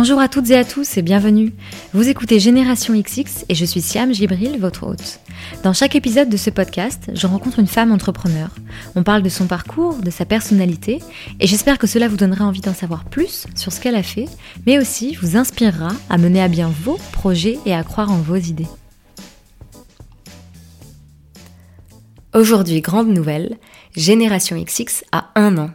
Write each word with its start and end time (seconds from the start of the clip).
Bonjour 0.00 0.20
à 0.20 0.28
toutes 0.28 0.48
et 0.50 0.56
à 0.56 0.64
tous 0.64 0.96
et 0.96 1.02
bienvenue. 1.02 1.52
Vous 1.92 2.08
écoutez 2.08 2.38
Génération 2.38 2.94
XX 2.94 3.44
et 3.48 3.56
je 3.56 3.64
suis 3.64 3.80
Siam 3.80 4.14
Gibril, 4.14 4.56
votre 4.60 4.86
hôte. 4.86 5.18
Dans 5.64 5.72
chaque 5.72 5.96
épisode 5.96 6.28
de 6.28 6.36
ce 6.36 6.50
podcast, 6.50 7.10
je 7.14 7.26
rencontre 7.26 7.58
une 7.58 7.66
femme 7.66 7.90
entrepreneur. 7.90 8.48
On 8.94 9.02
parle 9.02 9.22
de 9.22 9.28
son 9.28 9.48
parcours, 9.48 9.96
de 9.96 10.10
sa 10.10 10.24
personnalité 10.24 11.00
et 11.40 11.48
j'espère 11.48 11.78
que 11.78 11.88
cela 11.88 12.06
vous 12.06 12.16
donnera 12.16 12.44
envie 12.44 12.60
d'en 12.60 12.74
savoir 12.74 13.06
plus 13.06 13.48
sur 13.56 13.72
ce 13.72 13.80
qu'elle 13.80 13.96
a 13.96 14.04
fait, 14.04 14.26
mais 14.66 14.78
aussi 14.78 15.16
vous 15.16 15.36
inspirera 15.36 15.90
à 16.08 16.16
mener 16.16 16.40
à 16.40 16.46
bien 16.46 16.72
vos 16.84 17.00
projets 17.10 17.58
et 17.66 17.74
à 17.74 17.82
croire 17.82 18.12
en 18.12 18.18
vos 18.18 18.36
idées. 18.36 18.68
Aujourd'hui, 22.34 22.82
grande 22.82 23.08
nouvelle, 23.08 23.56
Génération 23.96 24.62
XX 24.62 25.02
a 25.10 25.32
un 25.34 25.58
an. 25.58 25.70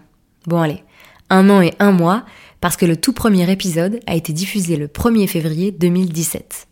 Bon 0.47 0.61
allez, 0.61 0.81
un 1.29 1.49
an 1.49 1.59
et 1.59 1.73
un 1.79 1.91
mois, 1.91 2.23
parce 2.63 2.77
que 2.77 2.85
le 2.85 2.95
tout 2.95 3.11
premier 3.11 3.51
épisode 3.51 3.99
a 4.07 4.15
été 4.15 4.31
diffusé 4.31 4.77
le 4.77 4.87
1er 4.87 5.27
février 5.27 5.73
2017. 5.73 6.67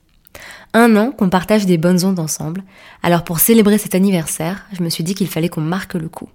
Un 0.73 0.95
an 0.95 1.12
qu'on 1.12 1.27
partage 1.27 1.66
des 1.66 1.77
bonnes 1.77 2.05
ondes 2.05 2.20
ensemble, 2.20 2.63
alors 3.04 3.26
pour 3.26 3.41
célébrer 3.41 3.77
cet 3.77 3.94
anniversaire, 3.94 4.66
je 4.72 4.84
me 4.84 4.90
suis 4.90 5.04
dit 5.04 5.16
qu'il 5.16 5.27
fallait 5.27 5.49
qu'on 5.49 5.59
marque 5.59 5.96
le 5.96 6.08
coup. 6.08 6.30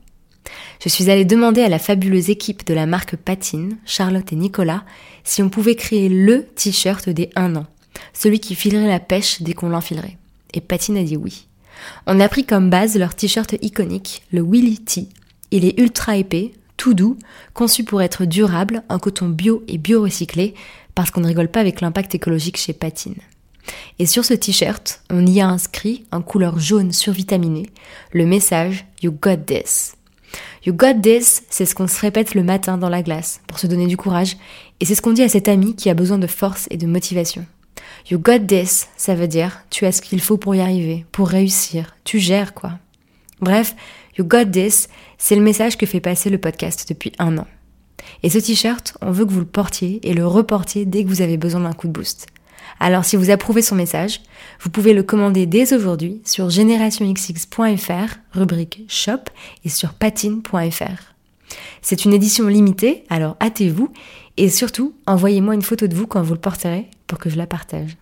Je 0.84 0.90
suis 0.90 1.08
allée 1.08 1.24
demander 1.24 1.62
à 1.62 1.70
la 1.70 1.78
fabuleuse 1.78 2.28
équipe 2.28 2.66
de 2.66 2.74
la 2.74 2.84
marque 2.84 3.16
Patine, 3.16 3.78
Charlotte 3.86 4.30
et 4.30 4.36
Nicolas, 4.36 4.84
si 5.24 5.42
on 5.42 5.48
pouvait 5.48 5.74
créer 5.74 6.10
LE 6.10 6.48
t-shirt 6.54 7.08
des 7.08 7.30
1 7.34 7.56
an, 7.56 7.64
celui 8.12 8.40
qui 8.40 8.56
filerait 8.56 8.88
la 8.88 9.00
pêche 9.00 9.40
dès 9.40 9.54
qu'on 9.54 9.70
l'enfilerait. 9.70 10.18
Et 10.52 10.60
Patine 10.60 10.98
a 10.98 11.02
dit 11.02 11.16
oui. 11.16 11.46
On 12.06 12.20
a 12.20 12.28
pris 12.28 12.44
comme 12.44 12.68
base 12.68 12.98
leur 12.98 13.14
t-shirt 13.14 13.54
iconique, 13.62 14.22
le 14.32 14.42
Willy 14.42 14.80
T. 14.80 15.08
Il 15.50 15.64
est 15.64 15.80
ultra 15.80 16.18
épais, 16.18 16.52
tout 16.76 16.94
doux, 16.94 17.18
conçu 17.54 17.84
pour 17.84 18.02
être 18.02 18.24
durable, 18.24 18.82
en 18.88 18.98
coton 18.98 19.28
bio 19.28 19.62
et 19.68 19.78
bio-recyclé, 19.78 20.54
parce 20.94 21.10
qu'on 21.10 21.20
ne 21.20 21.26
rigole 21.26 21.48
pas 21.48 21.60
avec 21.60 21.80
l'impact 21.80 22.14
écologique 22.14 22.56
chez 22.56 22.72
Patine. 22.72 23.16
Et 23.98 24.06
sur 24.06 24.24
ce 24.24 24.34
t-shirt, 24.34 25.02
on 25.10 25.26
y 25.26 25.40
a 25.40 25.48
inscrit, 25.48 26.04
en 26.12 26.22
couleur 26.22 26.58
jaune 26.58 26.92
survitaminée, 26.92 27.68
le 28.12 28.26
message 28.26 28.86
You 29.02 29.12
got 29.12 29.38
this. 29.46 29.96
You 30.64 30.72
got 30.72 31.00
this, 31.02 31.42
c'est 31.48 31.66
ce 31.66 31.74
qu'on 31.74 31.86
se 31.86 32.00
répète 32.00 32.34
le 32.34 32.42
matin 32.42 32.78
dans 32.78 32.88
la 32.88 33.02
glace, 33.02 33.40
pour 33.46 33.58
se 33.58 33.66
donner 33.66 33.86
du 33.86 33.96
courage, 33.96 34.36
et 34.80 34.84
c'est 34.84 34.94
ce 34.94 35.02
qu'on 35.02 35.12
dit 35.12 35.22
à 35.22 35.28
cet 35.28 35.48
ami 35.48 35.74
qui 35.76 35.90
a 35.90 35.94
besoin 35.94 36.18
de 36.18 36.26
force 36.26 36.66
et 36.70 36.76
de 36.76 36.86
motivation. 36.86 37.46
You 38.10 38.18
got 38.18 38.40
this, 38.40 38.88
ça 38.96 39.14
veut 39.14 39.28
dire 39.28 39.62
tu 39.70 39.86
as 39.86 39.92
ce 39.92 40.02
qu'il 40.02 40.20
faut 40.20 40.36
pour 40.36 40.54
y 40.54 40.60
arriver, 40.60 41.06
pour 41.12 41.28
réussir, 41.28 41.96
tu 42.04 42.18
gères 42.18 42.54
quoi. 42.54 42.72
Bref, 43.40 43.74
You 44.18 44.24
got 44.24 44.46
this, 44.46 44.88
c'est 45.18 45.36
le 45.36 45.42
message 45.42 45.76
que 45.76 45.86
fait 45.86 46.00
passer 46.00 46.30
le 46.30 46.38
podcast 46.38 46.86
depuis 46.88 47.12
un 47.18 47.38
an. 47.38 47.46
Et 48.22 48.30
ce 48.30 48.38
t-shirt, 48.38 48.96
on 49.02 49.10
veut 49.10 49.26
que 49.26 49.32
vous 49.32 49.40
le 49.40 49.46
portiez 49.46 50.00
et 50.08 50.14
le 50.14 50.26
reportiez 50.26 50.86
dès 50.86 51.04
que 51.04 51.08
vous 51.08 51.22
avez 51.22 51.36
besoin 51.36 51.60
d'un 51.60 51.72
coup 51.72 51.86
de 51.86 51.92
boost. 51.92 52.26
Alors 52.80 53.04
si 53.04 53.16
vous 53.16 53.30
approuvez 53.30 53.62
son 53.62 53.74
message, 53.74 54.20
vous 54.60 54.70
pouvez 54.70 54.92
le 54.92 55.02
commander 55.02 55.46
dès 55.46 55.72
aujourd'hui 55.74 56.20
sur 56.24 56.50
generationxx.fr, 56.50 58.16
rubrique 58.32 58.84
shop, 58.88 59.30
et 59.64 59.68
sur 59.68 59.94
patine.fr. 59.94 61.14
C'est 61.80 62.04
une 62.04 62.12
édition 62.12 62.48
limitée, 62.48 63.04
alors 63.08 63.36
hâtez-vous, 63.40 63.90
et 64.36 64.50
surtout, 64.50 64.94
envoyez-moi 65.06 65.54
une 65.54 65.62
photo 65.62 65.86
de 65.86 65.94
vous 65.94 66.06
quand 66.06 66.22
vous 66.22 66.34
le 66.34 66.40
porterez 66.40 66.88
pour 67.06 67.18
que 67.18 67.30
je 67.30 67.36
la 67.36 67.46
partage. 67.46 67.96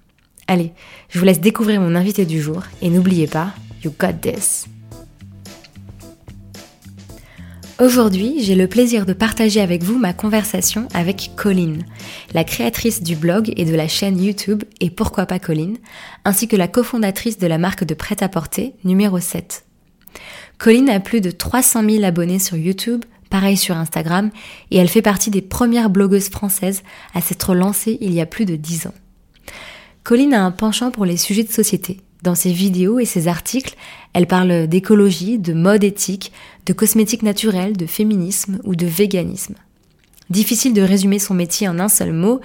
Allez, 0.49 0.73
je 1.09 1.19
vous 1.19 1.25
laisse 1.25 1.41
découvrir 1.41 1.81
mon 1.81 1.95
invité 1.95 2.25
du 2.25 2.41
jour, 2.41 2.63
et 2.83 2.91
n'oubliez 2.91 3.27
pas, 3.27 3.55
you 3.85 3.93
got 3.99 4.15
this. 4.21 4.67
Aujourd'hui, 7.81 8.37
j'ai 8.39 8.55
le 8.55 8.69
plaisir 8.69 9.05
de 9.05 9.13
partager 9.13 9.61
avec 9.61 9.83
vous 9.83 9.99
ma 9.99 10.13
conversation 10.13 10.87
avec 10.95 11.33
Colline, 11.35 11.85
la 12.33 12.45
créatrice 12.45 13.03
du 13.03 13.17
blog 13.17 13.53
et 13.57 13.65
de 13.65 13.75
la 13.75 13.89
chaîne 13.89 14.23
YouTube 14.23 14.63
Et 14.81 14.91
pourquoi 14.91 15.27
pas 15.27 15.41
Colline, 15.41 15.79
ainsi 16.25 16.47
que 16.47 16.55
la 16.55 16.69
cofondatrice 16.69 17.37
de 17.37 17.49
la 17.49 17.59
marque 17.59 17.83
de 17.83 17.95
prêt-à-porter 17.95 18.75
numéro 18.85 19.19
7. 19.19 19.65
Colline 20.57 20.89
a 20.89 21.01
plus 21.01 21.21
de 21.21 21.33
300 21.33 21.83
000 21.91 22.05
abonnés 22.05 22.39
sur 22.39 22.57
YouTube, 22.57 23.05
pareil 23.29 23.57
sur 23.57 23.77
Instagram, 23.77 24.31
et 24.71 24.77
elle 24.77 24.89
fait 24.89 25.03
partie 25.03 25.31
des 25.31 25.43
premières 25.43 25.91
blogueuses 25.91 26.29
françaises 26.29 26.85
à 27.13 27.21
s'être 27.21 27.57
lancée 27.57 27.99
il 28.01 28.15
y 28.15 28.21
a 28.21 28.27
plus 28.27 28.45
de 28.45 28.55
10 28.55 28.87
ans. 28.87 28.95
Colline 30.05 30.35
a 30.35 30.45
un 30.45 30.53
penchant 30.53 30.93
pour 30.93 31.07
les 31.07 31.17
sujets 31.17 31.43
de 31.43 31.51
société, 31.53 31.99
dans 32.25 32.35
ses 32.35 32.51
vidéos 32.51 32.99
et 32.99 33.05
ses 33.05 33.29
articles, 33.29 33.77
elle 34.15 34.27
parle 34.27 34.67
d'écologie, 34.67 35.39
de 35.39 35.53
mode 35.53 35.85
éthique, 35.85 36.33
de 36.67 36.73
cosmétique 36.73 37.23
naturelle, 37.23 37.77
de 37.77 37.87
féminisme 37.87 38.59
ou 38.65 38.75
de 38.75 38.87
véganisme. 38.87 39.55
Difficile 40.31 40.73
de 40.73 40.83
résumer 40.83 41.19
son 41.21 41.35
métier 41.35 41.69
en 41.69 41.79
un 41.79 41.89
seul 41.89 42.13
mot, 42.13 42.41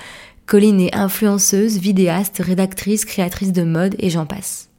Colline 0.46 0.82
est 0.82 0.96
influenceuse, 0.96 1.78
vidéaste, 1.78 2.42
rédactrice, 2.44 3.06
créatrice 3.06 3.54
de 3.54 3.64
mode 3.64 3.96
et 4.00 4.10
j'en 4.10 4.26
passe. 4.26 4.70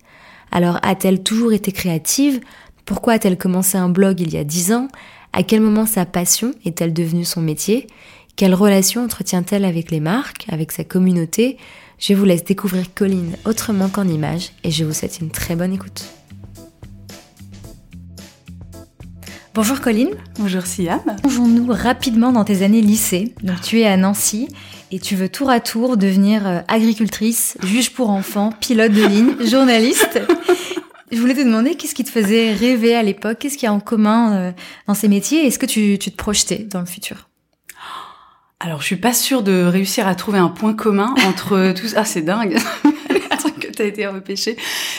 Alors 0.50 0.78
a-t-elle 0.82 1.22
toujours 1.22 1.52
été 1.52 1.72
créative? 1.72 2.40
Pourquoi 2.84 3.14
a-t-elle 3.14 3.38
commencé 3.38 3.78
un 3.78 3.88
blog 3.88 4.20
il 4.20 4.32
y 4.32 4.36
a 4.36 4.44
dix 4.44 4.72
ans? 4.72 4.88
À 5.32 5.44
quel 5.44 5.60
moment 5.60 5.86
sa 5.86 6.04
passion 6.06 6.52
est-elle 6.64 6.92
devenue 6.92 7.24
son 7.24 7.40
métier? 7.40 7.86
Quelle 8.34 8.54
relation 8.54 9.04
entretient-elle 9.04 9.64
avec 9.64 9.90
les 9.92 10.00
marques, 10.00 10.46
avec 10.50 10.72
sa 10.72 10.82
communauté? 10.82 11.56
Je 12.00 12.14
vous 12.14 12.24
laisse 12.24 12.44
découvrir 12.44 12.92
Colline 12.94 13.36
autrement 13.44 13.88
qu'en 13.88 14.08
images 14.08 14.52
et 14.64 14.70
je 14.70 14.84
vous 14.84 14.92
souhaite 14.92 15.20
une 15.20 15.30
très 15.30 15.54
bonne 15.54 15.72
écoute. 15.72 16.04
Bonjour 19.52 19.80
Colline. 19.80 20.10
Bonjour 20.38 20.64
Siam. 20.64 21.00
Plongeons-nous 21.20 21.66
rapidement 21.72 22.32
dans 22.32 22.44
tes 22.44 22.62
années 22.62 22.80
lycée. 22.80 23.34
Donc 23.42 23.60
tu 23.60 23.80
es 23.80 23.86
à 23.86 23.96
Nancy 23.96 24.48
et 24.90 24.98
tu 24.98 25.14
veux 25.14 25.28
tour 25.28 25.50
à 25.50 25.60
tour 25.60 25.96
devenir 25.96 26.46
euh, 26.46 26.60
agricultrice, 26.68 27.58
juge 27.62 27.92
pour 27.92 28.10
enfants, 28.10 28.50
pilote 28.60 28.92
de 28.92 29.04
ligne, 29.04 29.34
journaliste. 29.46 30.20
Je 31.12 31.20
voulais 31.20 31.34
te 31.34 31.40
demander 31.40 31.74
qu'est-ce 31.74 31.94
qui 31.94 32.04
te 32.04 32.10
faisait 32.10 32.54
rêver 32.54 32.94
à 32.94 33.02
l'époque, 33.02 33.38
qu'est-ce 33.40 33.58
qu'il 33.58 33.66
y 33.66 33.68
a 33.68 33.72
en 33.72 33.80
commun 33.80 34.32
euh, 34.32 34.52
dans 34.86 34.94
ces 34.94 35.08
métiers, 35.08 35.46
est-ce 35.46 35.58
que 35.58 35.66
tu, 35.66 35.98
tu 35.98 36.10
te 36.10 36.16
projetais 36.16 36.58
dans 36.70 36.80
le 36.80 36.86
futur? 36.86 37.29
Alors, 38.62 38.82
je 38.82 38.86
suis 38.86 38.96
pas 38.96 39.14
sûre 39.14 39.42
de 39.42 39.64
réussir 39.64 40.06
à 40.06 40.14
trouver 40.14 40.38
un 40.38 40.48
point 40.48 40.74
commun 40.74 41.14
entre 41.26 41.72
tous. 41.76 41.94
Ah, 41.96 42.04
c'est 42.04 42.20
dingue, 42.20 42.58
le 42.84 43.38
truc 43.38 43.58
que 43.58 43.72
t'as 43.72 43.86
été 43.86 44.06
repêché. 44.06 44.56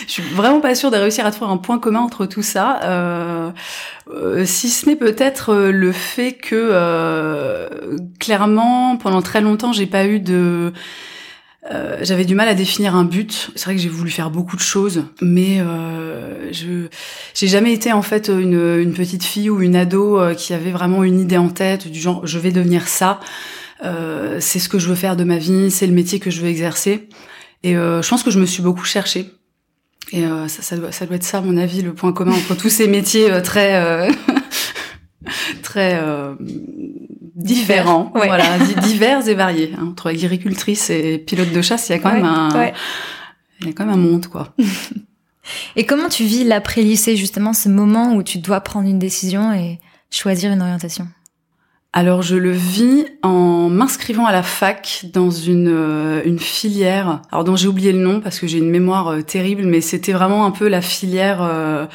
Je 0.07 0.11
suis 0.11 0.23
vraiment 0.23 0.59
pas 0.61 0.73
sûre 0.73 0.89
de 0.89 0.97
réussir 0.97 1.27
à 1.27 1.31
trouver 1.31 1.51
un 1.51 1.57
point 1.57 1.77
commun 1.77 1.99
entre 1.99 2.25
tout 2.25 2.41
ça, 2.41 2.79
euh, 2.83 3.51
euh, 4.09 4.45
si 4.45 4.69
ce 4.69 4.89
n'est 4.89 4.95
peut-être 4.95 5.53
euh, 5.53 5.71
le 5.71 5.91
fait 5.91 6.33
que 6.33 6.55
euh, 6.55 7.69
clairement, 8.19 8.97
pendant 8.97 9.21
très 9.21 9.41
longtemps, 9.41 9.73
j'ai 9.73 9.85
pas 9.85 10.05
eu 10.05 10.19
de 10.19 10.73
euh, 11.69 11.97
j'avais 12.01 12.25
du 12.25 12.33
mal 12.33 12.47
à 12.47 12.55
définir 12.55 12.95
un 12.95 13.03
but. 13.03 13.51
C'est 13.55 13.65
vrai 13.65 13.75
que 13.75 13.81
j'ai 13.81 13.89
voulu 13.89 14.09
faire 14.09 14.31
beaucoup 14.31 14.55
de 14.55 14.61
choses, 14.61 15.03
mais 15.21 15.59
euh, 15.59 16.51
je 16.51 16.87
j'ai 17.35 17.47
jamais 17.47 17.71
été 17.71 17.91
en 17.91 18.01
fait 18.01 18.29
une, 18.29 18.79
une, 18.79 18.93
petite 18.93 19.23
fille 19.23 19.49
ou 19.49 19.61
une 19.61 19.75
ado 19.75 20.19
euh, 20.19 20.33
qui 20.33 20.53
avait 20.53 20.71
vraiment 20.71 21.03
une 21.03 21.19
idée 21.19 21.37
en 21.37 21.49
tête 21.49 21.87
du 21.87 21.99
genre 21.99 22.25
je 22.25 22.39
vais 22.39 22.51
devenir 22.51 22.87
ça. 22.87 23.19
Euh, 23.83 24.37
c'est 24.39 24.59
ce 24.59 24.69
que 24.69 24.79
je 24.79 24.87
veux 24.87 24.95
faire 24.95 25.15
de 25.15 25.23
ma 25.23 25.37
vie, 25.37 25.69
c'est 25.69 25.87
le 25.87 25.93
métier 25.93 26.19
que 26.19 26.31
je 26.31 26.41
veux 26.41 26.49
exercer. 26.49 27.07
Et 27.63 27.77
euh, 27.77 28.01
je 28.01 28.09
pense 28.09 28.23
que 28.23 28.31
je 28.31 28.39
me 28.39 28.45
suis 28.45 28.63
beaucoup 28.63 28.85
cherchée. 28.85 29.31
Et 30.13 30.23
ça, 30.47 30.61
ça, 30.61 30.75
doit, 30.75 30.91
ça 30.91 31.05
doit 31.05 31.15
être 31.15 31.23
ça, 31.23 31.37
à 31.37 31.41
mon 31.41 31.55
avis, 31.55 31.81
le 31.81 31.93
point 31.93 32.11
commun 32.11 32.33
entre 32.33 32.55
tous 32.57 32.69
ces 32.69 32.87
métiers 32.87 33.29
très 33.43 34.09
très 35.63 35.97
différents, 37.43 38.11
voilà, 38.13 38.57
divers 38.81 39.27
et 39.27 39.33
variés. 39.33 39.73
Hein. 39.77 39.87
Entre 39.91 40.09
agricultrice 40.09 40.89
et 40.89 41.17
pilote 41.17 41.51
de 41.51 41.61
chasse, 41.61 41.89
il 41.89 41.93
y 41.93 41.95
a 41.95 41.99
quand 41.99 42.13
même 42.13 42.25
un, 42.25 42.49
il 43.61 43.67
y 43.67 43.69
a 43.69 43.73
quand 43.73 43.85
même 43.85 43.93
un 43.93 43.97
monde, 43.97 44.27
quoi. 44.27 44.53
et 45.75 45.85
comment 45.85 46.09
tu 46.09 46.23
vis 46.23 46.43
l'après-lycée, 46.43 47.15
justement, 47.15 47.53
ce 47.53 47.69
moment 47.69 48.13
où 48.15 48.23
tu 48.23 48.39
dois 48.39 48.61
prendre 48.61 48.87
une 48.87 48.99
décision 48.99 49.53
et 49.53 49.79
choisir 50.09 50.51
une 50.51 50.61
orientation? 50.61 51.07
Alors 51.93 52.21
je 52.21 52.37
le 52.37 52.51
vis 52.51 53.05
en 53.21 53.67
m'inscrivant 53.67 54.25
à 54.25 54.31
la 54.31 54.43
fac 54.43 55.07
dans 55.11 55.29
une, 55.29 55.67
euh, 55.67 56.21
une 56.23 56.39
filière, 56.39 57.21
alors 57.33 57.43
dont 57.43 57.57
j'ai 57.57 57.67
oublié 57.67 57.91
le 57.91 57.99
nom 57.99 58.21
parce 58.21 58.39
que 58.39 58.47
j'ai 58.47 58.59
une 58.59 58.69
mémoire 58.69 59.09
euh, 59.09 59.21
terrible, 59.21 59.63
mais 59.65 59.81
c'était 59.81 60.13
vraiment 60.13 60.45
un 60.45 60.51
peu 60.51 60.69
la 60.69 60.79
filière 60.79 61.41
euh, 61.41 61.85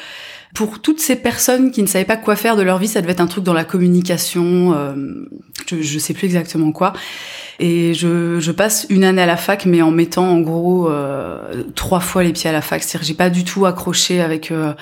pour 0.57 0.79
toutes 0.79 0.99
ces 0.99 1.15
personnes 1.15 1.69
qui 1.69 1.83
ne 1.83 1.87
savaient 1.87 2.03
pas 2.03 2.17
quoi 2.17 2.35
faire 2.35 2.55
de 2.55 2.63
leur 2.63 2.79
vie, 2.79 2.87
ça 2.87 2.99
devait 2.99 3.11
être 3.11 3.21
un 3.21 3.27
truc 3.27 3.43
dans 3.43 3.53
la 3.53 3.63
communication, 3.63 4.73
euh, 4.73 4.95
je, 5.69 5.83
je 5.83 5.99
sais 5.99 6.15
plus 6.15 6.25
exactement 6.25 6.71
quoi. 6.71 6.93
Et 7.59 7.93
je, 7.93 8.39
je, 8.39 8.51
passe 8.51 8.87
une 8.89 9.03
année 9.03 9.21
à 9.21 9.27
la 9.27 9.37
fac, 9.37 9.67
mais 9.67 9.83
en 9.83 9.91
mettant 9.91 10.27
en 10.27 10.39
gros 10.39 10.89
euh, 10.89 11.63
trois 11.75 11.99
fois 11.99 12.23
les 12.23 12.33
pieds 12.33 12.49
à 12.49 12.53
la 12.53 12.61
fac. 12.61 12.81
C'est-à-dire 12.81 13.07
j'ai 13.07 13.13
pas 13.13 13.29
du 13.29 13.43
tout 13.43 13.67
accroché 13.67 14.19
avec 14.19 14.49
euh, 14.49 14.73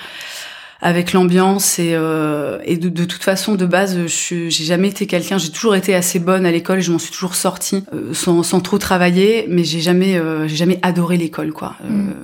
avec 0.80 1.12
l'ambiance 1.12 1.78
et, 1.78 1.92
euh, 1.94 2.58
et 2.64 2.76
de, 2.76 2.88
de, 2.88 3.04
toute 3.04 3.22
façon 3.22 3.54
de 3.54 3.64
base 3.64 3.98
j'ai 4.06 4.50
jamais 4.50 4.88
été 4.88 5.06
quelqu'un 5.06 5.38
j'ai 5.38 5.50
toujours 5.50 5.74
été 5.74 5.94
assez 5.94 6.18
bonne 6.18 6.44
à 6.44 6.50
l'école 6.50 6.80
je 6.80 6.92
m'en 6.92 6.98
suis 6.98 7.10
toujours 7.10 7.34
sortie 7.34 7.84
euh, 7.94 8.12
sans, 8.12 8.42
sans, 8.42 8.60
trop 8.60 8.78
travailler 8.78 9.46
mais 9.48 9.64
j'ai 9.64 9.80
jamais 9.80 10.18
euh, 10.18 10.46
j'ai 10.46 10.56
jamais 10.56 10.78
adoré 10.82 11.16
l'école 11.16 11.52
quoi. 11.52 11.76
Euh, 11.84 11.88
mm. 11.88 12.14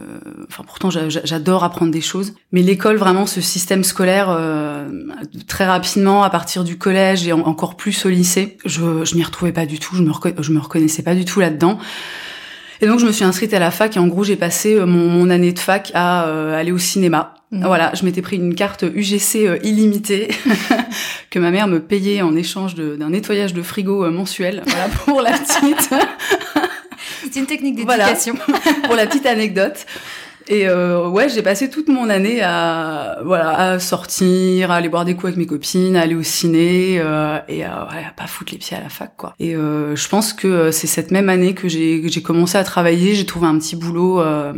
enfin 0.49 0.65
pourtant 0.67 0.91
j'adore 0.91 1.65
apprendre 1.65 1.91
des 1.91 2.01
choses. 2.01 2.35
Mais 2.53 2.63
l'école 2.63 2.97
vraiment 2.97 3.27
ce 3.27 3.41
système 3.41 3.85
scolaire 3.85 4.37
très 5.47 5.65
rapidement 5.65 6.23
à 6.23 6.31
partir 6.31 6.65
du 6.65 6.77
collège 6.77 7.27
et 7.27 7.33
encore 7.33 7.77
plus 7.77 8.05
au 8.05 8.11
lycée 8.11 8.59
je 8.65 9.05
je 9.05 9.15
m'y 9.15 9.23
retrouvais 9.23 9.53
pas 9.53 9.67
du 9.67 9.79
tout 9.79 9.97
je 9.97 10.03
me 10.03 10.13
je 10.41 10.53
me 10.53 10.61
reconnaissais 10.61 11.03
pas 11.03 11.15
du 11.15 11.25
tout 11.25 11.41
là 11.41 11.51
dedans 11.51 11.79
et 12.81 12.87
donc 12.87 12.99
je 12.99 13.07
me 13.07 13.13
suis 13.13 13.25
inscrite 13.25 13.55
à 13.55 13.59
la 13.59 13.71
fac 13.71 13.97
et 13.97 14.01
en 14.01 14.09
gros 14.09 14.25
j'ai 14.25 14.37
passé 14.37 14.77
mon, 14.81 15.09
mon, 15.09 15.31
année 15.31 15.53
de 15.53 15.59
fac 15.59 15.91
à 15.95 16.23
aller 16.55 16.73
au 16.73 16.79
cinéma 16.79 17.35
Mm. 17.53 17.67
Voilà, 17.67 17.93
je 17.95 18.05
m'étais 18.07 18.23
pris 18.23 18.37
une 18.37 18.55
carte 18.55 18.83
UGC 18.83 19.47
euh, 19.47 19.59
illimitée 19.63 20.29
que 21.31 21.39
ma 21.39 21.51
mère 21.51 21.69
me 21.69 21.81
payait 21.81 22.23
en 22.23 22.35
échange 22.35 22.75
d'un 22.75 23.11
nettoyage 23.11 23.53
de 23.53 23.61
frigo 23.63 24.05
euh, 24.05 24.11
mensuel. 24.11 24.63
Voilà 24.67 24.89
pour 25.05 25.21
la 25.21 25.33
petite. 25.33 25.91
C'est 27.31 27.39
une 27.39 27.47
technique 27.47 27.77
d'éducation. 27.77 28.37
pour 28.85 28.95
la 28.95 29.07
petite 29.07 29.27
anecdote. 29.27 29.85
Et 30.49 30.69
euh, 30.69 31.09
ouais, 31.09 31.29
j'ai 31.29 31.43
passé 31.43 31.71
toute 31.71 31.89
mon 31.89 32.09
année 32.09 32.43
à 32.43 33.19
voilà 33.25 33.50
à 33.50 33.79
sortir, 33.79 34.71
à 34.71 34.77
aller 34.77 34.89
boire 34.89 35.05
des 35.05 35.15
coups 35.15 35.27
avec 35.27 35.37
mes 35.37 35.47
copines, 35.47 35.97
à 35.97 36.03
aller 36.03 36.15
au 36.15 36.23
ciné 36.23 36.99
euh, 36.99 37.39
et 37.49 37.65
à, 37.65 37.89
ouais, 37.91 38.05
à 38.05 38.11
pas 38.11 38.27
foutre 38.27 38.53
les 38.53 38.59
pieds 38.59 38.77
à 38.77 38.81
la 38.81 38.89
fac 38.89 39.15
quoi. 39.17 39.35
Et 39.39 39.55
euh, 39.55 39.94
je 39.94 40.09
pense 40.09 40.33
que 40.33 40.71
c'est 40.71 40.87
cette 40.87 41.11
même 41.11 41.29
année 41.29 41.55
que 41.55 41.69
j'ai 41.69 42.03
j'ai 42.09 42.23
commencé 42.23 42.59
à 42.59 42.65
travailler. 42.65 43.15
J'ai 43.15 43.27
trouvé 43.27 43.47
un 43.47 43.59
petit 43.59 43.77
boulot. 43.77 44.21
Euh, 44.21 44.53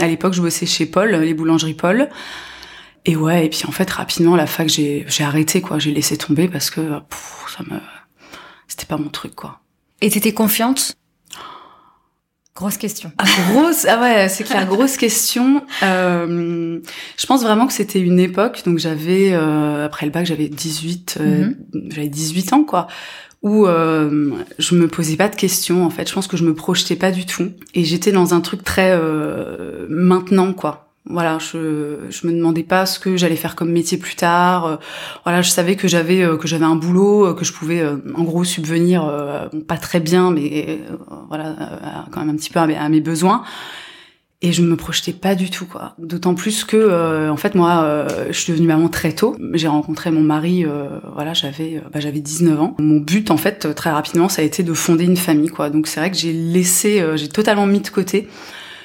à 0.00 0.06
l'époque, 0.06 0.32
je 0.34 0.42
bossais 0.42 0.66
chez 0.66 0.86
Paul, 0.86 1.10
les 1.10 1.34
boulangeries 1.34 1.74
Paul. 1.74 2.08
Et 3.04 3.16
ouais, 3.16 3.46
et 3.46 3.48
puis 3.48 3.62
en 3.66 3.72
fait 3.72 3.90
rapidement 3.90 4.36
la 4.36 4.46
fac 4.46 4.68
j'ai 4.68 5.04
j'ai 5.08 5.24
arrêté 5.24 5.60
quoi, 5.60 5.78
j'ai 5.80 5.92
laissé 5.92 6.16
tomber 6.16 6.46
parce 6.46 6.70
que 6.70 6.80
pff, 6.80 7.44
ça 7.56 7.64
me 7.64 7.80
c'était 8.68 8.86
pas 8.86 8.96
mon 8.96 9.08
truc 9.08 9.34
quoi. 9.34 9.60
Et 10.00 10.10
t'étais 10.10 10.32
confiante? 10.32 10.94
Grosse 12.54 12.76
question. 12.76 13.12
Ah, 13.16 13.24
grosse, 13.50 13.86
ah 13.86 13.98
ouais, 13.98 14.28
c'est 14.28 14.44
clair, 14.44 14.66
grosse 14.66 14.98
question. 14.98 15.62
Euh, 15.82 16.80
je 17.16 17.26
pense 17.26 17.42
vraiment 17.42 17.66
que 17.66 17.72
c'était 17.72 18.00
une 18.00 18.20
époque, 18.20 18.62
donc 18.66 18.78
j'avais, 18.78 19.32
euh, 19.32 19.86
après 19.86 20.04
le 20.04 20.12
bac, 20.12 20.26
j'avais 20.26 20.48
18, 20.48 21.16
euh, 21.18 21.46
mhm. 21.46 21.56
j'avais 21.88 22.08
18 22.08 22.52
ans, 22.52 22.64
quoi, 22.64 22.88
où 23.42 23.66
euh, 23.66 24.32
je 24.58 24.74
me 24.74 24.86
posais 24.86 25.16
pas 25.16 25.28
de 25.28 25.34
questions, 25.34 25.84
en 25.84 25.90
fait. 25.90 26.08
Je 26.08 26.14
pense 26.14 26.26
que 26.26 26.36
je 26.36 26.44
me 26.44 26.54
projetais 26.54 26.94
pas 26.94 27.10
du 27.10 27.24
tout. 27.24 27.50
Et 27.74 27.84
j'étais 27.84 28.12
dans 28.12 28.34
un 28.34 28.40
truc 28.40 28.62
très 28.62 28.90
euh, 28.92 29.86
maintenant, 29.88 30.52
quoi. 30.52 30.91
Voilà, 31.04 31.38
je 31.40 31.98
je 32.10 32.26
me 32.28 32.32
demandais 32.32 32.62
pas 32.62 32.86
ce 32.86 33.00
que 33.00 33.16
j'allais 33.16 33.36
faire 33.36 33.56
comme 33.56 33.72
métier 33.72 33.98
plus 33.98 34.14
tard. 34.14 34.66
Euh, 34.66 34.76
voilà, 35.24 35.42
je 35.42 35.50
savais 35.50 35.74
que 35.74 35.88
j'avais 35.88 36.22
euh, 36.22 36.36
que 36.36 36.46
j'avais 36.46 36.64
un 36.64 36.76
boulot, 36.76 37.26
euh, 37.26 37.34
que 37.34 37.44
je 37.44 37.52
pouvais 37.52 37.84
en 37.84 38.22
gros 38.22 38.44
subvenir 38.44 39.10
pas 39.66 39.78
très 39.78 39.98
bien, 39.98 40.30
mais 40.30 40.78
voilà 41.28 41.56
quand 42.10 42.20
même 42.20 42.30
un 42.30 42.36
petit 42.36 42.50
peu 42.50 42.60
à 42.60 42.88
mes, 42.88 43.00
besoins. 43.00 43.42
Et 44.44 44.52
je 44.52 44.62
me 44.62 44.76
projetais 44.76 45.12
pas 45.12 45.34
du 45.34 45.50
tout 45.50 45.66
quoi. 45.66 45.94
D'autant 45.98 46.34
plus 46.34 46.64
que 46.64 47.28
en 47.28 47.36
fait 47.36 47.56
moi 47.56 48.06
je 48.28 48.38
suis 48.38 48.52
devenue 48.52 48.68
maman 48.68 48.88
très 48.88 49.12
tôt. 49.12 49.36
J'ai 49.54 49.68
rencontré 49.68 50.12
mon 50.12 50.20
mari 50.20 50.64
voilà, 51.14 51.34
j'avais 51.34 51.82
bah, 51.92 51.98
j'avais 51.98 52.20
19 52.20 52.60
ans. 52.60 52.76
Mon 52.78 53.00
but 53.00 53.32
en 53.32 53.36
fait 53.36 53.74
très 53.74 53.90
rapidement 53.90 54.28
ça 54.28 54.42
a 54.42 54.44
été 54.44 54.62
de 54.62 54.72
fonder 54.72 55.04
une 55.04 55.16
famille 55.16 55.48
quoi. 55.48 55.68
Donc 55.68 55.88
c'est 55.88 55.98
vrai 55.98 56.12
que 56.12 56.16
j'ai 56.16 56.32
laissé 56.32 57.04
j'ai 57.16 57.28
totalement 57.28 57.66
mis 57.66 57.80
de 57.80 57.88
côté 57.88 58.28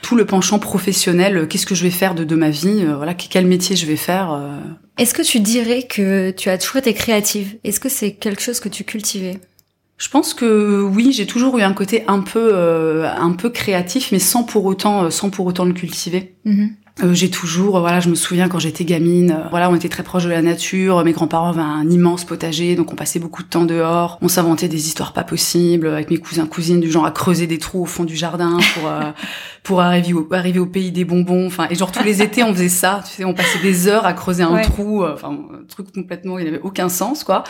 tout 0.08 0.16
le 0.16 0.26
penchant 0.26 0.58
professionnel, 0.58 1.36
euh, 1.36 1.46
qu'est-ce 1.46 1.66
que 1.66 1.76
je 1.76 1.84
vais 1.84 1.90
faire 1.90 2.16
de, 2.16 2.24
de 2.24 2.36
ma 2.38 2.50
vie, 2.50 2.86
euh, 2.86 2.96
voilà, 2.96 3.14
quel 3.14 3.46
métier 3.46 3.76
je 3.76 3.86
vais 3.86 3.98
faire. 3.98 4.32
Euh. 4.32 4.58
Est-ce 4.98 5.14
que 5.14 5.22
tu 5.22 5.42
dirais 5.42 5.84
que 5.84 6.32
tu 6.32 6.50
as 6.50 6.58
toujours 6.58 6.78
été 6.78 6.94
créative? 6.94 7.58
Est-ce 7.66 7.82
que 7.82 7.90
c'est 7.90 8.14
quelque 8.14 8.42
chose 8.42 8.62
que 8.62 8.70
tu 8.70 8.86
cultivais? 8.86 9.38
Je 9.98 10.10
pense 10.10 10.34
que 10.34 10.82
oui, 10.82 11.12
j'ai 11.12 11.26
toujours 11.26 11.58
eu 11.58 11.62
un 11.62 11.74
côté 11.74 12.04
un 12.08 12.22
peu 12.22 13.06
un 13.06 13.32
peu 13.32 13.50
créatif, 13.50 14.12
mais 14.12 14.20
sans 14.20 14.44
pour 14.44 14.66
autant 14.66 15.10
sans 15.10 15.30
pour 15.30 15.46
autant 15.46 15.66
le 15.66 15.74
cultiver. 15.74 16.36
Mm-hmm. 16.46 16.70
Euh, 17.04 17.14
j'ai 17.14 17.30
toujours, 17.30 17.80
voilà, 17.80 18.00
je 18.00 18.10
me 18.10 18.16
souviens 18.16 18.50
quand 18.50 18.58
j'étais 18.58 18.84
gamine, 18.84 19.32
euh, 19.32 19.48
voilà, 19.52 19.70
on 19.70 19.76
était 19.76 19.90
très 19.90 20.02
proche 20.02 20.24
de 20.24 20.30
la 20.30 20.42
nature. 20.42 21.04
Mes 21.04 21.12
grands-parents 21.12 21.50
avaient 21.50 21.62
un 21.62 21.88
immense 21.90 22.26
potager, 22.26 22.76
donc 22.76 22.92
on 22.92 22.96
passait 22.96 23.20
beaucoup 23.20 23.44
de 23.44 23.48
temps 23.48 23.66
dehors. 23.66 24.18
On 24.22 24.28
s'inventait 24.28 24.68
des 24.68 24.88
histoires 24.88 25.14
pas 25.14 25.24
possibles 25.24 25.88
avec 25.88 26.10
mes 26.10 26.18
cousins 26.18 26.48
cousines 26.48 26.80
du 26.80 26.90
genre 26.90 27.06
à 27.06 27.12
creuser 27.12 27.46
des 27.46 27.60
trous 27.60 27.84
au 27.84 27.86
fond 27.86 28.04
du 28.04 28.16
jardin 28.16 28.58
pour 28.74 28.90
euh, 28.90 29.12
pour 29.64 29.82
arriver 29.82 30.14
au, 30.14 30.28
arriver 30.32 30.60
au 30.60 30.66
pays 30.66 30.92
des 30.92 31.06
bonbons. 31.06 31.46
Enfin, 31.46 31.68
et 31.70 31.76
genre 31.76 31.92
tous 31.92 32.04
les 32.04 32.24
étés 32.24 32.42
on 32.42 32.54
faisait 32.54 32.70
ça. 32.70 33.04
Tu 33.06 33.18
sais, 33.18 33.26
on 33.26 33.36
passait 33.36 33.60
des 33.62 33.88
heures 33.88 34.06
à 34.06 34.14
creuser 34.14 34.44
un 34.44 34.60
trou. 34.62 35.06
Enfin, 35.06 35.30
un 35.30 35.66
truc 35.68 35.94
complètement, 35.94 36.40
il 36.40 36.46
n'avait 36.46 36.62
aucun 36.62 36.90
sens, 36.90 37.24
quoi. 37.24 37.44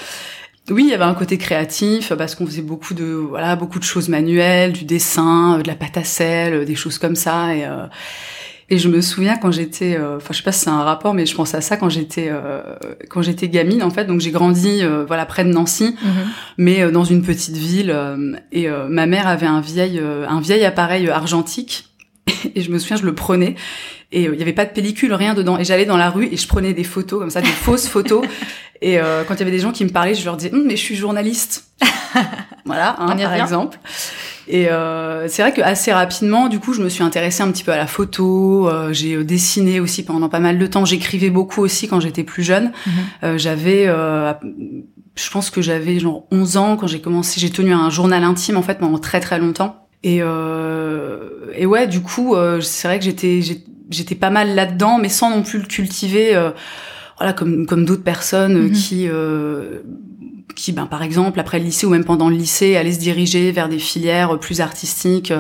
Oui, 0.70 0.84
il 0.84 0.90
y 0.90 0.94
avait 0.94 1.04
un 1.04 1.14
côté 1.14 1.38
créatif 1.38 2.14
parce 2.14 2.36
qu'on 2.36 2.46
faisait 2.46 2.62
beaucoup 2.62 2.94
de 2.94 3.06
voilà 3.06 3.56
beaucoup 3.56 3.80
de 3.80 3.86
choses 3.86 4.10
manuelles, 4.10 4.74
du 4.74 4.86
dessin, 4.86 5.60
de 5.60 5.68
la 5.68 5.76
pâte 5.76 5.98
à 5.98 6.04
sel, 6.04 6.66
des 6.66 6.76
choses 6.76 6.98
comme 6.98 7.16
ça 7.16 7.56
et 7.56 7.66
et 8.70 8.80
je 8.80 8.90
me 8.90 9.00
souviens 9.00 9.38
quand 9.38 9.52
j'étais, 9.52 9.96
euh, 9.96 10.18
enfin 10.18 10.34
je 10.34 10.38
sais 10.38 10.44
pas 10.44 10.52
si 10.52 10.62
c'est 10.62 10.70
un 10.70 10.84
rapport, 10.84 11.14
mais 11.14 11.26
je 11.26 11.34
pense 11.34 11.54
à 11.54 11.62
ça 11.62 11.78
quand 11.78 11.88
j'étais 11.88 12.28
euh, 12.30 12.62
quand 13.10 13.22
j'étais 13.22 13.48
gamine 13.48 13.82
en 13.82 13.90
fait. 13.90 14.04
Donc 14.06 14.20
j'ai 14.20 14.32
grandi 14.32 14.80
euh, 14.82 15.06
voilà 15.06 15.26
près 15.26 15.46
de 15.46 15.50
Nancy, 15.50 15.96
mhm. 16.04 16.12
mais 16.58 16.92
dans 16.92 17.06
une 17.06 17.22
petite 17.22 17.56
ville. 17.56 17.96
et 18.52 18.68
ma 18.90 19.06
mère 19.06 19.28
avait 19.28 19.46
un 19.46 19.62
vieil 19.62 20.00
un 20.00 20.42
vieil 20.42 20.66
appareil 20.66 21.10
argentique. 21.10 21.86
Et 22.56 22.62
je 22.62 22.72
me 22.72 22.78
souviens, 22.78 22.98
je 22.98 23.06
le 23.06 23.16
prenais 23.16 23.56
et 24.12 24.24
il 24.24 24.36
y 24.36 24.42
avait 24.42 24.54
pas 24.54 24.66
de 24.66 24.72
pellicule, 24.72 25.14
rien 25.14 25.34
dedans. 25.34 25.58
Et 25.58 25.66
j'allais 25.66 25.86
dans 25.86 25.98
la 25.98 26.10
rue 26.10 26.30
et 26.32 26.38
je 26.38 26.48
prenais 26.48 26.74
des 26.74 26.86
photos 26.86 27.20
comme 27.20 27.30
ça, 27.30 27.42
des 27.42 27.48
fausses 27.48 27.88
photos. 27.88 28.26
Et 28.82 28.98
quand 29.28 29.34
il 29.36 29.40
y 29.40 29.42
avait 29.42 29.52
des 29.52 29.60
gens 29.60 29.72
qui 29.72 29.84
me 29.84 29.90
parlaient, 29.90 30.14
je 30.14 30.24
leur 30.26 30.38
disais, 30.38 30.54
hum, 30.54 30.64
mais 30.66 30.76
je 30.76 30.82
suis 30.82 30.96
journaliste. 30.96 31.66
voilà, 32.66 32.96
hein, 33.00 33.16
par 33.16 33.34
exemple. 33.34 33.80
Et 34.50 34.70
euh, 34.70 35.28
c'est 35.28 35.42
vrai 35.42 35.54
que 35.54 35.62
assez 35.62 35.92
rapidement, 35.92 36.48
du 36.48 36.60
coup, 36.60 36.74
je 36.74 36.82
me 36.82 36.88
suis 36.88 37.04
intéressée 37.04 37.44
un 37.44 37.52
petit 37.52 37.64
peu 37.64 37.74
à 37.74 37.78
la 37.78 37.88
photo. 37.88 38.70
Euh, 38.70 38.94
j'ai 38.94 39.16
euh, 39.16 39.24
dessiné 39.24 39.80
aussi 39.80 40.06
pendant 40.06 40.30
pas 40.30 40.40
mal 40.40 40.58
de 40.58 40.68
temps. 40.68 40.86
J'écrivais 40.86 41.30
beaucoup 41.30 41.62
aussi 41.62 41.88
quand 41.88 42.00
j'étais 42.00 42.24
plus 42.24 42.44
jeune. 42.44 42.72
Mhm. 42.86 42.94
Euh, 43.24 43.38
j'avais, 43.38 43.86
euh, 43.88 44.34
je 45.16 45.30
pense 45.30 45.50
que 45.50 45.62
j'avais 45.62 46.00
genre 46.00 46.26
11 46.32 46.58
ans 46.58 46.78
quand 46.78 46.88
j'ai 46.88 47.02
commencé. 47.02 47.42
J'ai 47.42 47.50
tenu 47.50 47.74
un 47.74 47.90
journal 47.90 48.24
intime 48.24 48.56
en 48.56 48.62
fait 48.62 48.80
pendant 48.80 49.00
très 49.00 49.20
très 49.20 49.38
longtemps. 49.38 49.88
Et, 50.04 50.20
et 50.20 51.66
ouais, 51.66 51.88
du 51.88 52.02
coup, 52.02 52.36
c'est 52.62 52.88
vrai 52.88 53.00
que 53.00 53.04
j'étais 53.04 53.42
j'étais 53.90 54.16
pas 54.16 54.30
mal 54.30 54.56
là-dedans, 54.56 55.00
mais 55.00 55.10
sans 55.10 55.32
non 55.32 55.42
plus 55.42 55.60
le 55.60 55.66
cultiver. 55.66 56.40
Voilà, 57.18 57.34
comme 57.34 57.66
comme 57.66 57.86
d'autres 57.86 58.04
personnes 58.04 58.68
mhm. 58.68 58.72
qui 58.72 59.10
qui, 60.56 60.72
ben, 60.72 60.88
par 60.88 61.04
exemple, 61.04 61.40
après 61.40 61.60
le 61.60 61.66
lycée 61.66 61.86
ou 61.86 61.92
même 61.92 62.04
pendant 62.04 62.30
le 62.30 62.36
lycée, 62.36 62.78
allait 62.78 62.94
se 62.94 63.00
diriger 63.00 63.52
vers 63.52 63.70
des 63.70 63.78
filières 63.78 64.40
plus 64.40 64.60
artistiques. 64.60 65.32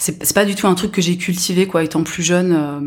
C'est 0.00 0.32
pas 0.32 0.46
du 0.46 0.54
tout 0.54 0.66
un 0.66 0.74
truc 0.74 0.92
que 0.92 1.02
j'ai 1.02 1.18
cultivé, 1.18 1.66
quoi, 1.66 1.84
étant 1.84 2.02
plus 2.02 2.22
jeune. 2.22 2.52
Euh. 2.52 2.80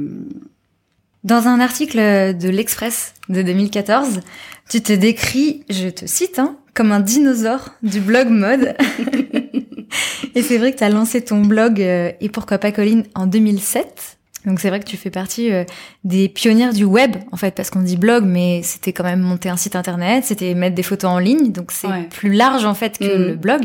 Dans 1.24 1.48
un 1.48 1.60
article 1.60 1.98
de 1.98 2.50
l'Express 2.50 3.14
de 3.30 3.44
2014, 3.44 4.22
tu 4.68 4.82
te 4.82 4.92
décris, 4.92 5.64
je 5.70 5.90
te 5.90 6.08
cite, 6.08 6.40
hein, 6.40 6.58
comme 6.74 6.92
un 6.92 7.00
dinosaure 7.00 7.70
du 7.84 8.00
blog 8.00 8.30
mode. 8.30 8.76
Et 10.36 10.42
c'est 10.42 10.58
vrai 10.58 10.74
que 10.74 10.80
tu 10.80 10.84
as 10.84 10.90
lancé 10.90 11.22
ton 11.22 11.42
blog 11.42 11.80
euh, 11.80 12.12
Et 12.20 12.30
pourquoi 12.30 12.58
pas 12.58 12.72
Colline 12.72 13.04
en 13.14 13.28
2007. 13.28 14.18
Donc 14.46 14.60
c'est 14.60 14.70
vrai 14.70 14.80
que 14.80 14.86
tu 14.86 14.98
fais 14.98 15.10
partie 15.10 15.52
euh, 15.52 15.64
des 16.04 16.28
pionnières 16.28 16.74
du 16.74 16.84
web 16.84 17.16
en 17.32 17.38
fait 17.38 17.56
parce 17.56 17.70
qu'on 17.70 17.82
dit 17.82 17.96
blog 17.96 18.26
mais 18.26 18.62
c'était 18.64 18.92
quand 18.92 19.04
même 19.04 19.22
monter 19.22 19.50
un 19.50 19.58
site 19.58 19.76
internet, 19.76 20.26
c'était 20.26 20.54
mettre 20.54 20.76
des 20.76 20.84
photos 20.84 21.10
en 21.10 21.20
ligne 21.20 21.52
donc 21.52 21.72
c'est 21.72 22.10
plus 22.10 22.34
large 22.34 22.66
en 22.66 22.74
fait 22.74 22.98
que 22.98 23.18
mm. 23.18 23.28
le 23.28 23.36
blog. 23.36 23.62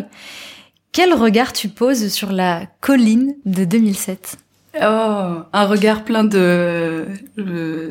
Quel 0.92 1.12
regard 1.12 1.52
tu 1.52 1.68
poses 1.68 2.08
sur 2.08 2.32
la 2.32 2.62
colline 2.80 3.35
de 3.44 3.64
2007 3.64 4.37
Oh, 4.80 5.42
un 5.52 5.64
regard 5.66 6.04
plein 6.04 6.25
de 6.25 7.06
euh, 7.38 7.90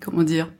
comment 0.00 0.22
dire? 0.22 0.50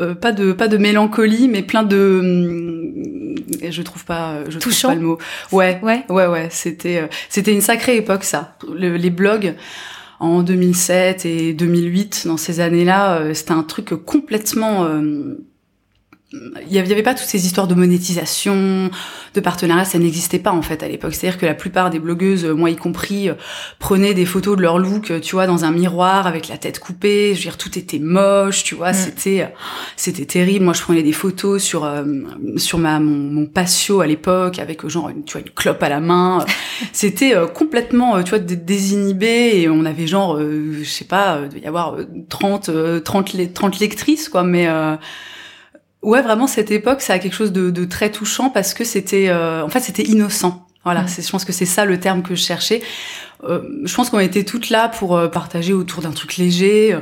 Euh, 0.00 0.16
pas 0.16 0.32
de 0.32 0.52
pas 0.52 0.66
de 0.66 0.76
mélancolie 0.76 1.46
mais 1.46 1.62
plein 1.62 1.84
de 1.84 2.18
hum, 2.20 3.34
je 3.70 3.82
trouve 3.82 4.04
pas 4.04 4.38
je 4.48 4.58
trouve 4.58 4.80
pas 4.82 4.94
le 4.96 5.00
mot. 5.00 5.18
Ouais. 5.52 5.78
Ouais. 5.82 6.04
Ouais 6.08 6.26
ouais 6.26 6.48
c'était 6.50 7.08
c'était 7.28 7.52
une 7.52 7.60
sacrée 7.60 7.96
époque 7.96 8.24
ça. 8.24 8.56
Les 8.76 9.10
blogs 9.10 9.54
en 10.20 10.42
2007 10.42 11.26
et 11.26 11.52
2008, 11.52 12.24
dans 12.26 12.36
ces 12.36 12.60
années-là, 12.60 13.18
euh, 13.18 13.34
c'était 13.34 13.52
un 13.52 13.62
truc 13.62 13.90
complètement, 14.04 14.84
euh, 14.84 15.34
il 16.66 16.72
y 16.72 16.78
avait 16.78 17.02
pas 17.02 17.14
toutes 17.14 17.28
ces 17.28 17.46
histoires 17.46 17.66
de 17.66 17.74
monétisation, 17.74 18.90
de 19.34 19.40
partenariat, 19.40 19.84
ça 19.84 19.98
n'existait 19.98 20.38
pas 20.38 20.52
en 20.52 20.62
fait 20.62 20.82
à 20.82 20.88
l'époque. 20.88 21.14
C'est-à-dire 21.14 21.38
que 21.38 21.46
la 21.46 21.54
plupart 21.54 21.90
des 21.90 21.98
blogueuses, 21.98 22.44
moi 22.44 22.70
y 22.70 22.76
compris, 22.76 23.28
euh, 23.28 23.34
prenaient 23.78 24.14
des 24.14 24.24
photos 24.24 24.56
de 24.56 24.62
leur 24.62 24.78
look, 24.78 25.10
euh, 25.10 25.20
tu 25.20 25.34
vois, 25.34 25.46
dans 25.46 25.64
un 25.64 25.70
miroir 25.70 26.26
avec 26.26 26.48
la 26.48 26.56
tête 26.56 26.78
coupée. 26.78 27.30
Je 27.34 27.38
veux 27.38 27.42
dire, 27.42 27.58
tout 27.58 27.78
était 27.78 27.98
moche, 27.98 28.64
tu 28.64 28.74
vois, 28.74 28.92
mm. 28.92 28.94
c'était 28.94 29.42
euh, 29.42 29.46
c'était 29.96 30.24
terrible. 30.24 30.64
Moi, 30.64 30.74
je 30.74 30.82
prenais 30.82 31.02
des 31.02 31.12
photos 31.12 31.62
sur 31.62 31.90
sur 32.56 32.78
ma 32.78 33.00
mon, 33.00 33.16
mon 33.16 33.46
patio 33.46 34.00
à 34.00 34.06
l'époque 34.06 34.58
avec 34.58 34.86
genre 34.86 35.08
une, 35.08 35.24
tu 35.24 35.32
vois 35.32 35.42
une 35.42 35.52
clope 35.52 35.82
à 35.82 35.88
la 35.88 36.00
main. 36.00 36.44
c'était 36.92 37.34
complètement, 37.52 38.22
tu 38.22 38.30
vois, 38.30 38.38
désinhibé 38.38 39.60
et 39.60 39.68
on 39.68 39.84
avait 39.84 40.06
genre, 40.06 40.38
je 40.38 40.88
sais 40.88 41.04
pas, 41.04 41.40
il 41.54 41.62
y 41.62 41.66
avoir 41.66 41.96
30 42.28 42.70
30 43.04 43.52
30 43.52 43.80
lectrices 43.80 44.28
quoi, 44.28 44.44
mais 44.44 44.68
Ouais, 46.04 46.20
vraiment 46.20 46.46
cette 46.46 46.70
époque, 46.70 47.00
ça 47.00 47.14
a 47.14 47.18
quelque 47.18 47.32
chose 47.32 47.50
de, 47.50 47.70
de 47.70 47.84
très 47.86 48.10
touchant 48.10 48.50
parce 48.50 48.74
que 48.74 48.84
c'était, 48.84 49.30
euh, 49.30 49.64
en 49.64 49.70
fait, 49.70 49.80
c'était 49.80 50.02
innocent. 50.02 50.66
Voilà, 50.84 51.02
mm. 51.02 51.08
je 51.22 51.30
pense 51.30 51.46
que 51.46 51.52
c'est 51.52 51.64
ça 51.64 51.86
le 51.86 51.98
terme 51.98 52.22
que 52.22 52.34
je 52.34 52.42
cherchais. 52.42 52.82
Euh, 53.44 53.62
je 53.84 53.94
pense 53.94 54.10
qu'on 54.10 54.20
était 54.20 54.44
toutes 54.44 54.68
là 54.68 54.88
pour 54.88 55.16
euh, 55.16 55.28
partager 55.28 55.72
autour 55.72 56.02
d'un 56.02 56.10
truc 56.12 56.36
léger. 56.36 56.94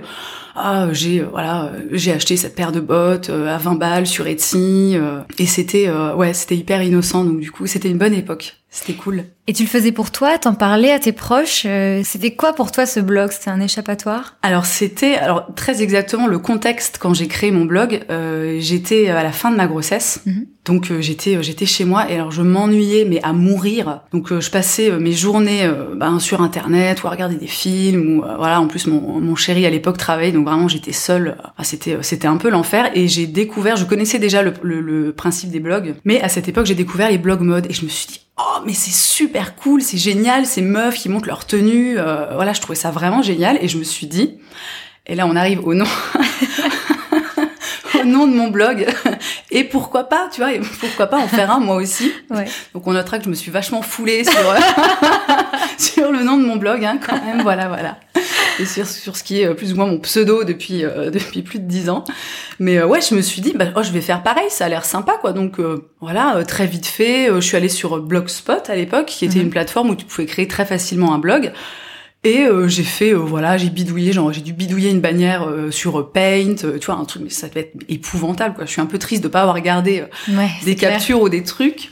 Ah, 0.55 0.87
j'ai 0.93 1.21
voilà, 1.21 1.73
j'ai 1.91 2.13
acheté 2.13 2.37
cette 2.37 2.55
paire 2.55 2.71
de 2.71 2.81
bottes 2.81 3.31
à 3.31 3.59
20 3.59 3.75
balles 3.75 4.07
sur 4.07 4.27
Etsy 4.27 4.97
et 5.39 5.47
c'était 5.47 5.91
ouais, 5.91 6.35
c'était 6.35 6.57
hyper 6.57 6.83
innocent 6.83 7.25
donc 7.25 7.41
du 7.41 7.51
coup, 7.51 7.67
c'était 7.67 7.89
une 7.89 7.97
bonne 7.97 8.13
époque. 8.13 8.62
C'était 8.75 8.95
cool. 8.95 9.25
Et 9.47 9.53
tu 9.53 9.65
le 9.65 9.69
faisais 9.69 9.93
pour 9.93 10.11
toi, 10.11 10.39
t'en 10.39 10.55
parlais 10.55 10.91
à 10.91 10.99
tes 10.99 11.13
proches. 11.13 11.65
Euh, 11.67 12.01
c'était 12.05 12.35
quoi 12.35 12.55
pour 12.55 12.73
toi 12.73 12.87
ce 12.87 13.01
blog? 13.01 13.31
C'était 13.31 13.51
un 13.51 13.61
échappatoire? 13.61 14.37
Alors 14.41 14.65
c'était, 14.65 15.17
alors 15.17 15.53
très 15.55 15.83
exactement 15.83 16.27
le 16.27 16.39
contexte 16.39 16.97
quand 16.99 17.13
j'ai 17.13 17.27
créé 17.27 17.51
mon 17.51 17.67
blog. 17.67 18.01
Euh, 18.09 18.57
j'étais 18.61 19.11
à 19.11 19.23
la 19.23 19.31
fin 19.31 19.51
de 19.51 19.57
ma 19.57 19.67
grossesse, 19.67 20.23
mhm. 20.25 20.47
donc 20.65 20.91
euh, 20.91 21.03
j'étais 21.03 21.43
j'étais 21.43 21.67
chez 21.67 21.85
moi 21.85 22.11
et 22.11 22.15
alors 22.15 22.31
je 22.31 22.41
m'ennuyais 22.41 23.05
mais 23.05 23.21
à 23.23 23.35
mourir. 23.35 24.01
Donc 24.11 24.33
je 24.33 24.51
passais 24.51 24.91
mes 24.93 25.13
journées 25.13 25.71
ben, 25.97 26.19
sur 26.19 26.41
internet 26.41 27.03
ou 27.03 27.09
à 27.09 27.11
regarder 27.11 27.37
des 27.37 27.47
films 27.47 28.21
ou 28.21 28.25
voilà. 28.39 28.59
En 28.59 28.69
plus 28.69 28.87
mon, 28.87 29.21
mon 29.21 29.37
chéri 29.37 29.67
à 29.67 29.71
l'époque 29.71 29.99
travaillait 29.99 30.33
donc 30.33 30.47
vraiment 30.47 30.69
j'étais 30.69 30.93
seule. 30.93 31.37
Ah, 31.59 31.65
c'était 31.65 31.99
c'était 32.01 32.29
un 32.29 32.39
peu 32.39 32.49
l'enfer 32.49 32.91
et 32.95 33.07
j'ai 33.07 33.27
découvert. 33.27 33.77
Je 33.77 33.85
connaissais 33.85 34.19
déjà 34.19 34.41
le, 34.43 34.55
le, 34.63 34.81
le 34.81 35.13
principe 35.13 35.51
des 35.51 35.61
blogs, 35.61 35.97
mais 36.07 36.23
à 36.23 36.31
cette 36.31 36.49
époque 36.49 36.65
j'ai 36.65 36.75
découvert 36.75 37.11
les 37.11 37.19
blogs 37.19 37.43
mode 37.43 37.67
et 37.69 37.75
je 37.75 37.85
me 37.85 37.91
suis 37.91 38.07
dit 38.07 38.21
oh 38.43 38.63
mais 38.67 38.75
c'est 38.75 38.93
super 38.93 39.57
cool, 39.57 39.83
c'est 39.83 39.99
génial, 39.99 40.47
ces 40.47 40.63
meufs 40.63 40.97
qui 40.97 41.09
montent 41.09 41.27
leur 41.27 41.45
tenue, 41.45 41.99
euh, 41.99 42.35
voilà, 42.35 42.53
je 42.53 42.61
trouvais 42.61 42.77
ça 42.77 42.91
vraiment 42.91 43.23
génial 43.23 43.59
et 43.61 43.69
je 43.69 43.79
me 43.79 43.85
suis 43.85 44.07
dit, 44.07 44.39
et 45.07 45.15
là 45.15 45.27
on 45.27 45.37
arrive 45.37 45.67
au 45.67 45.75
nom, 45.75 45.85
au 48.01 48.05
nom 48.05 48.27
de 48.27 48.33
mon 48.33 48.49
blog, 48.49 48.87
et 49.51 49.65
pourquoi 49.65 50.05
pas, 50.05 50.29
tu 50.33 50.41
vois, 50.41 50.51
pourquoi 50.81 51.07
pas 51.07 51.19
en 51.19 51.29
faire 51.29 51.51
un 51.51 51.61
moi 51.61 51.77
aussi. 51.77 52.13
Donc 52.75 52.87
on 52.87 52.93
notera 52.93 53.19
que 53.19 53.25
je 53.25 53.31
me 53.31 53.35
suis 53.35 53.51
vachement 53.51 53.83
foulée 53.83 54.25
sur 54.25 54.33
sur 55.79 56.13
le 56.13 56.23
nom 56.23 56.37
de 56.37 56.45
mon 56.45 56.57
blog, 56.57 56.85
hein, 56.85 56.99
quand 57.05 57.23
même, 57.25 57.43
voilà, 57.43 57.69
voilà 57.69 57.99
et 58.63 58.67
sur, 58.67 58.87
sur 58.87 59.17
ce 59.17 59.25
qui 59.25 59.41
est 59.41 59.47
euh, 59.47 59.55
plus 59.55 59.73
ou 59.73 59.77
moins 59.77 59.87
mon 59.87 59.99
pseudo 59.99 60.45
depuis 60.45 60.85
euh, 60.85 61.11
depuis 61.11 61.43
plus 61.43 61.59
de 61.59 61.67
dix 61.67 61.91
ans. 61.91 62.05
Mais 62.59 62.79
euh, 62.79 62.87
ouais, 62.87 63.01
je 63.01 63.15
me 63.15 63.21
suis 63.21 63.43
dit 63.43 63.53
bah 63.55 63.67
oh, 63.77 63.83
je 63.83 63.93
vais 63.93 64.01
faire 64.01 64.23
pareil, 64.23 64.47
ça 64.49 64.67
a 64.67 64.69
l'air 64.69 64.85
sympa 64.85 65.19
quoi. 65.21 65.33
Donc 65.33 65.59
voilà, 66.01 66.43
très 66.47 66.67
vite 66.67 66.87
fait, 66.87 67.29
je 67.35 67.41
suis 67.41 67.57
allée 67.57 67.69
sur 67.69 68.01
Blogspot 68.01 68.69
à 68.69 68.75
l'époque, 68.75 69.07
qui 69.07 69.25
était 69.25 69.39
mhm. 69.39 69.47
une 69.47 69.51
plateforme 69.51 69.91
où 69.91 69.95
tu 69.95 70.05
pouvais 70.05 70.27
créer 70.27 70.49
très 70.49 70.65
facilement 70.65 71.15
un 71.15 71.19
blog. 71.19 71.53
Et 72.25 72.47
j'ai 72.67 72.85
fait, 72.85 73.13
voilà, 73.13 73.59
j'ai 73.59 73.69
bidouillé, 73.69 74.13
genre 74.13 74.33
j'ai 74.33 74.43
dû 74.43 74.53
bidouiller 74.53 74.91
une 74.91 75.01
bannière 75.01 75.49
sur 75.71 76.13
Paint, 76.13 76.55
tu 76.55 76.87
vois, 76.87 76.95
un 76.95 77.05
truc, 77.05 77.23
mais 77.25 77.31
ça 77.31 77.49
devait 77.49 77.61
être 77.63 77.75
épouvantable, 77.89 78.55
quoi. 78.55 78.65
Je 78.65 78.71
suis 78.71 78.81
un 78.81 78.87
peu 78.87 78.99
triste 78.99 79.25
de 79.25 79.29
pas 79.29 79.41
avoir 79.41 79.57
regardé 79.57 80.05
des 80.65 80.77
captures 80.77 81.21
ou 81.21 81.29
des 81.29 81.43
trucs. 81.43 81.91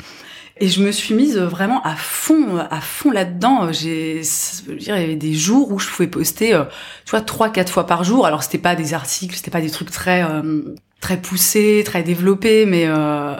Et 0.63 0.69
je 0.69 0.83
me 0.83 0.93
suis 0.93 1.15
mise 1.15 1.39
vraiment 1.39 1.83
à 1.85 1.97
fond, 1.97 2.59
à 2.59 2.83
fond 2.83 3.11
là-dedans. 3.11 3.73
J'ai, 3.73 4.21
il 4.69 4.83
y 4.83 4.91
avait 4.91 5.17
des 5.17 5.33
jours 5.33 5.73
où 5.73 5.79
je 5.79 5.89
pouvais 5.89 6.07
poster, 6.07 6.53
euh, 6.53 6.65
tu 7.07 7.13
vois, 7.13 7.23
trois, 7.23 7.49
quatre 7.49 7.73
fois 7.73 7.87
par 7.87 8.05
jour. 8.05 8.27
Alors 8.27 8.43
c'était 8.43 8.59
pas 8.59 8.75
des 8.75 8.93
articles, 8.93 9.35
c'était 9.35 9.51
pas 9.51 9.63
des 9.63 9.71
trucs 9.71 9.91
très, 9.91 10.23
euh, 10.23 10.75
très 11.01 11.17
poussé, 11.17 11.83
très 11.85 12.03
développé, 12.03 12.67
mais 12.67 12.85
euh, 12.87 13.35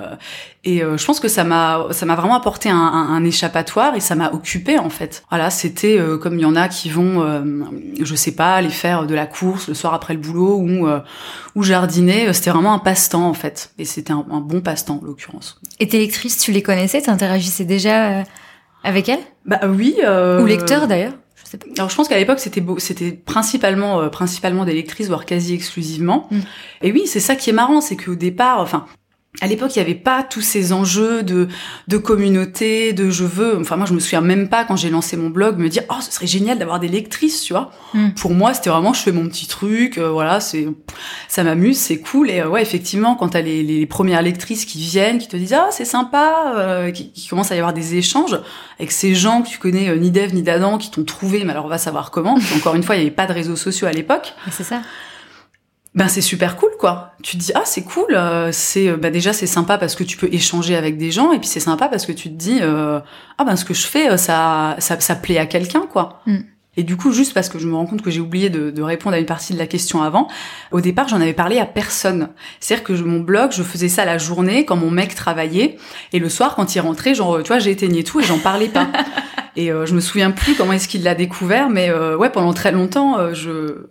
et 0.65 0.83
euh, 0.83 0.99
je 0.99 1.07
pense 1.07 1.21
que 1.21 1.29
ça 1.29 1.45
m'a 1.45 1.87
ça 1.91 2.05
m'a 2.05 2.15
vraiment 2.17 2.35
apporté 2.35 2.69
un, 2.69 2.77
un, 2.77 3.25
échappatoire 3.25 3.95
et 3.95 4.01
ça 4.01 4.15
m'a 4.15 4.31
occupé 4.33 4.79
en 4.79 4.91
fait. 4.91 5.23
Voilà, 5.31 5.49
c'était 5.49 5.99
euh, 5.99 6.19
comme 6.19 6.35
il 6.35 6.43
y 6.43 6.47
en 6.47 6.57
a 6.57 6.69
qui 6.69 6.91
vont, 6.91 7.23
euh, 7.23 7.43
je 8.01 8.15
sais 8.15 8.33
pas, 8.33 8.55
aller 8.55 8.69
faire 8.69 9.07
de 9.07 9.15
la 9.15 9.27
course 9.27 9.69
le 9.69 9.75
soir 9.75 9.95
après 9.95 10.15
le 10.15 10.21
boulot 10.21 10.57
ou 10.59 10.87
ou 11.55 11.63
jardiner. 11.63 12.33
C'était 12.33 12.51
vraiment 12.51 12.75
un 12.75 12.79
passe-temps 12.79 13.29
en 13.29 13.35
fait, 13.35 13.73
et 13.79 13.85
c'était 13.85 14.13
un, 14.13 14.25
un, 14.31 14.41
bon 14.41 14.61
passe-temps 14.61 15.01
en 15.03 15.07
l'occurrence. 15.07 15.61
Et 15.79 15.89
tes 15.89 15.99
lectrices, 15.99 16.39
tu 16.39 16.53
les 16.53 16.63
connaissais, 16.63 17.01
t'interagissais 17.01 17.65
déjà 17.65 18.25
avec 18.85 19.09
elles? 19.09 19.21
Bah 19.47 19.61
oui. 19.67 19.97
Ou 19.99 20.47
lecteurs 20.47 20.89
d'ailleurs? 20.89 21.15
Alors 21.77 21.91
je 21.91 21.97
pense 21.97 22.09
qu'à 22.09 22.19
l'époque 22.19 22.39
c'était 22.39 22.63
c'était 22.79 23.13
principalement 23.13 24.01
euh, 24.01 24.09
principalement 24.09 24.65
des 24.65 24.75
lectrices 24.75 25.09
voire 25.09 25.27
quasi 25.27 25.55
exclusivement. 25.55 26.29
Mm. 26.31 26.39
Et 26.83 26.93
oui, 26.93 27.07
c'est 27.07 27.21
ça 27.21 27.37
qui 27.37 27.51
est 27.51 27.55
marrant, 27.55 27.81
c'est 27.81 27.97
qu'au 27.97 28.15
départ, 28.15 28.61
enfin 28.61 28.87
à 29.41 29.47
l'époque, 29.47 29.77
il 29.77 29.79
n'y 29.79 29.85
avait 29.85 29.95
pas 29.95 30.25
tous 30.25 30.41
ces 30.41 30.73
enjeux 30.73 31.23
de, 31.23 31.47
de 31.87 31.97
communauté, 31.99 32.93
de 32.93 33.11
je 33.11 33.25
veux. 33.25 33.57
Enfin, 33.61 33.77
moi, 33.77 33.87
je 33.87 33.95
me 33.95 34.01
souviens 34.01 34.21
même 34.21 34.49
pas 34.49 34.65
quand 34.65 34.75
j'ai 34.75 34.91
lancé 34.91 35.17
mon 35.17 35.31
blog 35.31 35.57
me 35.57 35.69
dire 35.69 35.85
oh, 35.89 35.95
ce 36.01 36.11
serait 36.11 36.27
génial 36.27 36.59
d'avoir 36.59 36.81
des 36.81 36.89
lectrices, 36.89 37.43
tu 37.43 37.53
vois. 37.53 37.71
Mm. 37.95 38.11
Pour 38.11 38.33
moi, 38.33 38.55
c'était 38.55 38.71
vraiment 38.71 38.93
je 38.93 39.01
fais 39.01 39.13
mon 39.13 39.29
petit 39.29 39.47
truc, 39.47 39.99
euh, 39.99 40.11
voilà, 40.11 40.41
c'est 40.41 40.67
ça 41.29 41.45
m'amuse, 41.45 41.79
c'est 41.79 42.01
cool. 42.01 42.29
Et 42.29 42.41
euh, 42.41 42.49
ouais, 42.49 42.61
effectivement, 42.61 43.15
quand 43.15 43.31
t'as 43.31 43.41
les, 43.41 43.63
les 43.63 43.87
premières 43.87 44.21
lectrices 44.21 44.65
qui 44.65 44.79
viennent, 44.79 45.19
qui 45.19 45.29
te 45.29 45.37
disent 45.37 45.55
ah 45.55 45.69
c'est 45.71 45.85
sympa, 45.85 46.55
euh, 46.57 46.91
qui, 46.91 47.13
qui 47.13 47.29
commencent 47.29 47.53
à 47.53 47.55
y 47.55 47.59
avoir 47.59 47.73
des 47.73 47.95
échanges 47.95 48.39
avec 48.81 48.91
ces 48.91 49.15
gens 49.15 49.43
que 49.43 49.49
tu 49.49 49.59
connais 49.59 49.97
ni 49.97 50.11
d'Ève 50.11 50.35
ni 50.35 50.43
d'Adam, 50.43 50.77
qui 50.77 50.91
t'ont 50.91 51.05
trouvé, 51.05 51.45
mais 51.45 51.53
alors 51.53 51.67
on 51.67 51.69
va 51.69 51.79
savoir 51.79 52.11
comment. 52.11 52.37
encore 52.57 52.75
une 52.75 52.83
fois, 52.83 52.97
il 52.97 52.99
n'y 52.99 53.07
avait 53.07 53.15
pas 53.15 53.27
de 53.27 53.33
réseaux 53.33 53.57
sociaux 53.57 53.87
à 53.87 53.93
l'époque. 53.93 54.35
C'est 54.51 54.65
ça 54.65 54.83
ben 55.95 56.09
c'est 56.09 56.21
super 56.21 56.57
cool 56.57 56.71
quoi. 56.79 57.15
Tu 57.23 57.37
te 57.37 57.43
dis 57.43 57.53
ah 57.55 57.63
c'est 57.65 57.83
cool, 57.83 58.15
euh, 58.15 58.51
c'est 58.53 58.89
euh, 58.89 58.97
bah, 58.97 59.11
déjà 59.11 59.33
c'est 59.33 59.47
sympa 59.47 59.77
parce 59.77 59.97
que 59.97 60.05
tu 60.05 60.17
peux 60.17 60.29
échanger 60.33 60.77
avec 60.77 60.97
des 60.97 61.11
gens 61.11 61.33
et 61.33 61.39
puis 61.39 61.49
c'est 61.49 61.61
sympa 61.61 61.89
parce 61.89 62.07
que 62.07 62.13
tu 62.13 62.29
te 62.29 62.35
dis 62.35 62.59
euh, 62.63 63.01
ah 63.39 63.45
ben 63.45 63.57
ce 63.57 63.65
que 63.65 63.75
je 63.75 63.87
fais 63.87 64.17
ça 64.17 64.77
ça, 64.79 65.01
ça 65.01 65.17
plaît 65.17 65.39
à 65.39 65.47
quelqu'un 65.47 65.87
quoi. 65.91 66.21
Mm. 66.27 66.39
Et 66.77 66.85
du 66.85 66.97
coup, 66.97 67.13
juste 67.13 67.35
parce 67.35 67.49
que 67.49 67.59
je 67.59 67.67
me 67.67 67.75
rends 67.75 67.87
compte 67.87 68.01
que 68.01 68.11
j'ai 68.11 68.21
oublié 68.21 68.49
de, 68.49 68.71
de, 68.71 68.83
répondre 68.83 69.17
à 69.17 69.19
une 69.19 69.27
partie 69.27 69.53
de 69.53 69.59
la 69.59 69.67
question 69.67 70.03
avant, 70.03 70.29
au 70.71 70.81
départ, 70.81 71.09
j'en 71.09 71.21
avais 71.21 71.33
parlé 71.33 71.59
à 71.59 71.67
personne. 71.67 72.29
C'est-à-dire 72.61 72.85
que 72.85 72.93
mon 73.03 73.21
blog, 73.21 73.51
je 73.53 73.63
faisais 73.63 73.89
ça 73.89 74.05
la 74.05 74.19
journée 74.19 74.65
quand 74.65 74.77
mon 74.77 74.91
mec 74.91 75.15
travaillait, 75.15 75.79
et 76.13 76.19
le 76.21 76.29
soir, 76.29 76.55
quand 76.55 76.75
il 76.75 76.81
rentrait, 76.81 77.15
genre, 77.15 77.43
tu 77.43 77.49
vois, 77.49 77.59
j'éteignais 77.59 78.05
tout 78.05 78.21
et 78.21 78.23
j'en 78.23 78.39
parlais 78.39 78.69
pas. 78.69 78.87
et 79.57 79.73
euh, 79.73 79.85
je 79.85 79.95
me 79.95 80.01
souviens 80.01 80.31
plus 80.31 80.55
comment 80.55 80.73
est-ce 80.73 80.87
qu'il 80.87 81.03
l'a 81.03 81.17
découvert, 81.17 81.71
mais 81.71 81.91
euh, 81.91 82.17
ouais, 82.17 82.31
pendant 82.31 82.53
très 82.53 82.71
longtemps, 82.71 83.19
euh, 83.19 83.35
je 83.35 83.87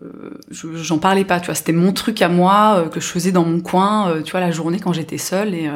j'en 0.52 1.00
parlais 1.00 1.26
pas. 1.26 1.40
Tu 1.40 1.48
vois, 1.48 1.56
c'était 1.56 1.74
mon 1.74 1.92
truc 1.92 2.22
à 2.22 2.30
moi 2.30 2.88
que 2.92 3.00
je 3.00 3.08
faisais 3.08 3.32
dans 3.32 3.44
mon 3.44 3.60
coin, 3.60 4.22
tu 4.24 4.32
vois, 4.32 4.40
la 4.40 4.52
journée 4.52 4.80
quand 4.80 4.94
j'étais 4.94 5.18
seule, 5.18 5.54
et 5.54 5.70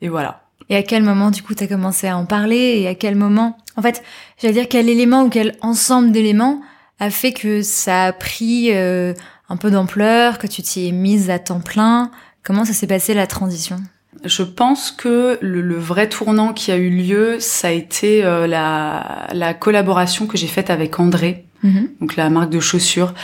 et 0.00 0.08
voilà. 0.08 0.47
Et 0.70 0.76
à 0.76 0.82
quel 0.82 1.02
moment, 1.02 1.30
du 1.30 1.42
coup, 1.42 1.54
tu 1.54 1.64
as 1.64 1.66
commencé 1.66 2.06
à 2.08 2.16
en 2.16 2.26
parler 2.26 2.80
Et 2.80 2.88
à 2.88 2.94
quel 2.94 3.16
moment 3.16 3.56
En 3.76 3.82
fait, 3.82 4.02
j'allais 4.40 4.54
dire 4.54 4.68
quel 4.68 4.88
élément 4.88 5.24
ou 5.24 5.28
quel 5.28 5.56
ensemble 5.62 6.12
d'éléments 6.12 6.60
a 7.00 7.10
fait 7.10 7.32
que 7.32 7.62
ça 7.62 8.04
a 8.06 8.12
pris 8.12 8.70
euh, 8.72 9.14
un 9.48 9.56
peu 9.56 9.70
d'ampleur, 9.70 10.38
que 10.38 10.46
tu 10.46 10.62
t'y 10.62 10.88
es 10.88 10.92
mise 10.92 11.30
à 11.30 11.38
temps 11.38 11.60
plein? 11.60 12.10
Comment 12.42 12.64
ça 12.64 12.72
s'est 12.72 12.86
passé 12.86 13.14
la 13.14 13.26
transition? 13.26 13.76
Je 14.24 14.42
pense 14.42 14.90
que 14.90 15.38
le, 15.40 15.76
vrai 15.76 16.08
tournant 16.08 16.52
qui 16.52 16.72
a 16.72 16.76
eu 16.76 16.90
lieu, 16.90 17.36
ça 17.38 17.68
a 17.68 17.70
été 17.70 18.24
euh, 18.24 18.46
la, 18.46 19.28
la, 19.32 19.54
collaboration 19.54 20.26
que 20.26 20.36
j'ai 20.36 20.48
faite 20.48 20.70
avec 20.70 20.98
André, 20.98 21.46
mm-hmm. 21.62 22.00
donc 22.00 22.16
la 22.16 22.28
marque 22.30 22.50
de 22.50 22.58
chaussures. 22.58 23.14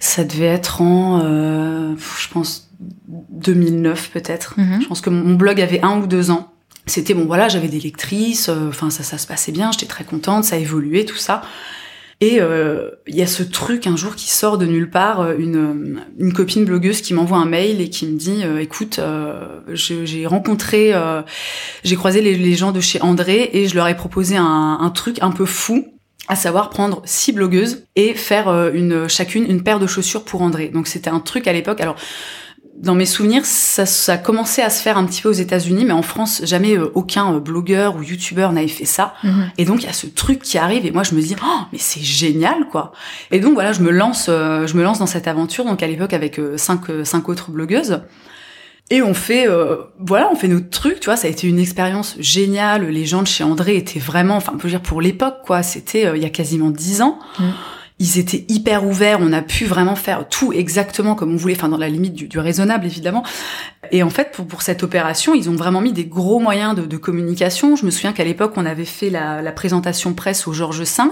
Ça 0.00 0.24
devait 0.24 0.46
être 0.46 0.82
en, 0.82 1.20
euh, 1.22 1.94
je 2.18 2.28
pense, 2.28 2.68
2009 3.08 4.10
peut-être. 4.10 4.58
Mm-hmm. 4.58 4.82
Je 4.82 4.88
pense 4.88 5.00
que 5.00 5.10
mon 5.10 5.34
blog 5.34 5.60
avait 5.60 5.82
un 5.82 6.00
ou 6.00 6.08
deux 6.08 6.32
ans 6.32 6.49
c'était 6.86 7.14
bon 7.14 7.26
voilà 7.26 7.48
j'avais 7.48 7.68
des 7.68 7.80
lectrices 7.80 8.48
euh, 8.48 8.68
enfin 8.68 8.90
ça 8.90 9.02
ça 9.02 9.18
se 9.18 9.26
passait 9.26 9.52
bien 9.52 9.70
j'étais 9.72 9.86
très 9.86 10.04
contente 10.04 10.44
ça 10.44 10.56
évoluait 10.56 11.04
tout 11.04 11.16
ça 11.16 11.42
et 12.22 12.40
euh, 12.40 12.90
il 13.06 13.16
y 13.16 13.22
a 13.22 13.26
ce 13.26 13.42
truc 13.42 13.86
un 13.86 13.96
jour 13.96 14.14
qui 14.14 14.28
sort 14.28 14.58
de 14.58 14.66
nulle 14.66 14.90
part 14.90 15.20
euh, 15.20 15.34
une 15.38 16.02
une 16.18 16.32
copine 16.32 16.64
blogueuse 16.64 17.00
qui 17.00 17.14
m'envoie 17.14 17.38
un 17.38 17.46
mail 17.46 17.80
et 17.80 17.90
qui 17.90 18.06
me 18.06 18.16
dit 18.16 18.42
écoute 18.60 19.00
j'ai 19.72 20.26
rencontré 20.26 20.92
j'ai 21.84 21.96
croisé 21.96 22.20
les, 22.20 22.54
gens 22.54 22.72
de 22.72 22.80
chez 22.80 23.00
André 23.02 23.50
et 23.52 23.68
je 23.68 23.74
leur 23.74 23.88
ai 23.88 23.96
proposé 23.96 24.36
un, 24.36 24.78
un 24.80 24.90
truc 24.90 25.18
un 25.22 25.30
peu 25.30 25.46
fou 25.46 25.86
à 26.28 26.36
savoir 26.36 26.70
prendre 26.70 27.02
six 27.04 27.32
blogueuses 27.32 27.86
et 27.96 28.14
faire 28.14 28.70
une 28.72 29.08
chacune 29.08 29.44
une 29.48 29.62
paire 29.62 29.80
de 29.80 29.86
chaussures 29.86 30.24
pour 30.24 30.42
André. 30.42 30.68
Donc 30.68 30.86
c'était 30.86 31.10
un 31.10 31.18
truc 31.18 31.48
à 31.48 31.52
l'époque. 31.52 31.80
Alors 31.80 31.96
dans 32.80 32.94
mes 32.94 33.04
souvenirs, 33.04 33.44
ça, 33.44 33.84
ça 33.84 34.16
commençait 34.16 34.62
à 34.62 34.70
se 34.70 34.82
faire 34.82 34.96
un 34.96 35.04
petit 35.04 35.20
peu 35.20 35.28
aux 35.28 35.32
États-Unis, 35.32 35.84
mais 35.84 35.92
en 35.92 36.00
France, 36.00 36.40
jamais 36.44 36.78
euh, 36.78 36.90
aucun 36.94 37.34
euh, 37.34 37.38
blogueur 37.38 37.96
ou 37.96 38.02
youtubeur 38.02 38.52
n'avait 38.52 38.68
fait 38.68 38.86
ça. 38.86 39.14
Mhm. 39.22 39.50
Et 39.58 39.64
donc 39.66 39.82
il 39.82 39.86
y 39.86 39.88
a 39.88 39.92
ce 39.92 40.06
truc 40.06 40.40
qui 40.40 40.56
arrive, 40.56 40.86
et 40.86 40.90
moi 40.90 41.02
je 41.02 41.14
me 41.14 41.20
dis, 41.20 41.36
oh, 41.44 41.60
mais 41.72 41.78
c'est 41.78 42.00
génial, 42.00 42.68
quoi. 42.70 42.92
Et 43.30 43.40
donc 43.40 43.52
voilà, 43.52 43.72
je 43.72 43.82
me 43.82 43.90
lance, 43.90 44.26
euh, 44.30 44.66
je 44.66 44.74
me 44.76 44.82
lance 44.82 44.98
dans 44.98 45.06
cette 45.06 45.28
aventure. 45.28 45.66
Donc 45.66 45.82
à 45.82 45.86
l'époque 45.86 46.14
avec 46.14 46.40
cinq, 46.56 46.80
cinq 47.04 47.28
autres 47.28 47.50
blogueuses. 47.50 48.00
Et 48.92 49.02
on 49.02 49.14
fait, 49.14 49.46
voilà, 50.00 50.28
on 50.32 50.34
fait 50.34 50.48
notre 50.48 50.68
truc, 50.68 50.98
tu 50.98 51.04
vois. 51.04 51.16
Ça 51.16 51.28
a 51.28 51.30
été 51.30 51.46
une 51.46 51.60
expérience 51.60 52.16
géniale. 52.18 52.88
Les 52.88 53.06
gens 53.06 53.22
de 53.22 53.28
chez 53.28 53.44
André 53.44 53.76
étaient 53.76 54.00
vraiment, 54.00 54.34
enfin, 54.34 54.50
on 54.52 54.58
peut 54.58 54.68
dire 54.68 54.80
pour 54.80 55.00
l'époque, 55.00 55.42
quoi. 55.44 55.62
C'était 55.62 56.10
il 56.16 56.20
y 56.20 56.26
a 56.26 56.30
quasiment 56.30 56.70
dix 56.70 57.00
ans. 57.00 57.20
Mm. 57.38 57.44
Ils 58.00 58.18
étaient 58.18 58.44
hyper 58.48 58.84
ouverts. 58.84 59.18
On 59.20 59.32
a 59.32 59.42
pu 59.42 59.64
vraiment 59.66 59.94
faire 59.94 60.28
tout 60.28 60.52
exactement 60.52 61.14
comme 61.14 61.32
on 61.32 61.36
voulait, 61.36 61.54
enfin 61.54 61.68
dans 61.68 61.76
la 61.76 61.88
limite 61.88 62.14
du, 62.14 62.38
raisonnable 62.38 62.86
évidemment. 62.86 63.22
Et 63.92 64.02
en 64.02 64.10
fait, 64.10 64.32
pour, 64.32 64.46
pour, 64.46 64.62
cette 64.62 64.82
opération, 64.82 65.34
ils 65.34 65.48
ont 65.48 65.54
vraiment 65.54 65.80
mis 65.80 65.92
des 65.92 66.06
gros 66.06 66.40
moyens 66.40 66.74
de, 66.74 66.86
de 66.86 66.96
communication. 66.96 67.76
Je 67.76 67.86
me 67.86 67.90
souviens 67.92 68.12
qu'à 68.12 68.24
l'époque, 68.24 68.54
on 68.56 68.66
avait 68.66 68.84
fait 68.84 69.10
la, 69.10 69.42
la 69.42 69.52
présentation 69.52 70.14
presse 70.14 70.48
au 70.48 70.52
Georges 70.52 70.80
V. 70.80 71.02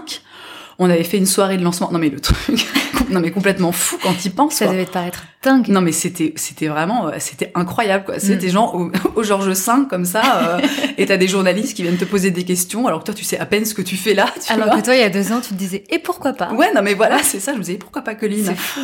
On 0.80 0.90
avait 0.90 1.04
fait 1.04 1.18
une 1.18 1.26
soirée 1.26 1.57
de 1.57 1.62
lancement. 1.62 1.90
Non 1.92 1.99
mais 1.99 2.09
le 2.09 2.21
truc, 2.21 2.66
non 3.11 3.21
mais 3.21 3.31
complètement 3.31 3.73
fou 3.73 3.99
quand 4.03 4.25
il 4.25 4.33
pense. 4.33 4.55
Ça 4.55 4.67
quoi. 4.67 4.75
devait 4.75 4.87
te 4.87 4.93
paraître 4.93 5.25
dingue. 5.43 5.69
Non 5.69 5.81
mais 5.81 5.93
c'était 5.93 6.33
c'était 6.37 6.69
vraiment 6.69 7.09
euh, 7.09 7.12
c'était 7.19 7.50
incroyable 7.55 8.05
quoi. 8.05 8.19
C'était 8.19 8.49
mm. 8.49 8.50
genre 8.50 8.75
au, 8.75 8.91
au 9.17 9.23
Georges 9.23 9.49
V 9.49 9.73
comme 9.88 10.05
ça 10.05 10.23
euh, 10.59 10.61
et 10.97 11.07
t'as 11.07 11.17
des 11.17 11.29
journalistes 11.29 11.77
qui 11.77 11.83
viennent 11.83 11.97
te 11.97 12.05
poser 12.05 12.31
des 12.31 12.45
questions 12.45 12.87
alors 12.87 13.00
que 13.00 13.07
toi 13.07 13.15
tu 13.15 13.25
sais 13.25 13.38
à 13.38 13.47
peine 13.47 13.65
ce 13.65 13.75
que 13.75 13.83
tu 13.83 13.97
fais 13.97 14.15
là. 14.15 14.27
Tu 14.45 14.53
alors 14.53 14.67
vois 14.67 14.79
que 14.79 14.85
toi 14.85 14.95
il 14.95 15.00
y 15.00 15.05
a 15.05 15.11
deux 15.11 15.33
ans 15.33 15.41
tu 15.41 15.50
te 15.50 15.55
disais 15.55 15.85
et 15.91 15.99
pourquoi 15.99 16.33
pas? 16.33 16.53
Ouais 16.53 16.73
non 16.75 16.83
mais 16.83 16.95
voilà 16.95 17.23
c'est 17.23 17.41
ça 17.41 17.53
je 17.53 17.59
me 17.59 17.62
disais 17.62 17.79
pourquoi 17.79 18.03
pas 18.03 18.15
Colline? 18.15 18.45
C'est 18.47 18.57
fou. 18.57 18.81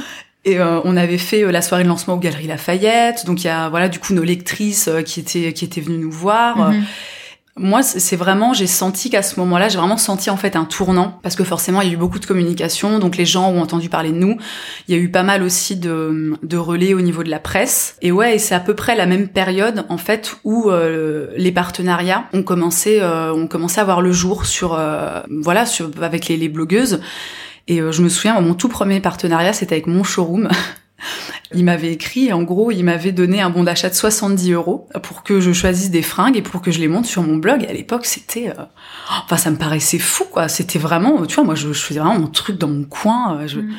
Et 0.47 0.59
euh, 0.59 0.81
on 0.85 0.97
avait 0.97 1.19
fait 1.19 1.43
euh, 1.43 1.51
la 1.51 1.63
soirée 1.63 1.85
de 1.85 1.89
lancement 1.89 2.15
aux 2.15 2.19
Galeries 2.19 2.47
Lafayette 2.47 3.25
donc 3.25 3.43
il 3.45 3.47
y 3.47 3.51
a 3.51 3.71
voilà 3.71 3.89
du 3.89 3.99
coup 3.99 4.13
nos 4.13 4.23
lectrices 4.23 4.89
euh, 4.89 5.01
qui 5.01 5.21
étaient 5.21 5.53
qui 5.55 5.65
étaient 5.65 5.81
venues 5.81 5.99
nous 5.99 6.11
voir. 6.11 6.71
Mhm. 6.71 6.85
Moi, 7.57 7.85
c'est 7.85 8.17
vraiment, 8.17 8.53
j'ai 8.53 8.67
senti 8.67 9.11
qu'à 9.11 9.23
ce 9.23 9.39
moment-là, 9.39 9.69
j'ai 9.69 9.79
vraiment 9.79 9.97
senti 9.97 10.29
en 10.29 10.37
fait 10.37 10.57
un 10.57 10.65
tournant 10.65 11.21
parce 11.23 11.37
que 11.37 11.45
forcément, 11.45 11.83
il 11.83 11.89
y 11.89 11.91
a 11.93 11.95
eu 11.95 11.97
beaucoup 11.97 12.19
de 12.19 12.27
communication, 12.27 12.99
donc 12.99 13.17
les 13.17 13.25
gens 13.25 13.49
ont 13.49 13.61
entendu 13.61 13.89
parler 13.89 14.11
de 14.11 14.17
nous. 14.17 14.37
Il 14.89 14.95
y 14.95 14.99
a 14.99 15.01
eu 15.01 15.09
pas 15.09 15.23
mal 15.23 15.45
aussi 15.45 15.77
de, 15.77 16.37
de 16.43 16.57
relais 16.57 16.95
au 16.95 17.01
niveau 17.01 17.23
de 17.23 17.31
la 17.31 17.39
presse. 17.39 17.97
Et 18.03 18.11
ouais, 18.11 18.35
et 18.35 18.39
c'est 18.41 18.57
à 18.57 18.61
peu 18.61 18.75
près 18.75 18.97
la 18.97 19.07
même 19.07 19.29
période 19.29 19.87
en 19.89 19.99
fait 19.99 20.37
où 20.43 20.69
euh, 20.69 21.29
les 21.37 21.53
partenariats 21.53 22.25
ont 22.33 22.43
commencé, 22.43 22.99
euh, 23.01 23.33
ont 23.33 23.47
commencé 23.47 23.81
à 23.81 23.85
voir 23.85 24.01
le 24.01 24.11
jour 24.11 24.47
sur, 24.47 24.75
euh, 24.75 25.21
voilà, 25.31 25.65
sur, 25.65 25.91
avec 26.03 26.27
les, 26.27 26.37
les 26.37 26.49
blogueuses. 26.49 27.01
Et 27.67 27.81
euh, 27.81 27.93
je 27.93 28.03
me 28.03 28.09
souviens, 28.09 28.41
mon 28.41 28.55
tout 28.55 28.69
premier 28.69 29.01
partenariat, 29.01 29.53
c'était 29.53 29.77
avec 29.77 29.87
mon 29.87 30.03
showroom. 30.03 30.49
Il 31.55 31.65
m'avait 31.65 31.93
écrit, 31.93 32.33
en 32.33 32.43
gros, 32.43 32.71
il 32.71 32.83
m'avait 32.85 33.13
donné 33.13 33.41
un 33.41 33.51
bon 33.51 33.65
d'achat 33.65 33.89
de 33.89 33.95
70 33.95 34.53
euros 34.53 34.89
pour 35.03 35.23
que 35.23 35.41
je 35.41 35.53
choisisse 35.53 35.91
des 35.91 36.03
fringues 36.03 36.37
et 36.37 36.43
pour 36.43 36.63
que 36.63 36.71
je 36.71 36.81
les 36.81 36.89
monte 36.89 37.07
sur 37.07 37.23
mon 37.23 37.37
blog. 37.37 37.63
Et 37.65 37.69
à 37.69 37.73
l'époque, 37.73 38.07
c'était, 38.07 38.49
euh... 38.51 38.63
enfin, 39.25 39.37
ça 39.37 39.51
me 39.51 39.57
paraissait 39.57 39.99
fou, 39.99 40.25
quoi. 40.31 40.49
C'était 40.49 40.79
vraiment, 40.79 41.25
tu 41.27 41.35
vois, 41.37 41.45
moi, 41.45 41.55
je, 41.55 41.73
je, 41.73 41.81
faisais 41.81 42.01
vraiment 42.01 42.19
mon 42.19 42.27
truc 42.29 42.59
dans 42.59 42.69
mon 42.69 42.85
coin. 42.85 43.47
Je, 43.47 43.61
Mm. 43.61 43.71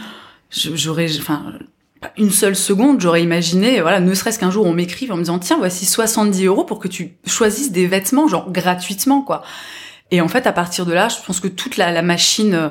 je- 0.51 0.75
j'aurais, 0.75 1.07
enfin, 1.19 1.53
pas 2.01 2.11
une 2.17 2.31
seule 2.31 2.55
seconde, 2.55 3.01
j'aurais 3.01 3.23
imaginé, 3.23 3.81
voilà, 3.81 3.99
ne 3.99 4.13
serait-ce 4.13 4.37
qu'un 4.39 4.51
jour 4.51 4.65
on 4.65 4.73
m'écrive 4.73 5.11
en 5.11 5.15
me 5.15 5.21
disant, 5.21 5.39
tiens, 5.39 5.57
voici 5.57 5.85
70 5.85 6.45
euros 6.45 6.63
pour 6.65 6.79
que 6.79 6.87
tu 6.87 7.13
choisisses 7.25 7.71
des 7.71 7.87
vêtements, 7.87 8.27
genre 8.27 8.51
gratuitement, 8.51 9.21
quoi. 9.21 9.41
Et 10.11 10.21
en 10.21 10.27
fait, 10.27 10.45
à 10.45 10.51
partir 10.51 10.85
de 10.85 10.93
là, 10.93 11.07
je 11.09 11.15
pense 11.25 11.39
que 11.39 11.47
toute 11.47 11.77
la, 11.77 11.91
la 11.91 12.01
machine 12.03 12.53
euh, 12.53 12.69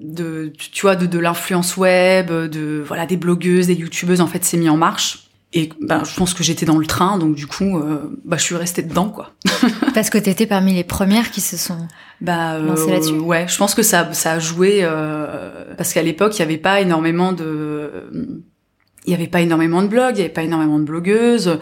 de, 0.00 0.52
tu 0.56 0.82
vois, 0.82 0.96
de, 0.96 1.06
de 1.06 1.18
l'influence 1.18 1.76
web, 1.76 2.30
de, 2.30 2.82
voilà, 2.86 3.06
des 3.06 3.16
blogueuses, 3.16 3.66
des 3.66 3.74
youtubeuses, 3.74 4.20
en 4.20 4.26
fait, 4.26 4.44
s'est 4.44 4.56
mis 4.56 4.68
en 4.68 4.76
marche. 4.76 5.28
Et 5.54 5.70
ben, 5.80 6.02
je 6.04 6.14
pense 6.14 6.34
que 6.34 6.42
j'étais 6.42 6.66
dans 6.66 6.76
le 6.76 6.84
train, 6.84 7.16
donc 7.16 7.34
du 7.34 7.46
coup, 7.46 7.78
euh, 7.78 8.18
bah, 8.26 8.36
je 8.36 8.42
suis 8.42 8.54
restée 8.54 8.82
dedans, 8.82 9.08
quoi. 9.08 9.32
Parce 9.94 10.10
que 10.10 10.18
t'étais 10.18 10.46
parmi 10.46 10.74
les 10.74 10.84
premières 10.84 11.30
qui 11.30 11.40
se 11.40 11.56
sont. 11.56 11.88
Bah 12.20 12.54
euh, 12.54 12.66
Lancée 12.66 12.90
là-dessus. 12.90 13.12
ouais, 13.14 13.46
je 13.48 13.56
pense 13.56 13.74
que 13.74 13.82
ça 13.82 14.12
ça 14.12 14.32
a 14.32 14.38
joué 14.40 14.80
euh, 14.82 15.72
parce 15.76 15.92
qu'à 15.92 16.02
l'époque 16.02 16.34
il 16.34 16.40
y 16.40 16.42
avait 16.42 16.58
pas 16.58 16.80
énormément 16.80 17.32
de 17.32 18.42
il 19.08 19.12
y 19.12 19.14
avait 19.14 19.26
pas 19.26 19.40
énormément 19.40 19.80
de 19.80 19.86
blogs, 19.86 20.16
il 20.16 20.18
y 20.18 20.20
avait 20.20 20.32
pas 20.32 20.42
énormément 20.42 20.78
de 20.78 20.84
blogueuses. 20.84 21.58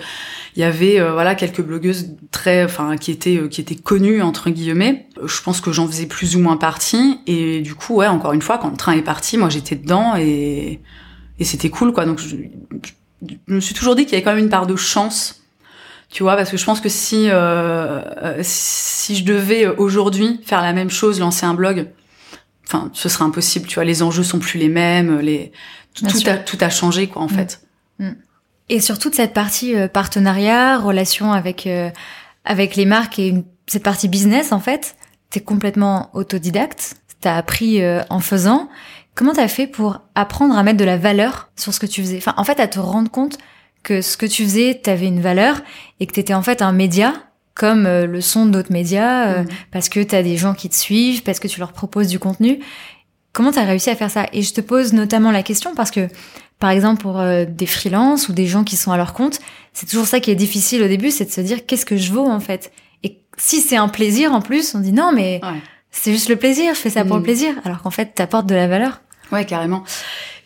Il 0.57 0.61
y 0.61 0.65
avait 0.65 0.99
euh, 0.99 1.13
voilà 1.13 1.37
quelques 1.37 1.63
blogueuses 1.63 2.17
très 2.33 2.65
enfin 2.65 2.97
qui 2.97 3.13
étaient 3.13 3.37
euh, 3.37 3.47
qui 3.47 3.61
étaient 3.61 3.77
connues 3.77 4.21
entre 4.21 4.51
guillemets. 4.51 5.07
Je 5.25 5.41
pense 5.43 5.61
que 5.61 5.71
j'en 5.71 5.87
faisais 5.87 6.07
plus 6.07 6.35
ou 6.35 6.41
moins 6.41 6.57
partie 6.57 7.21
et 7.29 7.61
du 7.61 7.77
coup 7.77 7.95
ouais, 7.95 8.09
encore 8.09 8.33
une 8.33 8.43
fois 8.43 8.59
quand 8.59 8.69
le 8.69 8.77
train 8.77 8.95
est 8.95 9.03
parti, 9.03 9.39
moi 9.39 9.49
j'étais 9.49 9.77
dedans 9.77 10.17
et 10.17 10.81
et 11.39 11.45
c'était 11.45 11.71
cool 11.71 11.93
quoi. 11.93 12.05
Donc 12.05 12.19
je, 12.19 12.35
me 13.47 13.61
suis 13.61 13.75
toujours 13.75 13.95
dit 13.95 14.07
qu'il 14.07 14.15
y 14.15 14.17
avait 14.17 14.25
quand 14.25 14.35
même 14.35 14.43
une 14.43 14.51
part 14.51 14.67
de 14.67 14.75
chance 14.75 15.43
tu 16.11 16.23
vois, 16.23 16.37
parce 16.37 16.51
que 16.51 16.57
je 16.57 16.65
pense 16.65 16.81
que 16.81 16.89
si 16.89 17.31
euh, 17.31 18.41
si 18.43 19.15
je 19.15 19.25
devais 19.25 19.67
aujourd'hui 19.67 20.41
faire 20.45 20.63
la 20.63 20.73
même 20.73 20.91
chose, 20.91 21.21
lancer 21.21 21.47
un 21.47 21.55
blog, 21.55 21.89
enfin, 22.67 22.91
ce 22.93 23.09
serait 23.09 23.25
impossible. 23.25 23.67
Tu 23.67 23.77
vois, 23.77 23.85
les 23.85 24.03
enjeux 24.03 24.23
sont 24.23 24.39
plus 24.39 24.59
les 24.59 24.69
mêmes, 24.69 25.19
les 25.19 25.53
tout 26.05 26.29
a 26.29 26.37
tout 26.37 26.59
a 26.61 26.69
changé 26.71 27.07
quoi 27.09 27.23
en 27.23 27.27
Mm. 27.27 27.31
fait. 27.31 27.61
Et 28.69 28.81
sur 28.81 28.99
toute 28.99 29.15
cette 29.15 29.33
partie 29.33 29.77
euh, 29.77 29.87
partenariat, 29.89 30.79
relation 30.79 31.33
avec 31.33 31.67
euh, 31.67 31.91
avec 32.45 32.75
les 32.77 32.85
marques 32.85 33.19
et 33.19 33.29
une- 33.29 33.45
cette 33.69 33.83
partie 33.85 34.09
business 34.09 34.53
en 34.53 34.59
fait, 34.61 34.97
t'es 35.31 35.41
complètement 35.41 36.11
autodidacte. 36.15 36.97
T'as 37.21 37.37
appris 37.37 37.83
euh, 37.83 38.03
en 38.11 38.21
faisant. 38.21 38.69
Comment 39.15 39.33
t'as 39.33 39.49
fait 39.49 39.67
pour 39.67 40.01
apprendre 40.15 40.57
à 40.59 40.63
mettre 40.63 40.77
de 40.79 40.85
la 40.85 40.99
valeur 40.99 41.49
sur 41.57 41.73
ce 41.73 41.81
que 41.81 41.87
tu 41.87 42.03
faisais? 42.03 42.19
Enfin, 42.19 42.35
en 42.37 42.45
fait, 42.45 42.61
à 42.61 42.69
te 42.69 42.79
rendre 42.79 43.11
compte 43.11 43.39
que 43.83 44.03
ce 44.03 44.17
que 44.17 44.27
tu 44.27 44.43
faisais, 44.45 44.79
t'avais 44.83 45.07
une 45.07 45.21
valeur 45.23 45.63
et 46.01 46.07
que 46.07 46.13
t'étais 46.13 46.35
en 46.35 46.43
fait 46.43 46.61
un 46.61 46.73
média 46.73 47.15
comme 47.55 47.87
euh, 47.87 48.07
le 48.07 48.21
sont 48.21 48.45
d'autres 48.47 48.73
médias 48.73 49.29
euh, 49.29 49.43
Mm. 49.45 49.47
parce 49.73 49.89
que 49.89 50.01
t'as 50.03 50.23
des 50.23 50.37
gens 50.37 50.53
qui 50.55 50.69
te 50.69 50.75
suivent, 50.75 51.23
parce 51.23 51.39
que 51.39 51.49
tu 51.49 51.61
leur 51.61 51.73
proposes 51.73 52.09
du 52.09 52.19
contenu. 52.19 52.59
Comment 53.37 53.53
t'as 53.53 53.65
réussi 53.65 53.91
à 53.91 53.97
faire 53.97 54.11
ça? 54.11 54.25
Et 54.33 54.41
je 54.41 54.55
te 54.55 54.63
pose 54.63 54.95
notamment 54.95 55.31
la 55.31 55.43
question 55.43 55.75
parce 55.75 55.91
que, 55.91 56.09
par 56.59 56.71
exemple, 56.71 57.03
pour 57.03 57.21
euh, 57.21 57.45
des 57.47 57.67
freelances 57.67 58.31
ou 58.31 58.33
des 58.33 58.47
gens 58.47 58.65
qui 58.65 58.77
sont 58.77 58.93
à 58.93 58.97
leur 58.97 59.13
compte, 59.13 59.41
c'est 59.75 59.85
toujours 59.87 60.07
ça 60.07 60.21
qui 60.21 60.31
est 60.31 60.35
difficile 60.37 60.83
au 60.83 60.89
début, 60.89 61.11
c'est 61.11 61.27
de 61.27 61.31
se 61.31 61.43
dire 61.43 61.67
qu'est-ce 61.67 61.85
que 61.85 61.99
je 61.99 62.11
vaux 62.15 62.27
en 62.27 62.41
fait? 62.41 62.73
Et 63.03 63.21
si 63.37 63.61
c'est 63.61 63.77
un 63.77 63.89
plaisir 63.89 64.33
en 64.33 64.41
plus, 64.41 64.75
on 64.75 64.79
dit 64.81 64.93
non 64.93 65.13
mais 65.13 65.41
Ouais. 65.43 65.61
c'est 65.91 66.13
juste 66.13 66.31
le 66.31 66.37
plaisir, 66.37 66.75
je 66.75 66.81
fais 66.81 66.89
ça 66.89 67.05
pour 67.05 67.17
Mm. 67.17 67.19
le 67.19 67.23
plaisir, 67.25 67.55
alors 67.67 67.83
qu'en 67.83 67.91
fait 67.91 68.15
t'apportes 68.15 68.47
de 68.47 68.55
la 68.55 68.69
valeur. 68.69 69.03
Ouais, 69.33 69.45
carrément. 69.45 69.85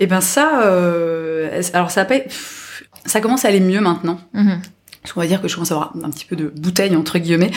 Et 0.00 0.08
ben 0.08 0.20
ça, 0.20 0.62
euh, 0.64 1.62
alors 1.74 1.92
ça 1.92 2.04
pff, 2.04 2.82
ça 3.06 3.20
commence 3.20 3.44
à 3.44 3.48
aller 3.48 3.60
mieux 3.60 3.80
maintenant. 3.80 4.18
Mhm. 4.34 4.60
Parce 5.02 5.14
qu'on 5.14 5.20
va 5.20 5.26
dire 5.26 5.40
que 5.40 5.48
je 5.48 5.54
commence 5.54 5.72
à 5.72 5.76
avoir 5.76 5.92
un 6.04 6.10
petit 6.10 6.26
peu 6.26 6.36
de 6.36 6.48
bouteille 6.48 6.94
entre 6.94 7.18
guillemets. 7.18 7.50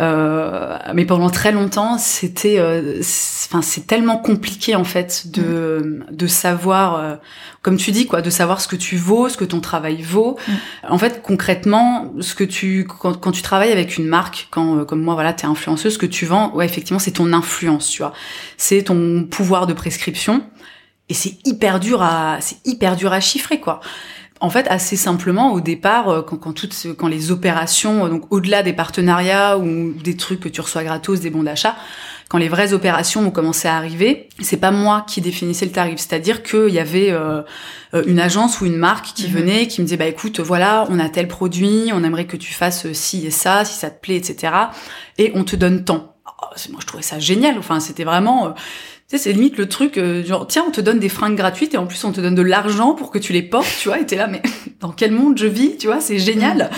Euh, 0.00 0.78
mais 0.94 1.04
pendant 1.04 1.28
très 1.28 1.52
longtemps, 1.52 1.98
c'était, 1.98 2.58
euh, 2.58 2.98
c'est- 3.02 3.48
enfin, 3.50 3.60
c'est 3.60 3.86
tellement 3.86 4.16
compliqué 4.16 4.74
en 4.74 4.84
fait 4.84 5.30
de 5.30 6.00
de 6.10 6.26
savoir, 6.26 6.96
euh, 6.96 7.16
comme 7.62 7.76
tu 7.76 7.90
dis 7.90 8.06
quoi, 8.06 8.22
de 8.22 8.30
savoir 8.30 8.60
ce 8.60 8.68
que 8.68 8.76
tu 8.76 8.96
vaux, 8.96 9.28
ce 9.28 9.36
que 9.36 9.44
ton 9.44 9.60
travail 9.60 10.00
vaut. 10.00 10.38
Mm. 10.48 10.52
En 10.90 10.98
fait, 10.98 11.20
concrètement, 11.22 12.12
ce 12.20 12.34
que 12.34 12.44
tu 12.44 12.86
quand, 12.86 13.14
quand 13.20 13.32
tu 13.32 13.42
travailles 13.42 13.72
avec 13.72 13.98
une 13.98 14.06
marque, 14.06 14.48
quand 14.50 14.78
euh, 14.78 14.84
comme 14.84 15.02
moi 15.02 15.14
voilà, 15.14 15.32
t'es 15.34 15.46
influenceuse, 15.46 15.94
ce 15.94 15.98
que 15.98 16.06
tu 16.06 16.24
vends, 16.26 16.54
ouais, 16.54 16.64
effectivement, 16.64 16.98
c'est 16.98 17.10
ton 17.12 17.32
influence, 17.34 17.88
tu 17.90 17.98
vois, 18.02 18.12
c'est 18.56 18.84
ton 18.84 19.24
pouvoir 19.24 19.66
de 19.66 19.74
prescription. 19.74 20.42
Et 21.10 21.14
c'est 21.14 21.38
hyper 21.46 21.80
dur 21.80 22.02
à, 22.02 22.36
c'est 22.40 22.58
hyper 22.66 22.94
dur 22.94 23.12
à 23.14 23.20
chiffrer 23.20 23.60
quoi. 23.60 23.80
En 24.40 24.50
fait, 24.50 24.66
assez 24.68 24.94
simplement, 24.96 25.52
au 25.52 25.60
départ, 25.60 26.08
euh, 26.08 26.22
quand, 26.22 26.36
quand 26.36 26.52
toutes, 26.52 26.74
quand 26.96 27.08
les 27.08 27.30
opérations, 27.32 28.06
euh, 28.06 28.08
donc 28.08 28.24
au-delà 28.30 28.62
des 28.62 28.72
partenariats 28.72 29.58
ou 29.58 29.92
des 29.92 30.16
trucs 30.16 30.40
que 30.40 30.48
tu 30.48 30.60
reçois 30.60 30.84
gratos, 30.84 31.20
des 31.20 31.30
bons 31.30 31.42
d'achat, 31.42 31.74
quand 32.28 32.38
les 32.38 32.48
vraies 32.48 32.72
opérations 32.72 33.26
ont 33.26 33.30
commencé 33.30 33.66
à 33.68 33.76
arriver, 33.76 34.28
c'est 34.40 34.58
pas 34.58 34.70
moi 34.70 35.04
qui 35.08 35.20
définissais 35.20 35.64
le 35.64 35.72
tarif. 35.72 35.98
C'est-à-dire 35.98 36.42
qu'il 36.42 36.68
y 36.68 36.78
avait 36.78 37.10
euh, 37.10 37.42
une 38.06 38.20
agence 38.20 38.60
ou 38.60 38.66
une 38.66 38.76
marque 38.76 39.06
qui 39.14 39.26
Mhm. 39.26 39.32
venait, 39.32 39.66
qui 39.66 39.80
me 39.80 39.86
disait, 39.86 39.96
bah 39.96 40.06
écoute, 40.06 40.38
voilà, 40.40 40.86
on 40.90 40.98
a 41.00 41.08
tel 41.08 41.26
produit, 41.26 41.90
on 41.92 42.04
aimerait 42.04 42.26
que 42.26 42.36
tu 42.36 42.52
fasses 42.52 42.92
ci 42.92 43.26
et 43.26 43.30
ça, 43.30 43.64
si 43.64 43.74
ça 43.76 43.90
te 43.90 44.00
plaît, 44.00 44.16
etc. 44.16 44.52
Et 45.16 45.32
on 45.34 45.42
te 45.44 45.56
donne 45.56 45.84
tant. 45.84 46.14
Oh, 46.26 46.54
moi, 46.70 46.78
je 46.80 46.86
trouvais 46.86 47.02
ça 47.02 47.18
génial. 47.18 47.58
Enfin, 47.58 47.80
c'était 47.80 48.04
vraiment. 48.04 48.46
euh, 48.46 48.50
tu 49.08 49.16
sais, 49.16 49.18
c'est 49.18 49.32
limite 49.32 49.56
le 49.56 49.68
truc, 49.68 49.96
euh, 49.96 50.24
genre, 50.24 50.46
tiens, 50.46 50.64
on 50.68 50.70
te 50.70 50.80
donne 50.80 50.98
des 50.98 51.08
fringues 51.08 51.36
gratuites 51.36 51.74
et 51.74 51.78
en 51.78 51.86
plus 51.86 52.02
on 52.04 52.12
te 52.12 52.20
donne 52.20 52.34
de 52.34 52.42
l'argent 52.42 52.94
pour 52.94 53.10
que 53.10 53.18
tu 53.18 53.32
les 53.32 53.42
portes, 53.42 53.74
tu 53.80 53.88
vois, 53.88 53.98
et 53.98 54.06
t'es 54.06 54.16
là, 54.16 54.26
mais 54.26 54.42
dans 54.80 54.92
quel 54.92 55.12
monde 55.12 55.38
je 55.38 55.46
vis, 55.46 55.76
tu 55.78 55.86
vois, 55.86 56.00
c'est 56.00 56.18
génial. 56.18 56.70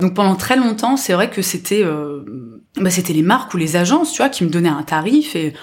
Donc 0.00 0.14
pendant 0.14 0.34
très 0.34 0.56
longtemps, 0.56 0.96
c'est 0.96 1.14
vrai 1.14 1.30
que 1.30 1.40
c'était, 1.40 1.82
euh, 1.82 2.20
bah, 2.76 2.90
c'était 2.90 3.12
les 3.12 3.22
marques 3.22 3.54
ou 3.54 3.56
les 3.56 3.76
agences, 3.76 4.12
tu 4.12 4.18
vois, 4.18 4.28
qui 4.28 4.44
me 4.44 4.50
donnaient 4.50 4.68
un 4.68 4.82
tarif 4.82 5.36
et 5.36 5.54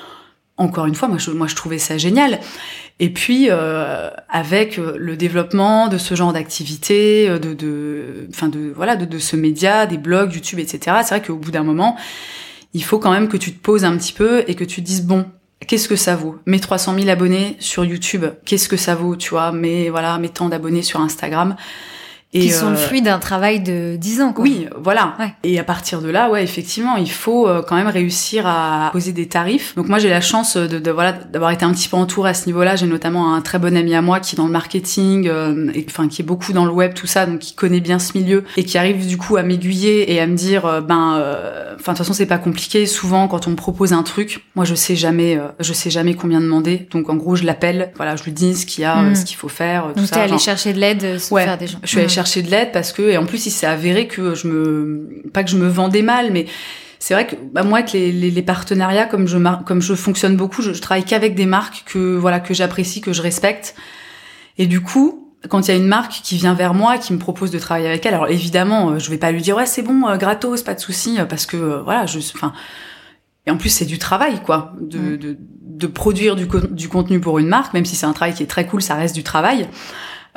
encore 0.57 0.85
une 0.85 0.95
fois, 0.95 1.07
moi 1.07 1.17
je, 1.17 1.31
moi 1.31 1.47
je 1.47 1.55
trouvais 1.55 1.79
ça 1.79 1.97
génial. 1.97 2.39
Et 2.99 3.09
puis 3.09 3.47
euh, 3.49 4.09
avec 4.29 4.77
euh, 4.77 4.95
le 4.97 5.17
développement 5.17 5.87
de 5.87 5.97
ce 5.97 6.13
genre 6.13 6.33
d'activité, 6.33 7.27
euh, 7.27 7.39
de, 7.39 7.53
de, 7.53 8.27
enfin 8.29 8.47
de, 8.47 8.71
voilà, 8.75 8.95
de, 8.95 9.05
de 9.05 9.17
ce 9.17 9.35
média, 9.35 9.87
des 9.87 9.97
blogs, 9.97 10.33
YouTube, 10.33 10.59
etc. 10.59 10.97
C'est 11.03 11.15
vrai 11.15 11.21
qu'au 11.21 11.37
bout 11.37 11.51
d'un 11.51 11.63
moment, 11.63 11.97
il 12.73 12.83
faut 12.83 12.99
quand 12.99 13.11
même 13.11 13.27
que 13.27 13.37
tu 13.37 13.53
te 13.53 13.59
poses 13.59 13.85
un 13.85 13.97
petit 13.97 14.13
peu 14.13 14.43
et 14.47 14.55
que 14.55 14.63
tu 14.63 14.81
te 14.81 14.85
dises 14.85 15.03
bon, 15.03 15.25
qu'est-ce 15.67 15.87
que 15.87 15.95
ça 15.95 16.15
vaut? 16.15 16.37
Mes 16.45 16.59
300 16.59 16.95
000 16.95 17.09
abonnés 17.09 17.55
sur 17.59 17.85
YouTube, 17.85 18.25
qu'est-ce 18.45 18.69
que 18.69 18.77
ça 18.77 18.95
vaut 18.95 19.15
Tu 19.15 19.29
vois, 19.29 19.51
mes 19.51 19.89
voilà, 19.89 20.17
mes 20.17 20.29
tant 20.29 20.49
d'abonnés 20.49 20.83
sur 20.83 20.99
Instagram. 20.99 21.55
Et 22.33 22.39
qui 22.39 22.49
sont 22.49 22.69
le 22.69 22.77
fruit 22.77 23.01
d'un 23.01 23.19
travail 23.19 23.59
de 23.59 23.97
10 23.97 24.21
ans. 24.21 24.33
Quoi. 24.33 24.43
Oui, 24.43 24.67
voilà. 24.81 25.17
Et 25.43 25.59
à 25.59 25.63
partir 25.65 26.01
de 26.01 26.09
là, 26.09 26.29
ouais, 26.29 26.43
effectivement, 26.43 26.95
il 26.95 27.11
faut 27.11 27.49
quand 27.67 27.75
même 27.75 27.87
réussir 27.87 28.47
à 28.47 28.89
poser 28.93 29.11
des 29.11 29.27
tarifs. 29.27 29.75
Donc 29.75 29.89
moi, 29.89 29.99
j'ai 29.99 30.09
la 30.09 30.21
chance 30.21 30.55
de, 30.55 30.79
de 30.79 30.91
voilà 30.91 31.11
d'avoir 31.11 31.51
été 31.51 31.65
un 31.65 31.73
petit 31.73 31.89
peu 31.89 31.97
entourée 31.97 32.29
à 32.29 32.33
ce 32.33 32.45
niveau-là. 32.45 32.77
J'ai 32.77 32.87
notamment 32.87 33.35
un 33.35 33.41
très 33.41 33.59
bon 33.59 33.75
ami 33.75 33.93
à 33.95 34.01
moi 34.01 34.21
qui 34.21 34.35
est 34.35 34.37
dans 34.37 34.45
le 34.45 34.51
marketing, 34.51 35.29
et, 35.73 35.85
enfin 35.89 36.07
qui 36.07 36.21
est 36.21 36.25
beaucoup 36.25 36.53
dans 36.53 36.63
le 36.63 36.71
web, 36.71 36.93
tout 36.93 37.07
ça, 37.07 37.25
donc 37.25 37.39
qui 37.39 37.53
connaît 37.53 37.81
bien 37.81 37.99
ce 37.99 38.17
milieu 38.17 38.45
et 38.55 38.63
qui 38.63 38.77
arrive 38.77 39.05
du 39.05 39.17
coup 39.17 39.35
à 39.35 39.43
m'aiguiller 39.43 40.13
et 40.13 40.21
à 40.21 40.27
me 40.27 40.35
dire, 40.35 40.81
ben, 40.81 41.21
enfin 41.75 41.91
de 41.91 41.97
toute 41.97 41.97
façon, 41.97 42.13
c'est 42.13 42.25
pas 42.25 42.37
compliqué. 42.37 42.85
Souvent, 42.85 43.27
quand 43.27 43.47
on 43.47 43.51
me 43.51 43.55
propose 43.55 43.91
un 43.91 44.03
truc, 44.03 44.45
moi, 44.55 44.63
je 44.63 44.75
sais 44.75 44.95
jamais, 44.95 45.37
je 45.59 45.73
sais 45.73 45.89
jamais 45.89 46.13
combien 46.13 46.39
demander. 46.39 46.87
Donc 46.91 47.09
en 47.09 47.15
gros, 47.15 47.35
je 47.35 47.43
l'appelle, 47.43 47.91
voilà, 47.97 48.15
je 48.15 48.23
lui 48.23 48.31
dis 48.31 48.55
ce 48.55 48.65
qu'il 48.65 48.83
y 48.83 48.85
a, 48.85 49.01
hmm. 49.01 49.15
ce 49.15 49.25
qu'il 49.25 49.35
faut 49.35 49.49
faire. 49.49 49.87
Tout 49.93 49.99
donc 49.99 50.11
t'es 50.11 50.19
allé 50.19 50.37
chercher 50.37 50.71
de 50.71 50.79
l'aide, 50.79 51.19
ouais, 51.31 51.43
faire 51.43 51.57
des 51.57 51.67
gens. 51.67 51.79
Je 51.83 51.87
suis 51.87 51.99
allée. 51.99 52.20
Chercher 52.21 52.43
de 52.43 52.51
l'aide 52.51 52.71
parce 52.71 52.91
que, 52.91 53.01
et 53.01 53.17
en 53.17 53.25
plus, 53.25 53.45
il 53.47 53.51
s'est 53.51 53.67
avéré 53.67 54.07
que 54.07 54.35
je 54.35 54.47
me, 54.47 55.23
pas 55.33 55.43
que 55.43 55.49
je 55.49 55.57
me 55.57 55.67
vendais 55.67 56.03
mal, 56.03 56.31
mais 56.31 56.45
c'est 56.99 57.15
vrai 57.15 57.25
que 57.25 57.35
bah, 57.35 57.63
moi, 57.63 57.79
avec 57.79 57.93
les, 57.93 58.11
les, 58.11 58.29
les, 58.29 58.41
partenariats, 58.43 59.05
comme 59.07 59.27
je 59.27 59.37
comme 59.63 59.81
je 59.81 59.95
fonctionne 59.95 60.37
beaucoup, 60.37 60.61
je, 60.61 60.73
je 60.73 60.81
travaille 60.81 61.03
qu'avec 61.03 61.33
des 61.33 61.47
marques 61.47 61.83
que 61.87 62.15
voilà 62.15 62.39
que 62.39 62.53
j'apprécie, 62.53 63.01
que 63.01 63.11
je 63.11 63.23
respecte. 63.23 63.73
Et 64.59 64.67
du 64.67 64.81
coup, 64.81 65.33
quand 65.49 65.67
il 65.67 65.71
y 65.71 65.73
a 65.73 65.77
une 65.77 65.87
marque 65.87 66.11
qui 66.11 66.37
vient 66.37 66.53
vers 66.53 66.75
moi, 66.75 66.99
qui 66.99 67.13
me 67.13 67.17
propose 67.17 67.49
de 67.49 67.57
travailler 67.57 67.87
avec 67.87 68.05
elle, 68.05 68.13
alors 68.13 68.29
évidemment, 68.29 68.91
euh, 68.91 68.99
je 68.99 69.09
vais 69.09 69.17
pas 69.17 69.31
lui 69.31 69.41
dire 69.41 69.55
ouais 69.57 69.65
c'est 69.65 69.81
bon, 69.81 70.07
euh, 70.07 70.17
gratos, 70.17 70.61
pas 70.61 70.75
de 70.75 70.79
souci, 70.79 71.19
euh, 71.19 71.25
parce 71.25 71.47
que 71.47 71.81
voilà, 71.83 72.05
je, 72.05 72.19
enfin, 72.19 72.53
et 73.47 73.51
en 73.51 73.57
plus 73.57 73.69
c'est 73.69 73.85
du 73.85 73.97
travail 73.97 74.39
quoi, 74.43 74.73
de, 74.79 74.99
mm. 74.99 75.17
de, 75.17 75.37
de 75.39 75.87
produire 75.87 76.35
du, 76.35 76.47
du 76.69 76.87
contenu 76.87 77.19
pour 77.19 77.39
une 77.39 77.47
marque, 77.47 77.73
même 77.73 77.85
si 77.85 77.95
c'est 77.95 78.05
un 78.05 78.13
travail 78.13 78.35
qui 78.35 78.43
est 78.43 78.47
très 78.47 78.67
cool, 78.67 78.83
ça 78.83 78.93
reste 78.93 79.15
du 79.15 79.23
travail. 79.23 79.67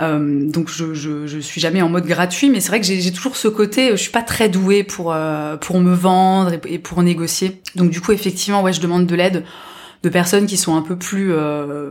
Euh, 0.01 0.51
donc 0.51 0.69
je, 0.71 0.93
je, 0.93 1.27
je, 1.27 1.39
suis 1.39 1.61
jamais 1.61 1.81
en 1.81 1.89
mode 1.89 2.07
gratuit, 2.07 2.51
mais 2.51 2.61
c'est 2.61 2.69
vrai 2.69 2.81
que 2.81 2.87
j'ai 2.87 3.13
toujours 3.13 3.37
ce 3.37 3.47
côté, 3.47 3.93
je 3.93 3.97
suis 3.97 4.11
pas 4.11 4.23
très 4.23 4.49
douée 4.49 4.83
pour 4.83 5.13
euh, 5.13 5.57
pour 5.57 5.81
me 5.81 5.95
vendre 5.95 6.53
et, 6.67 6.79
pour 6.81 7.03
négocier. 7.03 7.63
Donc 7.77 7.91
du 7.91 8.01
coup 8.01 8.11
effectivement 8.11 8.63
ouais 8.63 8.73
je 8.73 8.81
demande 8.81 9.07
de 9.07 9.15
l'aide 9.15 9.45
de 10.03 10.09
personnes 10.09 10.47
qui 10.47 10.57
sont 10.57 10.77
un 10.77 10.83
peu 10.83 10.97
plus 10.97 11.33
euh, 11.33 11.91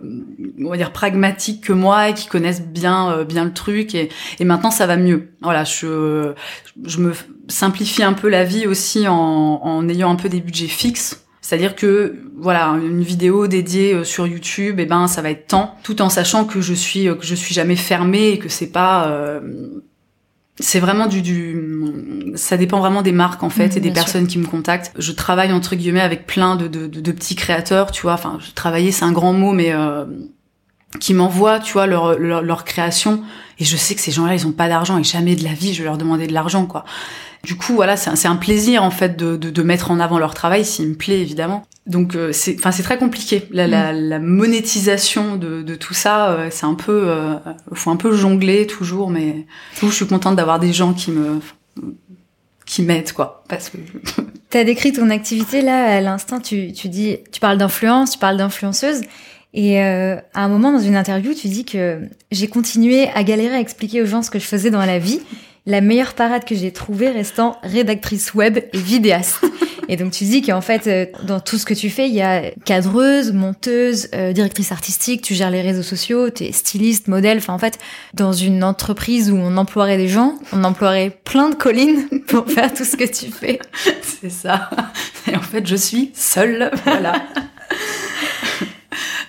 on 0.59 0.69
va 0.69 0.77
dire 0.77 0.91
pragmatiques 0.91 1.63
que 1.63 1.73
moi 1.73 2.09
et 2.09 2.13
qui 2.13 2.27
connaissent 2.27 2.61
bien 2.61 3.09
euh, 3.11 3.23
bien 3.23 3.45
le 3.45 3.53
truc 3.53 3.95
et, 3.95 4.09
et 4.39 4.43
maintenant 4.43 4.69
ça 4.69 4.85
va 4.85 4.97
mieux. 4.97 5.29
Voilà 5.41 5.63
je 5.63 6.33
je 6.83 6.97
me 6.99 7.13
simplifie 7.47 8.03
un 8.03 8.13
peu 8.13 8.27
la 8.27 8.43
vie 8.43 8.67
aussi 8.67 9.07
en, 9.07 9.15
en 9.15 9.87
ayant 9.87 10.11
un 10.11 10.15
peu 10.15 10.27
des 10.27 10.41
budgets 10.41 10.67
fixes 10.67 11.22
c'est-à-dire 11.43 11.75
que 11.75 12.15
voilà, 12.37 12.67
une 12.69 13.03
vidéo 13.03 13.47
dédiée 13.47 13.93
euh, 13.93 14.03
sur 14.05 14.25
YouTube, 14.25 14.79
et 14.79 14.83
eh 14.83 14.85
ben 14.85 15.07
ça 15.07 15.21
va 15.21 15.29
être 15.29 15.45
temps, 15.45 15.75
tout 15.83 16.01
en 16.01 16.07
sachant 16.07 16.45
que 16.45 16.61
je 16.61 16.73
suis 16.73 17.09
euh, 17.09 17.15
que 17.15 17.25
je 17.25 17.35
suis 17.35 17.53
jamais 17.53 17.75
fermée 17.75 18.29
et 18.29 18.39
que 18.39 18.47
c'est 18.47 18.71
pas 18.71 19.09
euh, 19.09 19.41
c'est 20.57 20.79
vraiment 20.79 21.05
du, 21.05 21.21
du 21.21 22.31
ça 22.35 22.55
dépend 22.55 22.79
vraiment 22.79 23.01
des 23.01 23.11
marques 23.11 23.43
en 23.43 23.49
fait 23.49 23.75
mmh, 23.75 23.77
et 23.77 23.81
des 23.81 23.91
personnes 23.91 24.27
qui 24.27 24.39
me 24.39 24.45
contactent. 24.45 24.93
Je 24.97 25.11
travaille 25.11 25.51
entre 25.51 25.75
guillemets 25.75 25.99
avec 25.99 26.25
plein 26.25 26.55
de, 26.55 26.67
de, 26.69 26.87
de, 26.87 27.11
petits 27.11 27.35
créateurs, 27.35 27.91
tu 27.91 28.03
vois. 28.03 28.13
Enfin, 28.13 28.39
travailler 28.55 28.93
c'est 28.93 29.03
un 29.03 29.11
grand 29.11 29.33
mot, 29.33 29.51
mais 29.51 29.73
qui 30.99 31.13
m'envoient, 31.13 31.59
tu 31.59 31.73
vois, 31.73 31.87
leur, 31.87 32.17
leur, 32.19 32.41
leur 32.41 32.63
création. 32.65 33.23
Et 33.59 33.65
je 33.65 33.77
sais 33.77 33.95
que 33.95 34.01
ces 34.01 34.11
gens-là, 34.11 34.35
ils 34.35 34.47
ont 34.47 34.51
pas 34.51 34.67
d'argent 34.67 34.97
et 34.97 35.03
jamais 35.03 35.35
de 35.35 35.43
la 35.43 35.53
vie 35.53 35.73
je 35.73 35.79
vais 35.79 35.85
leur 35.85 35.97
demander 35.97 36.27
de 36.27 36.33
l'argent, 36.33 36.65
quoi. 36.65 36.85
Du 37.43 37.55
coup, 37.55 37.73
voilà, 37.73 37.97
c'est 37.97 38.09
un, 38.09 38.31
un, 38.31 38.35
plaisir 38.37 38.83
en 38.83 38.91
fait 38.91 39.17
de, 39.17 39.35
de, 39.35 39.49
de, 39.49 39.63
mettre 39.63 39.91
en 39.91 39.99
avant 39.99 40.17
leur 40.17 40.33
travail 40.33 40.63
s'il 40.63 40.87
me 40.87 40.95
plaît 40.95 41.19
évidemment. 41.19 41.65
Donc 41.85 42.15
euh, 42.15 42.31
c'est, 42.31 42.55
enfin 42.57 42.71
c'est 42.71 42.83
très 42.83 42.97
compliqué. 42.97 43.49
La, 43.51 43.67
la, 43.67 43.91
mm. 43.91 43.97
la 43.97 44.19
monétisation 44.19 45.35
de, 45.35 45.61
de, 45.61 45.75
tout 45.75 45.93
ça, 45.93 46.29
euh, 46.29 46.47
c'est 46.49 46.65
un 46.65 46.75
peu, 46.75 47.03
euh, 47.09 47.35
faut 47.73 47.91
un 47.91 47.97
peu 47.97 48.15
jongler 48.15 48.65
toujours, 48.65 49.09
mais 49.09 49.45
je 49.81 49.89
suis 49.89 50.07
contente 50.07 50.37
d'avoir 50.37 50.59
des 50.59 50.71
gens 50.71 50.93
qui 50.93 51.11
me 51.11 51.41
qui 52.65 52.81
m'aident 52.81 53.11
quoi, 53.11 53.43
parce 53.49 53.69
que. 53.69 53.77
T'as 54.49 54.63
décrit 54.63 54.93
ton 54.93 55.09
activité 55.09 55.61
là 55.61 55.97
à 55.97 55.99
l'instant. 55.99 56.39
Tu, 56.39 56.71
tu 56.71 56.87
dis, 56.87 57.17
tu 57.31 57.39
parles 57.39 57.57
d'influence, 57.57 58.11
tu 58.11 58.19
parles 58.19 58.37
d'influenceuse. 58.37 59.01
Et 59.53 59.81
euh, 59.81 60.15
à 60.33 60.43
un 60.43 60.47
moment 60.47 60.71
dans 60.71 60.79
une 60.79 60.95
interview, 60.95 61.33
tu 61.33 61.47
dis 61.47 61.65
que 61.65 62.01
j'ai 62.31 62.47
continué 62.47 63.07
à 63.13 63.23
galérer 63.23 63.55
à 63.55 63.59
expliquer 63.59 64.01
aux 64.01 64.05
gens 64.05 64.21
ce 64.21 64.31
que 64.31 64.39
je 64.39 64.45
faisais 64.45 64.71
dans 64.71 64.85
la 64.85 64.99
vie 64.99 65.21
la 65.65 65.81
meilleure 65.81 66.13
parade 66.13 66.43
que 66.43 66.55
j'ai 66.55 66.71
trouvée 66.71 67.09
restant 67.09 67.57
rédactrice 67.63 68.33
web 68.33 68.57
et 68.57 68.77
vidéaste. 68.77 69.39
Et 69.89 69.97
donc 69.97 70.13
tu 70.13 70.23
dis 70.23 70.41
qu'en 70.41 70.61
fait, 70.61 70.87
euh, 70.87 71.05
dans 71.25 71.41
tout 71.41 71.57
ce 71.57 71.65
que 71.65 71.73
tu 71.73 71.89
fais, 71.89 72.07
il 72.07 72.15
y 72.15 72.21
a 72.21 72.51
cadreuse, 72.63 73.33
monteuse, 73.33 74.07
euh, 74.15 74.31
directrice 74.31 74.71
artistique, 74.71 75.21
tu 75.21 75.33
gères 75.33 75.51
les 75.51 75.61
réseaux 75.61 75.83
sociaux, 75.83 76.29
tu 76.29 76.45
es 76.45 76.51
styliste, 76.53 77.09
modèle. 77.09 77.37
Enfin 77.37 77.53
en 77.53 77.59
fait, 77.59 77.79
dans 78.13 78.31
une 78.31 78.63
entreprise 78.63 79.29
où 79.29 79.35
on 79.35 79.57
emploierait 79.57 79.97
des 79.97 80.07
gens, 80.07 80.35
on 80.53 80.63
emploierait 80.63 81.09
plein 81.09 81.49
de 81.49 81.55
collines 81.55 82.07
pour 82.27 82.49
faire 82.49 82.73
tout 82.73 82.85
ce 82.85 82.95
que 82.95 83.03
tu 83.03 83.29
fais. 83.29 83.59
C'est 84.01 84.31
ça. 84.31 84.69
Et 85.29 85.35
en 85.35 85.41
fait, 85.41 85.67
je 85.67 85.75
suis 85.75 86.11
seule. 86.15 86.71
Voilà. 86.85 87.21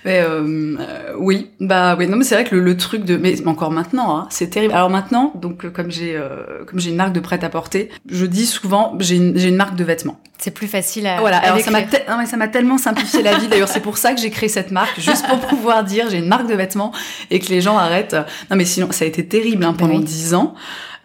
Mais 0.05 0.21
euh, 0.21 0.77
euh, 0.79 1.13
oui, 1.17 1.49
bah 1.59 1.95
oui, 1.97 2.07
non 2.07 2.15
mais 2.15 2.23
c'est 2.23 2.35
vrai 2.35 2.43
que 2.43 2.55
le, 2.55 2.77
truc 2.77 3.05
de, 3.05 3.17
mais 3.17 3.35
encore 3.47 3.71
maintenant, 3.71 4.15
hein, 4.15 4.27
c'est 4.29 4.51
terrible. 4.51 4.71
Alors 4.71 4.91
maintenant, 4.91 5.33
donc 5.33 5.65
euh, 5.65 5.71
comme 5.71 5.89
j'ai 5.89 6.15
euh, 6.15 6.63
comme 6.67 6.79
j'ai 6.79 6.91
une 6.91 6.95
marque 6.95 7.13
de 7.13 7.19
prêt 7.19 7.43
à 7.43 7.49
porter, 7.49 7.89
je 8.07 8.27
dis 8.27 8.45
souvent 8.45 8.95
j'ai 8.99 9.15
une, 9.15 9.35
j'ai 9.35 9.49
une 9.49 9.55
marque 9.55 9.75
de 9.75 9.83
vêtements. 9.83 10.19
C'est 10.37 10.51
plus 10.51 10.67
facile 10.67 11.07
à. 11.07 11.19
Voilà. 11.19 11.37
alors 11.37 11.59
ça 11.59 11.71
m'a 11.71 12.25
ça 12.27 12.37
m'a 12.37 12.47
tellement 12.47 12.77
simplifié 12.77 13.23
la 13.23 13.39
vie. 13.39 13.47
D'ailleurs, 13.47 13.67
c'est 13.67 13.79
pour 13.79 13.97
ça 13.97 14.13
que 14.13 14.21
j'ai 14.21 14.29
créé 14.29 14.47
cette 14.47 14.69
marque, 14.69 14.99
juste 14.99 15.25
pour 15.27 15.39
pouvoir 15.39 15.83
dire 15.83 16.07
j'ai 16.11 16.19
une 16.19 16.27
marque 16.27 16.47
de 16.47 16.55
vêtements 16.55 16.91
et 17.31 17.39
que 17.39 17.47
les 17.47 17.61
gens 17.61 17.75
arrêtent. 17.75 18.15
Non 18.51 18.57
mais 18.57 18.65
sinon, 18.65 18.91
ça 18.91 19.05
a 19.05 19.07
été 19.07 19.25
terrible 19.25 19.63
hein, 19.63 19.73
pendant 19.73 19.97
dix 19.97 20.35
ans. 20.35 20.53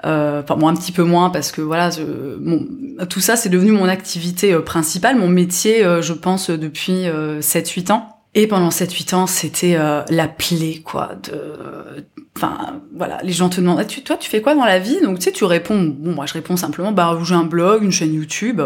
Euh, 0.05 0.43
enfin 0.43 0.57
moi 0.57 0.71
un 0.71 0.75
petit 0.75 0.93
peu 0.93 1.05
moins 1.05 1.29
parce 1.29 1.53
que 1.53 1.61
voilà 1.61 1.91
je, 1.91 3.05
tout 3.05 3.21
ça 3.21 3.37
c'est 3.37 3.51
devenu 3.51 3.73
mon 3.73 3.85
activité 3.85 4.55
principale 4.61 5.17
mon 5.17 5.29
métier 5.29 5.85
je 6.01 6.15
pense 6.15 6.49
depuis 6.49 7.05
7-8 7.05 7.93
ans 7.93 8.19
et 8.35 8.47
pendant 8.47 8.69
7-8 8.69 9.14
ans, 9.14 9.27
c'était 9.27 9.75
euh, 9.77 10.03
la 10.09 10.29
plaie, 10.29 10.83
quoi. 10.85 11.16
De, 11.25 12.07
enfin, 12.37 12.81
voilà, 12.95 13.19
les 13.25 13.33
gens 13.33 13.49
te 13.49 13.61
demandent, 13.61 13.81
ah, 13.81 13.85
tu, 13.85 14.03
toi, 14.03 14.16
tu 14.16 14.31
fais 14.31 14.40
quoi 14.40 14.55
dans 14.55 14.64
la 14.64 14.79
vie? 14.79 15.01
Donc, 15.03 15.19
tu 15.19 15.25
sais, 15.25 15.33
tu 15.33 15.45
réponds. 15.45 15.83
Bon, 15.83 16.14
moi, 16.14 16.27
je 16.27 16.35
réponds 16.35 16.57
simplement, 16.57 16.93
bah, 16.93 17.19
j'ai 17.25 17.35
un 17.35 17.43
blog, 17.43 17.83
une 17.83 17.90
chaîne 17.90 18.14
YouTube. 18.14 18.62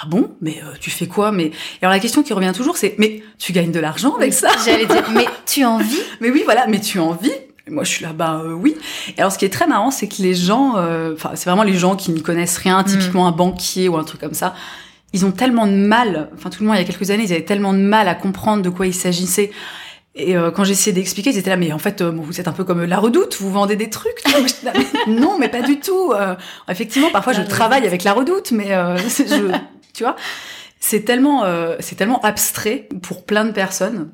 Ah 0.00 0.06
bon? 0.06 0.30
Mais 0.40 0.60
euh, 0.62 0.74
tu 0.78 0.90
fais 0.90 1.08
quoi? 1.08 1.32
Mais 1.32 1.50
alors 1.82 1.92
la 1.92 1.98
question 1.98 2.22
qui 2.22 2.32
revient 2.32 2.52
toujours, 2.54 2.76
c'est, 2.76 2.94
mais 2.98 3.20
tu 3.36 3.52
gagnes 3.52 3.72
de 3.72 3.80
l'argent 3.80 4.14
avec 4.14 4.32
ça? 4.32 4.50
J'allais 4.64 4.86
dire, 4.86 5.10
mais 5.12 5.26
tu 5.44 5.64
en 5.64 5.78
vis? 5.78 6.00
Mais 6.20 6.30
oui, 6.30 6.42
voilà, 6.44 6.68
mais 6.68 6.78
tu 6.78 7.00
en 7.00 7.12
vis 7.12 7.32
et 7.66 7.70
moi, 7.70 7.82
je 7.84 7.90
suis 7.90 8.04
là, 8.04 8.14
bah 8.14 8.40
euh, 8.44 8.52
oui. 8.52 8.76
Et 9.16 9.20
alors, 9.20 9.32
ce 9.32 9.38
qui 9.38 9.44
est 9.44 9.50
très 9.52 9.66
marrant, 9.66 9.90
c'est 9.90 10.06
que 10.08 10.22
les 10.22 10.34
gens, 10.34 10.76
enfin, 11.12 11.32
c'est 11.34 11.50
vraiment 11.50 11.64
les 11.64 11.74
gens 11.74 11.96
qui 11.96 12.12
n'y 12.12 12.22
connaissent 12.22 12.56
rien, 12.56 12.82
typiquement 12.84 13.24
mm. 13.24 13.34
un 13.34 13.36
banquier 13.36 13.88
ou 13.88 13.96
un 13.96 14.04
truc 14.04 14.20
comme 14.20 14.32
ça, 14.32 14.54
ils 15.12 15.24
ont 15.24 15.32
tellement 15.32 15.66
de 15.66 15.72
mal, 15.72 16.28
enfin 16.34 16.50
tout 16.50 16.62
le 16.62 16.68
monde 16.68 16.76
il 16.76 16.80
y 16.80 16.84
a 16.84 16.86
quelques 16.86 17.10
années, 17.10 17.24
ils 17.24 17.32
avaient 17.32 17.44
tellement 17.44 17.72
de 17.72 17.78
mal 17.78 18.08
à 18.08 18.14
comprendre 18.14 18.62
de 18.62 18.70
quoi 18.70 18.86
il 18.86 18.94
s'agissait. 18.94 19.50
Et 20.14 20.36
euh, 20.36 20.50
quand 20.50 20.64
j'essayais 20.64 20.92
d'expliquer, 20.92 21.30
ils 21.30 21.38
étaient 21.38 21.50
là, 21.50 21.56
mais 21.56 21.72
en 21.72 21.78
fait, 21.78 22.00
euh, 22.00 22.10
vous 22.10 22.40
êtes 22.40 22.48
un 22.48 22.52
peu 22.52 22.64
comme 22.64 22.84
la 22.84 22.98
redoute, 22.98 23.36
vous 23.40 23.50
vendez 23.50 23.76
des 23.76 23.88
trucs. 23.88 24.20
non, 25.06 25.38
mais 25.38 25.48
pas 25.48 25.62
du 25.62 25.78
tout. 25.78 26.12
Euh, 26.12 26.34
effectivement, 26.68 27.10
parfois 27.10 27.32
je 27.32 27.42
travaille 27.42 27.86
avec 27.86 28.02
la 28.04 28.12
redoute, 28.12 28.50
mais 28.50 28.68
je, 28.96 29.56
tu 29.94 30.02
vois, 30.02 30.16
c'est 30.80 31.04
tellement, 31.04 31.44
c'est 31.80 31.94
tellement 31.94 32.20
abstrait 32.22 32.88
pour 33.02 33.24
plein 33.24 33.44
de 33.44 33.52
personnes 33.52 34.10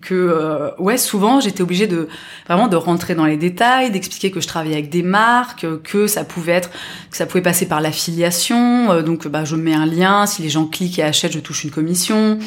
que 0.00 0.14
euh, 0.14 0.70
ouais 0.78 0.96
souvent 0.96 1.40
j'étais 1.40 1.62
obligée 1.62 1.86
de 1.86 2.08
vraiment 2.46 2.68
de 2.68 2.76
rentrer 2.76 3.14
dans 3.14 3.24
les 3.24 3.36
détails 3.36 3.90
d'expliquer 3.90 4.30
que 4.30 4.40
je 4.40 4.46
travaillais 4.46 4.74
avec 4.74 4.90
des 4.90 5.02
marques 5.02 5.66
que 5.82 6.06
ça 6.06 6.24
pouvait 6.24 6.52
être 6.52 6.70
que 7.10 7.16
ça 7.16 7.26
pouvait 7.26 7.42
passer 7.42 7.66
par 7.66 7.80
l'affiliation 7.80 8.90
euh, 8.90 9.02
donc 9.02 9.26
bah 9.28 9.44
je 9.44 9.56
mets 9.56 9.74
un 9.74 9.86
lien 9.86 10.26
si 10.26 10.42
les 10.42 10.48
gens 10.48 10.66
cliquent 10.66 10.98
et 10.98 11.02
achètent 11.02 11.32
je 11.32 11.40
touche 11.40 11.64
une 11.64 11.70
commission 11.70 12.38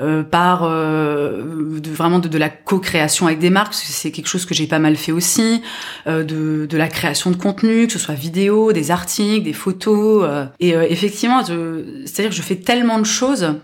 euh, 0.00 0.22
par 0.22 0.62
de, 0.62 1.90
vraiment 1.90 2.20
de, 2.20 2.28
de 2.28 2.38
la 2.38 2.48
co-création 2.48 3.26
avec 3.26 3.38
des 3.38 3.50
marques 3.50 3.74
c'est 3.74 4.10
quelque 4.10 4.28
chose 4.28 4.46
que 4.46 4.54
j'ai 4.54 4.66
pas 4.66 4.78
mal 4.78 4.96
fait 4.96 5.12
aussi 5.12 5.62
de, 6.06 6.66
de 6.66 6.76
la 6.76 6.88
création 6.88 7.30
de 7.30 7.36
contenu 7.36 7.86
que 7.86 7.92
ce 7.92 7.98
soit 7.98 8.14
vidéo 8.14 8.72
des 8.72 8.90
articles 8.90 9.44
des 9.44 9.52
photos 9.52 10.26
et 10.58 10.70
effectivement 10.70 11.42
c'est-à-dire 11.44 12.30
que 12.30 12.36
je 12.36 12.42
fais 12.42 12.56
tellement 12.56 12.98
de 12.98 13.04
choses. 13.04 13.54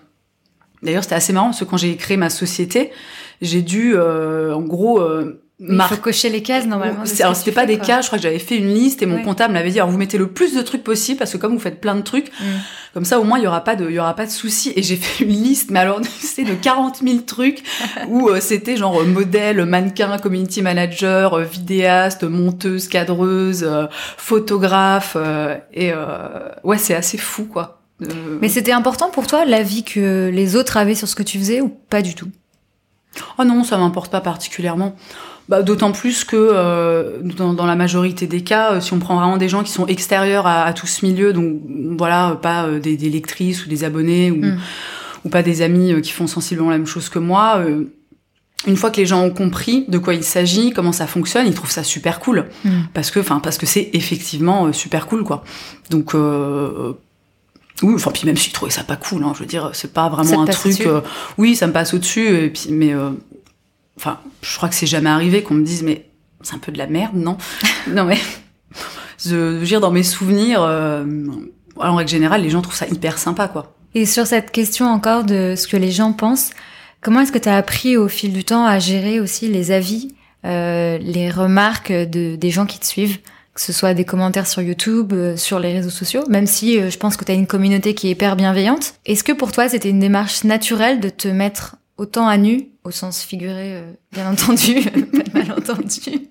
D'ailleurs, 0.82 1.02
c'était 1.02 1.14
assez 1.14 1.32
marrant 1.32 1.46
parce 1.46 1.60
que 1.60 1.64
quand 1.64 1.76
j'ai 1.76 1.96
créé 1.96 2.16
ma 2.16 2.30
société, 2.30 2.90
j'ai 3.40 3.62
dû, 3.62 3.94
euh, 3.94 4.54
en 4.54 4.62
gros, 4.62 5.00
euh, 5.00 5.42
il 5.58 5.80
faut 5.80 5.96
cocher 5.96 6.28
les 6.28 6.42
cases 6.42 6.66
normalement. 6.66 7.04
Alors 7.20 7.34
c'était 7.34 7.52
pas 7.52 7.64
des 7.64 7.78
cas, 7.78 8.02
je 8.02 8.08
crois 8.08 8.18
que 8.18 8.22
j'avais 8.22 8.38
fait 8.38 8.58
une 8.58 8.74
liste 8.74 9.02
et 9.02 9.06
mon 9.06 9.22
comptable 9.22 9.54
m'avait 9.54 9.70
dit 9.70 9.78
alors 9.78 9.90
vous 9.90 9.96
mettez 9.96 10.18
le 10.18 10.26
plus 10.26 10.54
de 10.54 10.60
trucs 10.60 10.84
possible 10.84 11.18
parce 11.18 11.32
que 11.32 11.38
comme 11.38 11.54
vous 11.54 11.58
faites 11.58 11.80
plein 11.80 11.94
de 11.94 12.02
trucs, 12.02 12.28
mm. 12.28 12.44
comme 12.92 13.06
ça 13.06 13.18
au 13.18 13.24
moins 13.24 13.38
il 13.38 13.44
y 13.44 13.46
aura 13.46 13.64
pas 13.64 13.74
de 13.74 13.88
il 13.88 13.94
y 13.94 13.98
aura 13.98 14.14
pas 14.14 14.26
de 14.26 14.30
soucis 14.30 14.74
et 14.76 14.82
j'ai 14.82 14.96
fait 14.96 15.24
une 15.24 15.30
liste 15.30 15.70
mais 15.70 15.78
alors 15.78 16.02
c'est 16.18 16.44
de 16.44 16.52
40 16.52 16.98
000 17.02 17.20
trucs 17.26 17.62
où 18.08 18.28
euh, 18.28 18.40
c'était 18.40 18.76
genre 18.76 19.00
euh, 19.00 19.06
modèle, 19.06 19.64
mannequin, 19.64 20.18
community 20.18 20.60
manager, 20.60 21.32
euh, 21.32 21.44
vidéaste, 21.44 22.24
monteuse, 22.24 22.88
cadreuse, 22.88 23.66
photographe 24.18 25.16
et 25.72 25.92
ouais 26.64 26.78
c'est 26.78 26.94
assez 26.94 27.16
fou 27.16 27.44
quoi. 27.44 27.80
Mais 28.42 28.50
c'était 28.50 28.72
important 28.72 29.08
pour 29.08 29.26
toi 29.26 29.46
l'avis 29.46 29.84
que 29.84 30.28
les 30.30 30.54
autres 30.54 30.76
avaient 30.76 30.94
sur 30.94 31.08
ce 31.08 31.14
que 31.14 31.22
tu 31.22 31.38
faisais 31.38 31.62
ou 31.62 31.70
pas 31.70 32.02
du 32.02 32.14
tout? 32.14 32.28
Oh 33.38 33.44
non, 33.44 33.64
ça 33.64 33.76
m'importe 33.78 34.10
pas 34.10 34.20
particulièrement. 34.20 34.94
Bah, 35.48 35.62
D'autant 35.62 35.92
plus 35.92 36.24
que 36.24 36.36
euh, 36.36 37.18
dans, 37.22 37.54
dans, 37.54 37.66
la 37.66 37.76
majorité 37.76 38.26
des 38.26 38.42
cas, 38.42 38.72
euh, 38.72 38.80
si 38.80 38.92
on 38.92 38.98
prend 38.98 39.16
vraiment 39.16 39.36
des 39.36 39.48
gens 39.48 39.62
qui 39.62 39.70
sont 39.70 39.86
extérieurs 39.86 40.46
à, 40.46 40.64
à 40.64 40.72
tout 40.72 40.88
ce 40.88 41.04
milieu, 41.04 41.32
donc 41.32 41.60
voilà, 41.96 42.36
pas 42.42 42.64
euh, 42.64 42.80
des, 42.80 42.96
des, 42.96 43.10
lectrices 43.10 43.64
ou 43.64 43.68
des 43.68 43.84
abonnés 43.84 44.32
ou, 44.32 44.44
mm. 44.44 44.58
ou 45.24 45.28
pas 45.28 45.42
des 45.42 45.62
amis 45.62 46.00
qui 46.02 46.10
font 46.10 46.26
sensiblement 46.26 46.70
la 46.70 46.78
même 46.78 46.86
chose 46.86 47.08
que 47.08 47.20
moi, 47.20 47.60
une 48.66 48.76
fois 48.76 48.90
que 48.90 48.96
les 48.96 49.06
gens 49.06 49.22
ont 49.22 49.30
compris 49.30 49.84
de 49.86 49.98
quoi 49.98 50.14
il 50.14 50.24
s'agit, 50.24 50.72
comment 50.72 50.90
ça 50.90 51.06
fonctionne, 51.06 51.46
ils 51.46 51.54
trouvent 51.54 51.70
ça 51.70 51.84
super 51.84 52.18
cool 52.18 52.46
mm. 52.64 52.70
parce 52.92 53.12
que, 53.12 53.20
enfin, 53.20 53.38
parce 53.38 53.56
que 53.56 53.66
c'est 53.66 53.90
effectivement 53.92 54.72
super 54.72 55.06
cool, 55.06 55.22
quoi. 55.22 55.44
Donc 55.90 56.12
oui, 57.82 57.94
enfin 57.94 58.10
puis 58.10 58.26
même 58.26 58.36
si 58.36 58.48
je 58.50 58.54
trouvais 58.54 58.70
ça 58.70 58.84
pas 58.84 58.96
cool, 58.96 59.22
hein, 59.24 59.32
je 59.34 59.40
veux 59.40 59.46
dire, 59.46 59.70
c'est 59.72 59.92
pas 59.92 60.08
vraiment 60.08 60.42
un 60.42 60.46
truc. 60.46 60.88
oui, 61.38 61.56
ça 61.56 61.66
me 61.66 61.72
passe 61.72 61.94
au-dessus, 61.94 62.26
et 62.26 62.50
puis 62.50 62.68
mais 62.70 62.94
enfin, 63.96 64.18
je 64.42 64.56
crois 64.56 64.68
que 64.68 64.74
c'est 64.74 64.86
jamais 64.86 65.10
arrivé 65.10 65.42
qu'on 65.42 65.54
me 65.54 65.64
dise, 65.64 65.82
mais 65.82 66.06
c'est 66.42 66.54
un 66.54 66.58
peu 66.58 66.72
de 66.72 66.78
la 66.78 66.86
merde, 66.86 67.16
non? 67.16 67.36
Non, 67.88 68.04
mais 68.04 68.18
je 69.24 69.34
veux 69.34 69.64
dire, 69.64 69.80
dans 69.80 69.90
mes 69.90 70.02
souvenirs, 70.02 70.62
euh, 70.62 71.04
en 71.76 71.96
règle 71.96 72.10
générale, 72.10 72.42
les 72.42 72.50
gens 72.50 72.62
trouvent 72.62 72.76
ça 72.76 72.86
hyper 72.86 73.18
sympa, 73.18 73.48
quoi. 73.48 73.74
Et 73.94 74.04
sur 74.04 74.26
cette 74.26 74.50
question 74.50 74.86
encore 74.86 75.24
de 75.24 75.54
ce 75.56 75.66
que 75.66 75.76
les 75.76 75.90
gens 75.90 76.12
pensent, 76.12 76.50
comment 77.00 77.20
est-ce 77.20 77.32
que 77.32 77.38
tu 77.38 77.48
as 77.48 77.56
appris 77.56 77.96
au 77.96 78.08
fil 78.08 78.32
du 78.32 78.44
temps 78.44 78.66
à 78.66 78.78
gérer 78.78 79.20
aussi 79.20 79.48
les 79.48 79.70
avis, 79.70 80.14
euh, 80.44 80.98
les 80.98 81.30
remarques 81.30 81.92
de, 81.92 82.36
des 82.36 82.50
gens 82.50 82.66
qui 82.66 82.78
te 82.78 82.84
suivent? 82.84 83.18
Que 83.56 83.62
ce 83.62 83.72
soit 83.72 83.94
des 83.94 84.04
commentaires 84.04 84.46
sur 84.46 84.60
YouTube, 84.60 85.14
euh, 85.14 85.34
sur 85.38 85.58
les 85.58 85.72
réseaux 85.72 85.90
sociaux, 85.90 86.22
même 86.28 86.46
si 86.46 86.78
euh, 86.78 86.90
je 86.90 86.98
pense 86.98 87.16
que 87.16 87.24
tu 87.24 87.32
as 87.32 87.34
une 87.34 87.46
communauté 87.46 87.94
qui 87.94 88.08
est 88.08 88.10
hyper 88.10 88.36
bienveillante. 88.36 88.96
Est-ce 89.06 89.24
que 89.24 89.32
pour 89.32 89.50
toi, 89.50 89.66
c'était 89.66 89.88
une 89.88 89.98
démarche 89.98 90.44
naturelle 90.44 91.00
de 91.00 91.08
te 91.08 91.26
mettre 91.26 91.76
autant 91.96 92.28
à 92.28 92.36
nu, 92.36 92.68
au 92.84 92.90
sens 92.90 93.22
figuré, 93.22 93.76
euh, 93.76 93.92
bien 94.12 94.30
entendu, 94.30 94.82
pas 95.32 95.40
mal 95.40 95.52
entendu, 95.52 96.28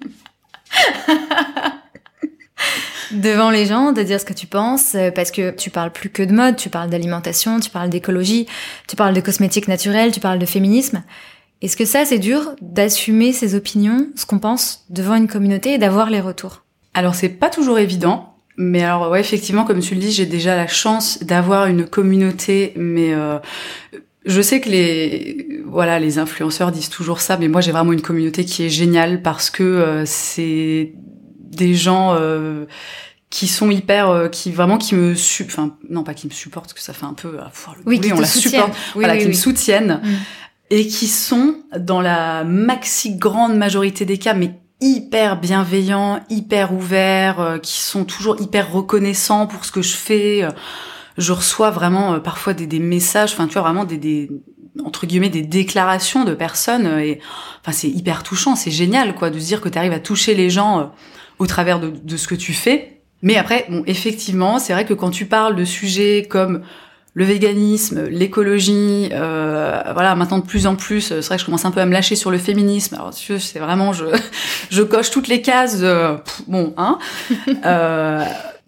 devant 3.12 3.50
les 3.50 3.66
gens, 3.66 3.92
de 3.92 4.04
dire 4.04 4.20
ce 4.20 4.26
que 4.26 4.34
tu 4.34 4.46
penses, 4.46 4.96
parce 5.16 5.32
que 5.32 5.50
tu 5.50 5.72
parles 5.72 5.92
plus 5.92 6.12
que 6.12 6.22
de 6.22 6.32
mode, 6.32 6.58
tu 6.58 6.70
parles 6.70 6.92
d'alimentation, 6.92 7.60
tu 7.60 7.72
parles 7.72 7.90
d'écologie, 7.90 8.46
tu 8.88 8.96
parles 8.96 9.16
de 9.16 9.22
cosmétiques 9.22 9.68
naturels, 9.68 10.12
tu 10.12 10.20
parles 10.20 10.38
de 10.38 10.46
féminisme. 10.46 11.02
Est-ce 11.64 11.76
que 11.76 11.86
ça, 11.86 12.06
c'est 12.06 12.20
dur 12.20 12.52
d'assumer 12.62 13.34
ses 13.34 13.56
opinions, 13.56 14.10
ce 14.16 14.28
qu'on 14.28 14.38
pense, 14.38 14.86
devant 14.92 15.16
une 15.16 15.28
communauté 15.28 15.74
et 15.74 15.78
d'avoir 15.80 16.12
les 16.12 16.22
retours? 16.22 16.65
Alors, 16.96 17.14
c'est 17.14 17.30
pas 17.30 17.50
toujours 17.50 17.78
évident. 17.78 18.32
Mais 18.58 18.84
alors 18.84 19.10
ouais 19.12 19.20
effectivement 19.20 19.66
comme 19.66 19.82
tu 19.82 19.96
le 19.96 20.00
dis 20.00 20.14
j'ai 20.14 20.26
déjà 20.26 20.56
la 20.56 20.66
chance 20.66 21.22
d'avoir 21.22 21.66
une 21.66 21.86
communauté 21.86 22.72
mais 22.78 23.14
euh, 23.14 23.38
je 24.26 24.42
sais 24.42 24.60
que 24.60 24.70
les 24.70 25.62
voilà 25.66 26.00
les 26.00 26.18
influenceurs 26.18 26.72
disent 26.72 26.90
toujours 26.90 27.22
ça, 27.22 27.38
mais 27.38 27.48
moi 27.48 27.62
j'ai 27.62 27.72
vraiment 27.72 27.94
une 27.94 28.02
communauté 28.02 28.44
qui 28.44 28.64
est 28.64 28.70
géniale 28.70 29.22
parce 29.22 29.50
que 29.50 29.64
euh, 29.64 30.04
c'est 30.06 30.94
des 31.40 31.76
gens 31.76 32.16
euh, 32.16 32.66
qui 33.30 33.48
sont 33.48 33.70
hyper, 33.70 34.10
euh, 34.10 34.28
qui 34.28 34.52
vraiment 34.52 34.78
qui 34.78 34.96
me, 34.96 35.14
enfin 35.44 35.78
non 35.90 36.04
pas 36.04 36.14
qui 36.14 36.28
me 36.28 36.32
supportent, 36.32 36.66
parce 36.66 36.74
que 36.74 36.82
ça 36.82 36.94
fait 36.94 37.06
un 37.06 37.14
peu 37.14 37.40
à 37.40 37.52
le 37.78 37.84
oui, 37.86 38.02
on 38.14 38.20
la 38.20 38.26
supporte, 38.26 38.74
voilà, 38.96 39.18
qui 39.18 39.28
me 39.28 39.34
soutiennent 39.34 40.02
mm. 40.04 40.16
et 40.72 40.88
qui 40.88 41.08
sont 41.08 41.58
dans 41.78 42.02
la 42.02 42.44
maxi 42.44 43.16
grande 43.16 43.56
majorité 43.56 44.06
des 44.06 44.18
cas, 44.18 44.34
mais 44.34 44.54
hyper 44.82 45.40
bienveillants, 45.40 46.20
hyper 46.30 46.74
ouverts, 46.74 47.60
qui 47.62 47.82
sont 47.82 48.06
toujours 48.06 48.40
hyper 48.42 48.72
reconnaissants 48.72 49.48
pour 49.48 49.66
ce 49.66 49.72
que 49.72 49.82
je 49.82 49.96
fais 49.96 50.46
je 51.18 51.32
reçois 51.32 51.70
vraiment 51.70 52.14
euh, 52.14 52.20
parfois 52.20 52.54
des, 52.54 52.80
messages, 52.80 53.34
enfin 53.34 53.48
tu 53.48 53.54
vois 53.54 53.64
vraiment 53.64 53.86
des, 53.86 54.30
entre 54.84 55.06
guillemets 55.06 55.30
des 55.30 55.42
déclarations 55.42 56.24
de 56.24 56.34
personnes 56.34 56.86
euh, 56.86 57.00
et 57.00 57.20
enfin 57.62 57.72
c'est 57.72 57.90
hyper 57.90 58.24
touchant, 58.24 58.56
c'est 58.56 58.72
génial 58.72 59.16
quoi 59.16 59.30
de 59.30 59.40
se 59.40 59.46
dire 59.46 59.62
que 59.62 59.70
tu 59.70 59.78
arrives 59.78 59.94
à 59.94 60.00
toucher 60.00 60.36
les 60.36 60.50
gens 60.50 60.80
euh, 60.80 60.84
au 61.40 61.48
travers 61.48 61.80
de, 61.80 61.90
de, 61.90 62.18
ce 62.18 62.28
que 62.28 62.36
tu 62.36 62.54
fais. 62.54 63.02
Mais 63.22 63.38
après 63.38 63.66
bon 63.70 63.84
effectivement 63.88 64.60
c'est 64.60 64.74
vrai 64.74 64.86
que 64.86 64.94
quand 64.94 65.10
tu 65.10 65.26
parles 65.26 65.56
de 65.56 65.66
sujets 65.66 66.28
comme 66.30 66.62
le 67.16 67.26
véganisme, 67.26 68.08
l'écologie, 68.10 69.10
euh, 69.12 69.82
voilà, 69.94 70.16
maintenant 70.16 70.38
de 70.38 70.46
plus 70.46 70.68
en 70.68 70.76
plus, 70.76 71.02
c'est 71.02 71.26
vrai 71.26 71.38
que 71.38 71.42
je 71.42 71.46
commence 71.46 71.66
un 71.66 71.72
peu 71.72 71.80
à 71.80 71.86
me 71.86 71.94
lâcher 71.94 72.16
sur 72.16 72.30
le 72.30 72.38
féminisme. 72.38 72.96
Alors, 72.96 73.12
c'est 73.14 73.60
vraiment, 73.60 73.94
je, 73.94 74.06
je 74.70 74.84
coche 74.84 75.10
toutes 75.10 75.28
les 75.28 75.42
cases. 75.42 75.84
bon, 76.48 76.74
hein. 76.78 77.00
Euh, 77.66 78.24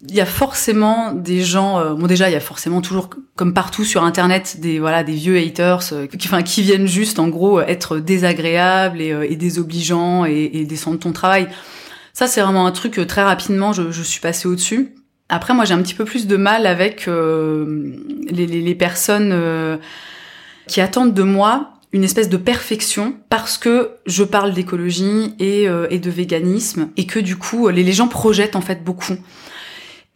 il 0.07 0.15
y 0.15 0.21
a 0.21 0.25
forcément 0.25 1.11
des 1.11 1.41
gens 1.41 1.79
euh, 1.79 1.93
bon 1.95 2.05
déjà 2.05 2.29
il 2.29 2.33
y 2.33 2.35
a 2.35 2.39
forcément 2.39 2.81
toujours 2.81 3.09
comme 3.35 3.53
partout 3.53 3.83
sur 3.83 4.03
internet 4.03 4.57
des 4.59 4.79
voilà 4.79 5.03
des 5.03 5.13
vieux 5.13 5.37
haters 5.37 5.91
euh, 5.91 6.05
qui 6.05 6.27
enfin 6.27 6.43
qui 6.43 6.61
viennent 6.61 6.87
juste 6.87 7.17
en 7.17 7.29
gros 7.29 7.59
être 7.61 7.97
désagréables 7.97 9.01
et, 9.01 9.11
euh, 9.11 9.29
et 9.29 9.35
désobligeants 9.35 10.25
et, 10.25 10.51
et, 10.53 10.65
descendre 10.65 10.99
ton 10.99 11.13
travail 11.13 11.47
ça 12.13 12.27
c'est 12.27 12.41
vraiment 12.41 12.67
un 12.67 12.71
truc 12.71 12.99
très 13.07 13.23
rapidement 13.23 13.73
je, 13.73 13.91
je 13.91 14.03
suis 14.03 14.19
passée 14.19 14.47
au 14.47 14.53
dessus 14.53 14.93
après 15.29 15.53
moi 15.53 15.65
j'ai 15.65 15.73
un 15.73 15.81
petit 15.81 15.93
peu 15.93 16.05
plus 16.05 16.27
de 16.27 16.37
mal 16.37 16.65
avec 16.65 17.07
les, 17.07 18.47
les, 18.47 18.75
personnes 18.75 19.79
qui 20.67 20.81
attendent 20.81 21.13
de 21.13 21.23
moi 21.23 21.73
une 21.93 22.03
espèce 22.03 22.29
de 22.29 22.37
perfection 22.37 23.15
parce 23.29 23.57
que 23.57 23.91
je 24.05 24.23
parle 24.23 24.53
d'écologie 24.53 25.33
et, 25.39 25.67
et 25.89 25.99
de 25.99 26.09
véganisme 26.09 26.89
et 26.97 27.05
que 27.05 27.19
du 27.19 27.35
coup 27.35 27.69
les, 27.69 27.91
gens 27.91 28.07
projettent 28.07 28.55
en 28.55 28.61
fait 28.61 28.83
beaucoup 28.83 29.17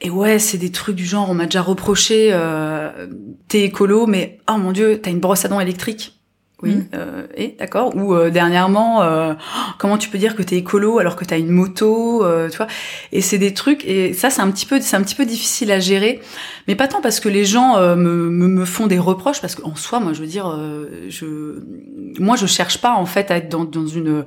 et 0.02 0.10
ouais, 0.10 0.39
c'est 0.39 0.58
des 0.58 0.71
trucs 0.71 0.95
du 0.95 1.06
genre, 1.06 1.30
on 1.30 1.36
m'a 1.36 1.45
déjà 1.45 1.62
reproché, 1.62 2.30
euh, 2.32 3.08
t'es 3.47 3.62
écolo, 3.62 4.08
mais 4.08 4.39
oh 4.50 4.58
mon 4.58 4.71
dieu, 4.71 5.00
t'as 5.02 5.12
une 5.12 5.19
brosse 5.19 5.45
à 5.45 5.47
dents 5.47 5.60
électrique. 5.60 6.19
Oui, 6.63 6.76
mm. 6.76 6.88
euh, 6.93 7.28
et 7.36 7.56
d'accord. 7.58 7.95
Ou 7.95 8.13
euh, 8.13 8.30
dernièrement, 8.30 9.02
euh, 9.02 9.34
comment 9.78 9.97
tu 9.97 10.10
peux 10.10 10.17
dire 10.17 10.36
que 10.36 10.43
t'es 10.43 10.58
écolo 10.58 11.00
alors 11.00 11.15
que 11.15 11.26
t'as 11.26 11.39
une 11.39 11.50
moto, 11.50 12.24
euh, 12.24 12.50
tu 12.50 12.58
vois 12.58 12.67
Et 13.12 13.21
c'est 13.21 13.38
des 13.38 13.54
trucs, 13.54 13.86
et 13.86 14.13
ça 14.13 14.30
c'est 14.30 14.41
un 14.41 14.52
petit 14.52 14.65
peu, 14.65 14.80
c'est 14.80 14.95
un 14.95 15.02
petit 15.02 15.15
peu 15.15 15.26
difficile 15.26 15.71
à 15.71 15.80
gérer, 15.80 16.21
mais 16.67 16.76
pas 16.76 16.88
tant 16.88 17.02
parce 17.02 17.19
que 17.19 17.30
les 17.30 17.45
gens 17.45 17.80
me, 17.80 18.30
me, 18.30 18.47
me, 18.47 18.65
font 18.65 18.88
des 18.88 19.00
reproches, 19.00 19.41
parce 19.41 19.56
qu'en 19.56 19.76
soi, 19.76 20.00
moi 20.00 20.13
je 20.13 20.21
veux 20.21 20.28
dire, 20.28 20.60
je, 21.10 21.60
moi 22.19 22.36
je 22.36 22.45
cherche 22.45 22.80
pas 22.80 22.93
en 22.93 23.06
fait 23.06 23.32
à 23.32 23.38
être 23.38 23.50
dans, 23.50 23.65
dans 23.65 23.88
une 23.88 24.26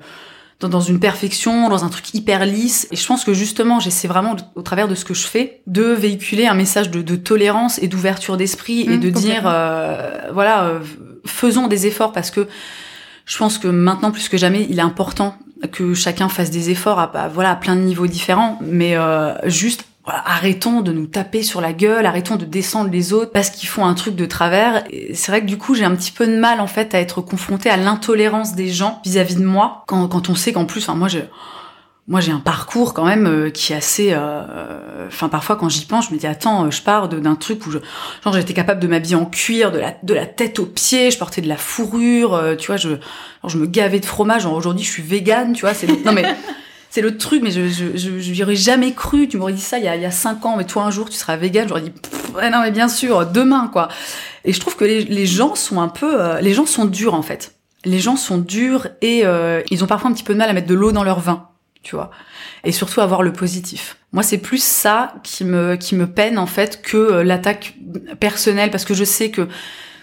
dans, 0.68 0.80
une 0.80 1.00
perfection, 1.00 1.68
dans 1.68 1.84
un 1.84 1.88
truc 1.88 2.12
hyper 2.14 2.46
lisse. 2.46 2.88
Et 2.90 2.96
je 2.96 3.06
pense 3.06 3.24
que 3.24 3.34
justement, 3.34 3.80
j'essaie 3.80 4.08
vraiment, 4.08 4.36
au 4.54 4.62
travers 4.62 4.88
de 4.88 4.94
ce 4.94 5.04
que 5.04 5.14
je 5.14 5.26
fais, 5.26 5.62
de 5.66 5.82
véhiculer 5.82 6.46
un 6.46 6.54
message 6.54 6.90
de, 6.90 7.02
de 7.02 7.16
tolérance 7.16 7.78
et 7.82 7.88
d'ouverture 7.88 8.36
d'esprit 8.36 8.82
et 8.82 8.96
mmh, 8.96 9.00
de 9.00 9.10
dire, 9.10 9.42
euh, 9.46 10.30
voilà, 10.32 10.64
euh, 10.64 10.80
faisons 11.26 11.66
des 11.66 11.86
efforts 11.86 12.12
parce 12.12 12.30
que 12.30 12.48
je 13.26 13.38
pense 13.38 13.58
que 13.58 13.68
maintenant 13.68 14.10
plus 14.10 14.28
que 14.28 14.36
jamais, 14.36 14.66
il 14.68 14.78
est 14.78 14.82
important 14.82 15.36
que 15.72 15.94
chacun 15.94 16.28
fasse 16.28 16.50
des 16.50 16.70
efforts 16.70 16.98
à, 16.98 17.28
voilà 17.32 17.50
à 17.50 17.56
plein 17.56 17.76
de 17.76 17.80
niveaux 17.80 18.06
différents, 18.06 18.58
mais 18.60 18.96
euh, 18.96 19.34
juste 19.48 19.84
arrêtons 20.06 20.80
de 20.82 20.92
nous 20.92 21.06
taper 21.06 21.42
sur 21.42 21.60
la 21.60 21.72
gueule, 21.72 22.04
arrêtons 22.06 22.36
de 22.36 22.44
descendre 22.44 22.90
les 22.90 23.12
autres 23.12 23.32
parce 23.32 23.50
qu'ils 23.50 23.68
font 23.68 23.86
un 23.86 23.94
truc 23.94 24.16
de 24.16 24.26
travers. 24.26 24.84
C'est 25.14 25.32
vrai 25.32 25.40
que 25.40 25.46
du 25.46 25.58
coup, 25.58 25.74
j'ai 25.74 25.84
un 25.84 25.94
petit 25.94 26.12
peu 26.12 26.26
de 26.26 26.36
mal 26.36 26.60
en 26.60 26.66
fait 26.66 26.94
à 26.94 27.00
être 27.00 27.20
confrontée 27.20 27.70
à 27.70 27.76
l'intolérance 27.76 28.54
des 28.54 28.68
gens 28.68 29.00
vis-à-vis 29.04 29.36
de 29.36 29.44
moi 29.44 29.82
quand, 29.86 30.06
quand 30.08 30.28
on 30.28 30.34
sait 30.34 30.52
qu'en 30.52 30.66
plus, 30.66 30.82
enfin 30.82 30.94
moi 30.94 31.08
j'ai 31.08 31.24
moi 32.06 32.20
j'ai 32.20 32.32
un 32.32 32.40
parcours 32.40 32.92
quand 32.92 33.06
même 33.06 33.26
euh, 33.26 33.50
qui 33.50 33.72
est 33.72 33.76
assez 33.76 34.10
euh, 34.12 35.06
enfin 35.06 35.30
parfois 35.30 35.56
quand 35.56 35.70
j'y 35.70 35.86
pense 35.86 36.08
je 36.08 36.14
me 36.14 36.18
dis 36.18 36.26
attends 36.26 36.70
je 36.70 36.82
pars 36.82 37.08
d'un 37.08 37.34
truc 37.34 37.66
où 37.66 37.70
je 37.70 37.78
genre 38.22 38.34
j'étais 38.34 38.52
capable 38.52 38.80
de 38.80 38.86
m'habiller 38.86 39.14
en 39.14 39.24
cuir 39.24 39.72
de 39.72 39.78
la 39.78 39.96
de 40.02 40.12
la 40.12 40.26
tête 40.26 40.58
aux 40.58 40.66
pieds 40.66 41.10
je 41.10 41.18
portais 41.18 41.40
de 41.40 41.48
la 41.48 41.56
fourrure 41.56 42.34
euh, 42.34 42.56
tu 42.56 42.66
vois 42.66 42.76
je 42.76 42.90
genre, 42.90 42.98
je 43.48 43.56
me 43.56 43.66
gavais 43.66 44.00
de 44.00 44.06
fromage 44.06 44.44
aujourd'hui 44.44 44.84
je 44.84 44.90
suis 44.90 45.02
végane 45.02 45.54
tu 45.54 45.62
vois 45.62 45.72
c'est 45.72 46.04
non 46.04 46.12
mais 46.12 46.24
c'est 46.94 47.00
le 47.00 47.18
truc, 47.18 47.42
mais 47.42 47.50
je, 47.50 47.66
je, 47.66 48.20
je, 48.20 48.54
jamais 48.54 48.92
cru. 48.92 49.26
Tu 49.26 49.36
m'aurais 49.36 49.52
dit 49.52 49.60
ça 49.60 49.78
il 49.78 49.84
y, 49.84 49.88
a, 49.88 49.96
il 49.96 50.02
y 50.02 50.04
a 50.04 50.12
cinq 50.12 50.46
ans, 50.46 50.56
mais 50.56 50.64
toi 50.64 50.84
un 50.84 50.92
jour 50.92 51.10
tu 51.10 51.16
seras 51.16 51.34
vegan. 51.34 51.66
J'aurais 51.66 51.80
dit, 51.80 51.92
ouais, 52.36 52.50
non 52.50 52.60
mais 52.62 52.70
bien 52.70 52.86
sûr, 52.86 53.26
demain 53.26 53.68
quoi. 53.72 53.88
Et 54.44 54.52
je 54.52 54.60
trouve 54.60 54.76
que 54.76 54.84
les, 54.84 55.02
les 55.02 55.26
gens 55.26 55.56
sont 55.56 55.80
un 55.80 55.88
peu, 55.88 56.22
euh, 56.22 56.40
les 56.40 56.54
gens 56.54 56.66
sont 56.66 56.84
durs 56.84 57.14
en 57.14 57.22
fait. 57.22 57.56
Les 57.84 57.98
gens 57.98 58.14
sont 58.14 58.38
durs 58.38 58.86
et 59.00 59.22
euh, 59.26 59.60
ils 59.72 59.82
ont 59.82 59.88
parfois 59.88 60.08
un 60.08 60.14
petit 60.14 60.22
peu 60.22 60.34
de 60.34 60.38
mal 60.38 60.48
à 60.48 60.52
mettre 60.52 60.68
de 60.68 60.74
l'eau 60.74 60.92
dans 60.92 61.02
leur 61.02 61.18
vin, 61.18 61.48
tu 61.82 61.96
vois. 61.96 62.12
Et 62.62 62.70
surtout 62.70 63.00
avoir 63.00 63.24
le 63.24 63.32
positif. 63.32 63.96
Moi, 64.12 64.22
c'est 64.22 64.38
plus 64.38 64.62
ça 64.62 65.14
qui 65.24 65.44
me 65.44 65.74
qui 65.74 65.96
me 65.96 66.06
peine 66.06 66.38
en 66.38 66.46
fait 66.46 66.80
que 66.80 66.96
euh, 66.96 67.24
l'attaque 67.24 67.74
personnelle, 68.20 68.70
parce 68.70 68.84
que 68.84 68.94
je 68.94 69.02
sais 69.02 69.32
que 69.32 69.48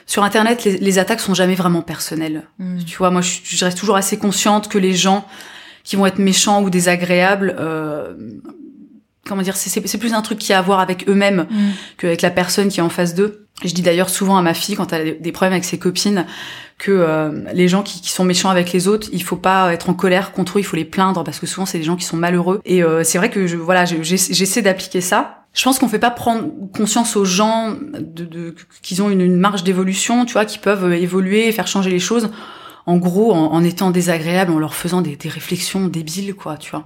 sur 0.07 0.25
Internet, 0.25 0.65
les, 0.65 0.75
les 0.77 0.99
attaques 0.99 1.21
sont 1.21 1.35
jamais 1.35 1.55
vraiment 1.55 1.83
personnelles. 1.83 2.43
Mm. 2.59 2.83
Tu 2.83 2.97
vois, 2.97 3.11
moi, 3.11 3.21
je, 3.21 3.39
je, 3.45 3.63
reste 3.63 3.77
toujours 3.77 3.95
assez 3.95 4.17
consciente 4.17 4.67
que 4.67 4.77
les 4.77 4.93
gens 4.93 5.25
qui 5.83 5.95
vont 5.95 6.05
être 6.05 6.19
méchants 6.19 6.63
ou 6.63 6.69
désagréables. 6.69 7.55
Euh, 7.59 8.13
comment 9.27 9.41
dire, 9.41 9.55
c'est 9.55 9.97
plus 9.97 10.13
un 10.13 10.21
truc 10.21 10.39
qui 10.39 10.53
a 10.53 10.59
à 10.59 10.61
voir 10.61 10.79
avec 10.79 11.07
eux-mêmes 11.07 11.47
mm. 11.49 11.69
qu'avec 11.97 12.21
la 12.21 12.31
personne 12.31 12.69
qui 12.69 12.79
est 12.79 12.83
en 12.83 12.89
face 12.89 13.15
d'eux. 13.15 13.47
Je 13.63 13.73
dis 13.73 13.81
d'ailleurs 13.83 14.09
souvent 14.09 14.37
à 14.37 14.41
ma 14.41 14.53
fille 14.53 14.75
quand 14.75 14.91
elle 14.91 15.07
a 15.07 15.11
des 15.11 15.31
problèmes 15.31 15.53
avec 15.53 15.65
ses 15.65 15.77
copines 15.77 16.25
que 16.79 16.91
euh, 16.91 17.43
les 17.53 17.67
gens 17.67 17.83
qui, 17.83 18.01
qui, 18.01 18.09
sont 18.09 18.23
méchants 18.23 18.49
avec 18.49 18.73
les 18.73 18.87
autres, 18.87 19.07
il 19.13 19.21
faut 19.21 19.35
pas 19.35 19.71
être 19.71 19.89
en 19.89 19.93
colère 19.93 20.31
contre 20.31 20.57
eux, 20.57 20.61
il 20.61 20.63
faut 20.63 20.75
les 20.75 20.85
plaindre 20.85 21.23
parce 21.23 21.39
que 21.39 21.45
souvent 21.45 21.67
c'est 21.67 21.77
des 21.77 21.83
gens 21.83 21.95
qui 21.95 22.05
sont 22.05 22.17
malheureux. 22.17 22.59
Et 22.65 22.83
euh, 22.83 23.03
c'est 23.03 23.19
vrai 23.19 23.29
que 23.29 23.45
je, 23.45 23.55
voilà, 23.57 23.85
j'essaie 23.85 24.63
d'appliquer 24.63 24.99
ça. 24.99 25.45
Je 25.53 25.63
pense 25.63 25.77
qu'on 25.77 25.89
fait 25.89 25.99
pas 25.99 26.09
prendre 26.09 26.49
conscience 26.75 27.15
aux 27.15 27.25
gens 27.25 27.75
de, 27.99 28.25
de 28.25 28.55
qu'ils 28.81 29.03
ont 29.03 29.11
une, 29.11 29.21
une 29.21 29.37
marge 29.37 29.63
d'évolution, 29.63 30.25
tu 30.25 30.33
vois, 30.33 30.45
qui 30.45 30.57
peuvent 30.57 30.91
évoluer, 30.93 31.51
faire 31.51 31.67
changer 31.67 31.91
les 31.91 31.99
choses 31.99 32.31
en 32.85 32.97
gros, 32.97 33.33
en, 33.33 33.63
étant 33.63 33.91
désagréable, 33.91 34.51
en 34.51 34.59
leur 34.59 34.73
faisant 34.73 35.01
des, 35.01 35.17
réflexions 35.23 35.87
débiles, 35.87 36.33
quoi, 36.33 36.57
tu 36.57 36.71
vois. 36.71 36.85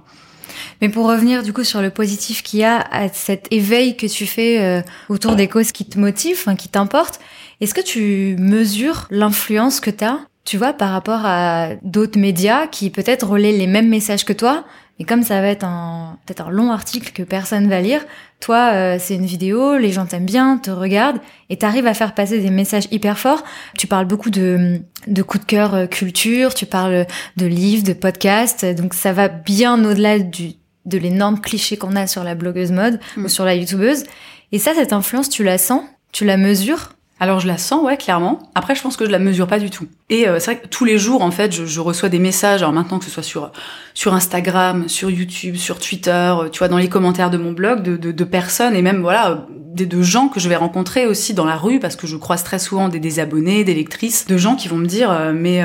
Mais 0.80 0.88
pour 0.88 1.06
revenir 1.06 1.42
du 1.42 1.52
coup 1.52 1.64
sur 1.64 1.82
le 1.82 1.90
positif 1.90 2.42
qu'il 2.42 2.60
y 2.60 2.64
a 2.64 2.80
à 2.90 3.08
cet 3.08 3.48
éveil 3.50 3.96
que 3.96 4.06
tu 4.06 4.26
fais 4.26 4.62
euh, 4.62 4.82
autour 5.08 5.34
des 5.34 5.48
causes 5.48 5.72
qui 5.72 5.84
te 5.84 5.98
motivent, 5.98 6.46
qui 6.56 6.68
t'importent, 6.68 7.20
est-ce 7.60 7.74
que 7.74 7.80
tu 7.80 8.36
mesures 8.38 9.06
l'influence 9.10 9.80
que 9.80 9.90
tu 9.90 10.04
as, 10.04 10.20
tu 10.44 10.56
vois, 10.56 10.72
par 10.72 10.90
rapport 10.90 11.24
à 11.24 11.70
d'autres 11.82 12.18
médias 12.18 12.66
qui 12.66 12.90
peut-être 12.90 13.26
relaient 13.26 13.52
les 13.52 13.66
mêmes 13.66 13.88
messages 13.88 14.24
que 14.24 14.32
toi, 14.32 14.64
mais 14.98 15.04
comme 15.04 15.22
ça 15.22 15.40
va 15.40 15.48
être 15.48 15.64
un 15.64 16.18
peut-être 16.26 16.46
un 16.46 16.50
long 16.50 16.70
article 16.70 17.12
que 17.12 17.22
personne 17.22 17.68
va 17.68 17.80
lire, 17.80 18.04
toi 18.40 18.72
euh, 18.72 18.96
c'est 18.98 19.14
une 19.14 19.26
vidéo, 19.26 19.76
les 19.76 19.92
gens 19.92 20.06
t'aiment 20.06 20.26
bien, 20.26 20.58
te 20.58 20.70
regardent 20.70 21.20
et 21.50 21.56
t'arrives 21.56 21.86
à 21.86 21.94
faire 21.94 22.14
passer 22.14 22.40
des 22.40 22.50
messages 22.50 22.88
hyper 22.90 23.18
forts. 23.18 23.44
Tu 23.78 23.86
parles 23.86 24.06
beaucoup 24.06 24.30
de 24.30 24.80
de 25.06 25.22
coups 25.22 25.44
de 25.44 25.48
cœur 25.48 25.74
euh, 25.74 25.86
culture, 25.86 26.54
tu 26.54 26.66
parles 26.66 27.06
de 27.36 27.46
livres, 27.46 27.84
de 27.84 27.92
podcasts, 27.92 28.64
donc 28.64 28.94
ça 28.94 29.12
va 29.12 29.28
bien 29.28 29.84
au-delà 29.84 30.18
du 30.18 30.52
de 30.86 30.98
l'énorme 30.98 31.40
cliché 31.40 31.76
qu'on 31.76 31.96
a 31.96 32.06
sur 32.06 32.24
la 32.24 32.34
blogueuse 32.34 32.72
mode 32.72 33.00
ou 33.16 33.22
mm. 33.22 33.28
sur 33.28 33.44
la 33.44 33.54
youtubeuse. 33.54 34.04
Et 34.52 34.58
ça, 34.58 34.72
cette 34.74 34.92
influence, 34.92 35.28
tu 35.28 35.42
la 35.42 35.58
sens? 35.58 35.82
Tu 36.12 36.24
la 36.24 36.36
mesures? 36.36 36.95
Alors 37.18 37.40
je 37.40 37.46
la 37.46 37.56
sens, 37.56 37.82
ouais, 37.82 37.96
clairement. 37.96 38.38
Après, 38.54 38.74
je 38.74 38.82
pense 38.82 38.98
que 38.98 39.06
je 39.06 39.10
la 39.10 39.18
mesure 39.18 39.46
pas 39.46 39.58
du 39.58 39.70
tout. 39.70 39.86
Et 40.10 40.28
euh, 40.28 40.38
c'est 40.38 40.52
vrai 40.52 40.60
que 40.60 40.66
tous 40.66 40.84
les 40.84 40.98
jours, 40.98 41.22
en 41.22 41.30
fait, 41.30 41.50
je, 41.50 41.80
reçois 41.80 42.10
des 42.10 42.18
messages. 42.18 42.60
Alors 42.60 42.74
maintenant, 42.74 42.98
que 42.98 43.06
ce 43.06 43.10
soit 43.10 43.22
sur 43.22 43.52
sur 43.94 44.12
Instagram, 44.12 44.86
sur 44.90 45.08
YouTube, 45.08 45.56
sur 45.56 45.78
Twitter, 45.78 46.10
euh, 46.10 46.50
tu 46.50 46.58
vois, 46.58 46.68
dans 46.68 46.76
les 46.76 46.90
commentaires 46.90 47.30
de 47.30 47.38
mon 47.38 47.52
blog, 47.52 47.82
de, 47.82 47.96
de, 47.96 48.12
de 48.12 48.24
personnes 48.24 48.76
et 48.76 48.82
même 48.82 49.00
voilà, 49.00 49.46
des 49.50 49.86
de 49.86 50.02
gens 50.02 50.28
que 50.28 50.40
je 50.40 50.50
vais 50.50 50.56
rencontrer 50.56 51.06
aussi 51.06 51.32
dans 51.32 51.46
la 51.46 51.56
rue 51.56 51.80
parce 51.80 51.96
que 51.96 52.06
je 52.06 52.18
croise 52.18 52.44
très 52.44 52.58
souvent 52.58 52.90
des, 52.90 53.00
des 53.00 53.18
abonnés, 53.18 53.64
des 53.64 53.74
lectrices, 53.74 54.26
de 54.26 54.36
gens 54.36 54.54
qui 54.54 54.68
vont 54.68 54.76
me 54.76 54.86
dire, 54.86 55.10
euh, 55.10 55.32
mais 55.34 55.64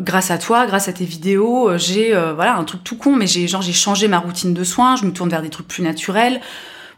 grâce 0.00 0.30
à 0.30 0.38
toi, 0.38 0.66
grâce 0.66 0.88
à 0.88 0.94
tes 0.94 1.04
vidéos, 1.04 1.76
j'ai 1.76 2.12
voilà 2.34 2.56
un 2.56 2.64
truc 2.64 2.82
tout 2.84 2.96
con, 2.96 3.14
mais 3.14 3.26
j'ai 3.26 3.46
genre 3.48 3.60
j'ai 3.60 3.74
changé 3.74 4.08
ma 4.08 4.18
routine 4.18 4.54
de 4.54 4.64
soins, 4.64 4.96
je 4.96 5.04
me 5.04 5.12
tourne 5.12 5.28
vers 5.28 5.42
des 5.42 5.50
trucs 5.50 5.68
plus 5.68 5.82
naturels 5.82 6.40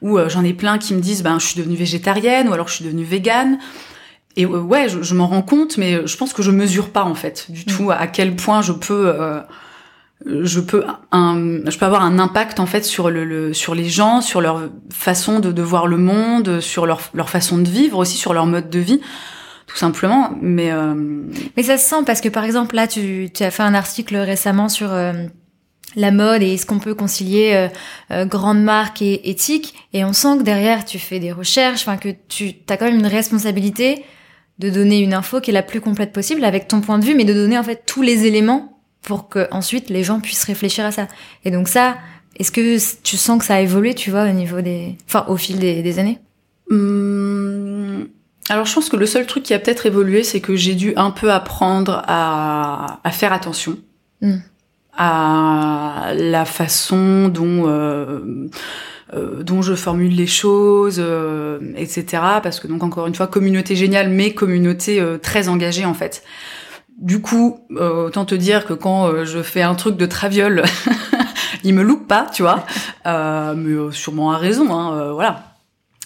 ou 0.03 0.19
j'en 0.29 0.45
ai 0.45 0.53
plein 0.53 0.79
qui 0.79 0.95
me 0.95 1.01
disent 1.01 1.23
ben 1.23 1.39
je 1.39 1.47
suis 1.47 1.59
devenue 1.59 1.77
végétarienne 1.77 2.49
ou 2.49 2.53
alors 2.53 2.69
je 2.69 2.75
suis 2.75 2.85
devenue 2.85 3.05
végane 3.05 3.59
et 4.39 4.45
euh, 4.45 4.61
ouais, 4.61 4.87
je, 4.89 5.15
m'en 5.15 5.27
rends 5.27 5.43
compte, 5.43 5.77
mais 5.79 6.07
je 6.07 6.17
pense 6.17 6.33
que 6.33 6.43
je 6.43 6.53
mesure 6.53 6.91
pas 6.91 7.03
en 7.03 7.17
fait 7.17 7.51
du 7.51 7.63
mm. 7.63 7.65
tout 7.65 7.91
à 7.91 8.07
quel 8.07 8.37
point 8.37 8.63
je 8.63 8.73
peux, 8.73 9.09
euh, 9.09 9.41
je 10.25 10.61
peux, 10.61 10.85
un, 11.11 11.69
je 11.69 11.77
peux 11.77 11.85
avoir 11.85 12.03
un 12.03 12.21
impact 12.21 12.61
en 12.61 12.67
fait 12.67 12.85
sur 12.85 13.11
le, 13.11 13.53
sur 13.53 13.75
les 13.75 13.89
gens, 13.89 14.21
sur 14.21 14.41
leur 14.41 14.69
façon 14.93 15.41
de, 15.41 15.51
de 15.51 15.63
voir 15.63 15.89
le 15.89 15.97
monde, 15.97 16.61
sur 16.61 16.87
leur, 16.87 17.01
leur 17.15 17.31
façon 17.31 17.59
de 17.59 17.69
vivre 17.69 17.99
aussi, 17.99 18.17
sur 18.17 18.33
leur 18.33 18.47
mode 18.47 18.71
de 18.71 18.79
vie 18.79 19.01
tout 19.67 19.77
simplement. 19.77 20.31
Mais 20.41 20.73
euh... 20.73 20.95
mais 21.57 21.63
ça 21.63 21.77
se 21.77 21.87
sent 21.87 22.03
parce 22.07 22.21
que 22.21 22.29
par 22.29 22.45
exemple 22.45 22.75
là, 22.75 22.87
tu, 22.87 23.29
tu 23.35 23.43
as 23.43 23.51
fait 23.51 23.65
un 23.65 23.75
article 23.75 24.17
récemment 24.17 24.69
sur 24.69 24.93
euh, 24.93 25.13
la 25.99 26.11
mode 26.11 26.43
et 26.43 26.55
est-ce 26.55 26.65
qu'on 26.65 26.79
peut 26.79 26.95
concilier 26.95 27.69
euh, 28.11 28.25
grande 28.25 28.63
marque 28.63 29.03
et 29.03 29.29
éthique 29.29 29.75
et 29.93 30.05
on 30.05 30.13
sent 30.13 30.39
que 30.39 30.43
derrière 30.43 30.85
tu 30.85 30.99
fais 30.99 31.19
des 31.19 31.33
recherches, 31.33 31.81
enfin 31.83 31.97
que 31.97 32.11
tu 32.29 32.55
as 32.69 32.77
quand 32.77 32.87
même 32.87 33.01
une 33.01 33.07
responsabilité 33.07 34.05
de 34.59 34.71
donner 34.71 34.99
une 34.99 35.15
info 35.15 35.41
qui 35.41 35.51
est 35.51 35.55
la 35.55 35.63
plus 35.63 35.81
complète 35.81 36.13
possible 36.13 36.45
avec 36.45 36.69
ton 36.69 36.81
point 36.81 36.99
de 36.99 37.05
vue, 37.05 37.15
mais 37.15 37.25
de 37.25 37.35
donner 37.35 37.59
en 37.59 37.63
fait 37.63 37.83
tous 37.87 38.03
les 38.03 38.27
éléments 38.27 38.81
pour 39.03 39.29
que 39.29 39.49
ensuite 39.51 39.91
les 39.91 40.03
gens 40.03 40.21
puissent 40.21 40.45
réfléchir 40.45 40.85
à 40.85 40.91
ça. 40.91 41.07
Et 41.45 41.51
donc 41.51 41.69
ça, 41.69 41.97
est-ce 42.37 42.51
que 42.51 42.79
tu 43.03 43.17
sens 43.17 43.39
que 43.39 43.45
ça 43.45 43.57
a 43.57 43.61
évolué, 43.61 43.95
tu 43.95 44.11
vois, 44.11 44.25
au 44.25 44.33
niveau 44.33 44.61
des, 44.61 44.97
enfin, 45.07 45.25
au 45.29 45.37
fil 45.37 45.59
des, 45.59 45.99
années? 45.99 46.19
Hum, 46.71 48.09
Alors 48.49 48.67
je 48.67 48.75
pense 48.75 48.89
que 48.89 48.97
le 48.97 49.07
seul 49.07 49.27
truc 49.27 49.45
qui 49.45 49.55
a 49.55 49.59
peut-être 49.59 49.87
évolué, 49.87 50.25
c'est 50.25 50.41
que 50.41 50.57
j'ai 50.57 50.75
dû 50.75 50.93
un 50.97 51.11
peu 51.11 51.33
apprendre 51.33 52.03
à, 52.07 53.01
à 53.05 53.11
faire 53.11 53.33
attention. 53.33 53.79
Hum. 54.23 54.43
À 54.99 56.13
la 56.17 56.45
façon 56.45 57.29
dont 57.29 57.69
euh, 57.69 58.49
euh, 59.15 59.45
dont 59.45 59.63
je 59.63 59.75
formule 59.75 60.15
les 60.15 60.27
choses, 60.27 60.97
euh, 60.99 61.61
etc. 61.77 62.05
Parce 62.43 62.59
que 62.59 62.67
donc 62.67 62.83
encore 62.83 63.07
une 63.07 63.15
fois, 63.15 63.29
communauté 63.29 63.77
géniale, 63.77 64.11
mais 64.11 64.35
communauté 64.35 65.03
très 65.23 65.49
engagée 65.49 65.87
en 65.87 65.95
fait. 65.95 66.25
Du 66.99 67.23
coup, 67.23 67.61
autant 67.79 68.25
te 68.25 68.35
dire 68.35 68.67
que 68.67 68.73
quand 68.73 69.25
je 69.25 69.41
fais 69.41 69.63
un 69.63 69.77
truc 69.77 69.97
de 69.97 70.05
traviole, 70.05 70.65
il 71.65 71.75
me 71.75 71.83
loupe 71.83 72.09
pas, 72.09 72.27
tu 72.35 72.43
vois. 72.43 72.67
mais 73.07 73.93
sûrement 73.93 74.33
à 74.33 74.37
raison, 74.37 74.75
hein, 74.75 75.13
voilà. 75.13 75.55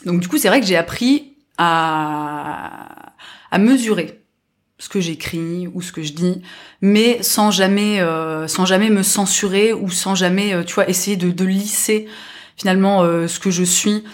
Donc 0.05 0.21
du 0.21 0.29
coup, 0.29 0.37
c'est 0.37 0.49
vrai 0.49 0.61
que 0.61 0.67
j'ai 0.67 0.77
appris 0.77 1.33
à 1.57 2.85
mesurer 3.59 4.22
ce 4.83 4.89
que 4.89 5.01
j'écris 5.01 5.69
ou 5.73 5.81
ce 5.81 5.93
que 5.93 6.03
je 6.03 6.13
dis, 6.13 6.43
mais 6.81 7.23
sans 7.23 7.53
jamais, 7.53 8.05
sans 8.49 8.67
jamais 8.67 8.91
me 8.91 9.05
censurer 9.05 9.73
ou 9.73 9.91
sans 9.91 10.17
jamais, 10.17 10.65
tu 10.65 10.75
vois, 10.75 10.91
essayer 10.91 11.17
de, 11.17 11.31
de 11.31 11.45
lisser 11.45 12.09
finalement 12.57 13.03
euh, 13.03 13.27
ce 13.27 13.41
que 13.41 13.51
je 13.51 13.65
suis 13.65 14.05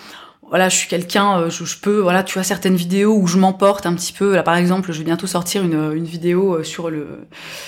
voilà, 0.48 0.68
je 0.68 0.76
suis 0.76 0.88
quelqu'un, 0.88 1.40
euh, 1.40 1.50
je, 1.50 1.76
peux, 1.76 2.00
voilà, 2.00 2.22
tu 2.22 2.34
vois 2.34 2.42
certaines 2.42 2.76
vidéos 2.76 3.16
où 3.16 3.26
je 3.26 3.36
m'emporte 3.38 3.86
un 3.86 3.94
petit 3.94 4.12
peu. 4.12 4.34
Là, 4.34 4.42
par 4.42 4.56
exemple, 4.56 4.92
je 4.92 4.98
vais 4.98 5.04
bientôt 5.04 5.26
sortir 5.26 5.62
une, 5.62 5.92
une 5.94 6.04
vidéo 6.04 6.54
euh, 6.54 6.62
sur 6.62 6.90
le, 6.90 7.26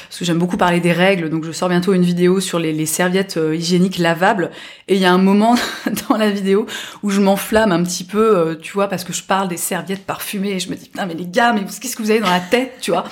parce 0.08 0.18
que 0.18 0.24
j'aime 0.24 0.38
beaucoup 0.38 0.56
parler 0.56 0.80
des 0.80 0.92
règles, 0.92 1.30
donc 1.30 1.44
je 1.44 1.52
sors 1.52 1.68
bientôt 1.68 1.92
une 1.92 2.04
vidéo 2.04 2.40
sur 2.40 2.58
les, 2.58 2.72
les 2.72 2.86
serviettes 2.86 3.38
hygiéniques 3.52 3.98
lavables. 3.98 4.50
Et 4.88 4.94
il 4.94 5.00
y 5.00 5.04
a 5.04 5.12
un 5.12 5.18
moment 5.18 5.56
dans 6.08 6.16
la 6.16 6.30
vidéo 6.30 6.66
où 7.02 7.10
je 7.10 7.20
m'enflamme 7.20 7.72
un 7.72 7.82
petit 7.82 8.04
peu, 8.04 8.58
tu 8.60 8.72
vois, 8.72 8.88
parce 8.88 9.04
que 9.04 9.12
je 9.12 9.22
parle 9.22 9.48
des 9.48 9.56
serviettes 9.56 10.06
parfumées. 10.06 10.52
Et 10.52 10.58
je 10.58 10.70
me 10.70 10.76
dis, 10.76 10.88
putain, 10.88 11.06
mais 11.06 11.14
les 11.14 11.26
gars, 11.26 11.52
mais 11.52 11.62
qu'est-ce 11.64 11.96
que 11.96 12.02
vous 12.02 12.10
avez 12.10 12.20
dans 12.20 12.30
la 12.30 12.40
tête, 12.40 12.78
tu 12.80 12.90
vois? 12.90 13.04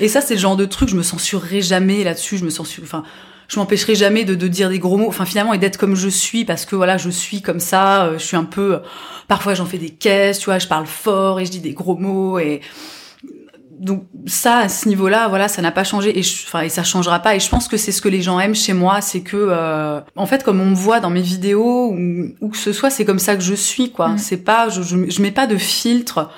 Et 0.00 0.08
ça, 0.08 0.20
c'est 0.20 0.34
le 0.34 0.40
genre 0.40 0.56
de 0.56 0.64
truc, 0.64 0.88
je 0.88 0.96
me 0.96 1.02
censurerai 1.02 1.60
jamais 1.60 2.04
là-dessus. 2.04 2.38
Je 2.38 2.44
me 2.44 2.50
censure, 2.50 2.84
enfin 2.84 3.02
je 3.48 3.58
m'empêcherai 3.58 3.94
jamais 3.94 4.24
de, 4.24 4.34
de, 4.34 4.46
dire 4.46 4.68
des 4.68 4.78
gros 4.78 4.98
mots, 4.98 5.08
enfin 5.08 5.24
finalement 5.24 5.54
et 5.54 5.58
d'être 5.58 5.78
comme 5.78 5.96
je 5.96 6.08
suis 6.08 6.44
parce 6.44 6.66
que 6.66 6.76
voilà 6.76 6.98
je 6.98 7.08
suis 7.08 7.40
comme 7.40 7.60
ça, 7.60 8.04
euh, 8.04 8.18
je 8.18 8.24
suis 8.24 8.36
un 8.36 8.44
peu, 8.44 8.80
parfois 9.26 9.54
j'en 9.54 9.64
fais 9.64 9.78
des 9.78 9.90
caisses, 9.90 10.38
tu 10.38 10.46
vois, 10.46 10.58
je 10.58 10.68
parle 10.68 10.86
fort 10.86 11.40
et 11.40 11.46
je 11.46 11.50
dis 11.50 11.60
des 11.60 11.72
gros 11.72 11.96
mots 11.96 12.38
et 12.38 12.60
donc 13.80 14.04
ça 14.26 14.58
à 14.58 14.68
ce 14.68 14.86
niveau-là, 14.86 15.28
voilà, 15.28 15.48
ça 15.48 15.62
n'a 15.62 15.72
pas 15.72 15.84
changé 15.84 16.18
et 16.18 16.22
enfin 16.46 16.60
et 16.60 16.68
ça 16.68 16.82
changera 16.82 17.20
pas 17.20 17.36
et 17.36 17.40
je 17.40 17.48
pense 17.48 17.68
que 17.68 17.78
c'est 17.78 17.92
ce 17.92 18.02
que 18.02 18.08
les 18.08 18.20
gens 18.20 18.38
aiment 18.38 18.54
chez 18.54 18.74
moi, 18.74 19.00
c'est 19.00 19.22
que 19.22 19.36
euh, 19.36 20.00
en 20.14 20.26
fait 20.26 20.44
comme 20.44 20.60
on 20.60 20.66
me 20.66 20.74
voit 20.74 21.00
dans 21.00 21.10
mes 21.10 21.22
vidéos 21.22 21.90
ou, 21.90 22.28
ou 22.42 22.48
que 22.50 22.56
ce 22.58 22.74
soit, 22.74 22.90
c'est 22.90 23.06
comme 23.06 23.18
ça 23.18 23.34
que 23.34 23.42
je 23.42 23.54
suis 23.54 23.92
quoi. 23.92 24.08
Mm. 24.08 24.18
C'est 24.18 24.44
pas, 24.44 24.68
je, 24.68 24.82
je, 24.82 25.08
je, 25.08 25.22
mets 25.22 25.30
pas 25.30 25.46
de 25.46 25.56
filtre 25.56 26.30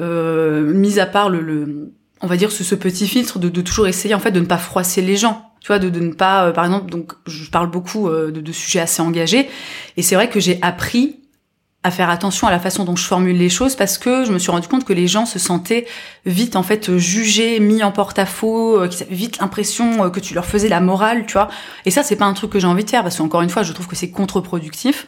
euh, 0.00 0.72
mis 0.72 0.98
à 0.98 1.06
part 1.06 1.28
le, 1.28 1.40
le 1.40 1.92
on 2.20 2.26
va 2.26 2.36
dire 2.36 2.50
ce, 2.50 2.64
ce 2.64 2.74
petit 2.74 3.06
filtre 3.06 3.38
de, 3.38 3.48
de 3.48 3.60
toujours 3.60 3.86
essayer 3.86 4.14
en 4.14 4.20
fait 4.20 4.32
de 4.32 4.40
ne 4.40 4.46
pas 4.46 4.58
froisser 4.58 5.02
les 5.02 5.16
gens 5.16 5.51
tu 5.62 5.68
vois, 5.68 5.78
de, 5.78 5.88
de 5.88 6.00
ne 6.00 6.12
pas, 6.12 6.46
euh, 6.46 6.52
par 6.52 6.64
exemple, 6.64 6.90
donc 6.90 7.12
je 7.26 7.48
parle 7.48 7.70
beaucoup 7.70 8.08
euh, 8.08 8.32
de, 8.32 8.40
de, 8.40 8.52
sujets 8.52 8.80
assez 8.80 9.00
engagés, 9.00 9.48
et 9.96 10.02
c'est 10.02 10.16
vrai 10.16 10.28
que 10.28 10.40
j'ai 10.40 10.58
appris 10.60 11.20
à 11.84 11.90
faire 11.90 12.10
attention 12.10 12.46
à 12.48 12.50
la 12.50 12.58
façon 12.58 12.84
dont 12.84 12.94
je 12.94 13.04
formule 13.04 13.36
les 13.36 13.48
choses 13.48 13.74
parce 13.74 13.98
que 13.98 14.24
je 14.24 14.32
me 14.32 14.38
suis 14.38 14.52
rendu 14.52 14.68
compte 14.68 14.84
que 14.84 14.92
les 14.92 15.08
gens 15.08 15.26
se 15.26 15.40
sentaient 15.40 15.86
vite 16.26 16.54
en 16.54 16.62
fait 16.62 16.96
jugés, 16.96 17.58
mis 17.58 17.82
en 17.82 17.90
porte-à-faux, 17.90 18.80
euh, 18.80 18.88
qu'ils 18.88 19.04
avaient 19.04 19.14
vite 19.14 19.38
l'impression 19.38 20.10
que 20.10 20.20
tu 20.20 20.34
leur 20.34 20.46
faisais 20.46 20.68
la 20.68 20.80
morale, 20.80 21.26
tu 21.26 21.32
vois. 21.34 21.48
Et 21.84 21.90
ça, 21.90 22.02
c'est 22.02 22.16
pas 22.16 22.24
un 22.24 22.34
truc 22.34 22.50
que 22.50 22.60
j'ai 22.60 22.68
envie 22.68 22.84
de 22.84 22.90
faire 22.90 23.02
parce 23.02 23.16
qu'encore 23.16 23.42
une 23.42 23.50
fois, 23.50 23.62
je 23.62 23.72
trouve 23.72 23.86
que 23.86 23.96
c'est 23.96 24.10
contre-productif. 24.10 25.06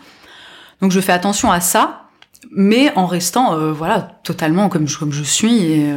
Donc 0.80 0.90
je 0.90 1.00
fais 1.00 1.12
attention 1.12 1.50
à 1.52 1.60
ça, 1.60 2.08
mais 2.50 2.92
en 2.96 3.06
restant, 3.06 3.56
voilà, 3.72 4.02
totalement 4.24 4.68
comme 4.68 4.88
je, 4.88 4.98
comme 4.98 5.12
je 5.12 5.22
suis 5.22 5.62
et 5.62 5.94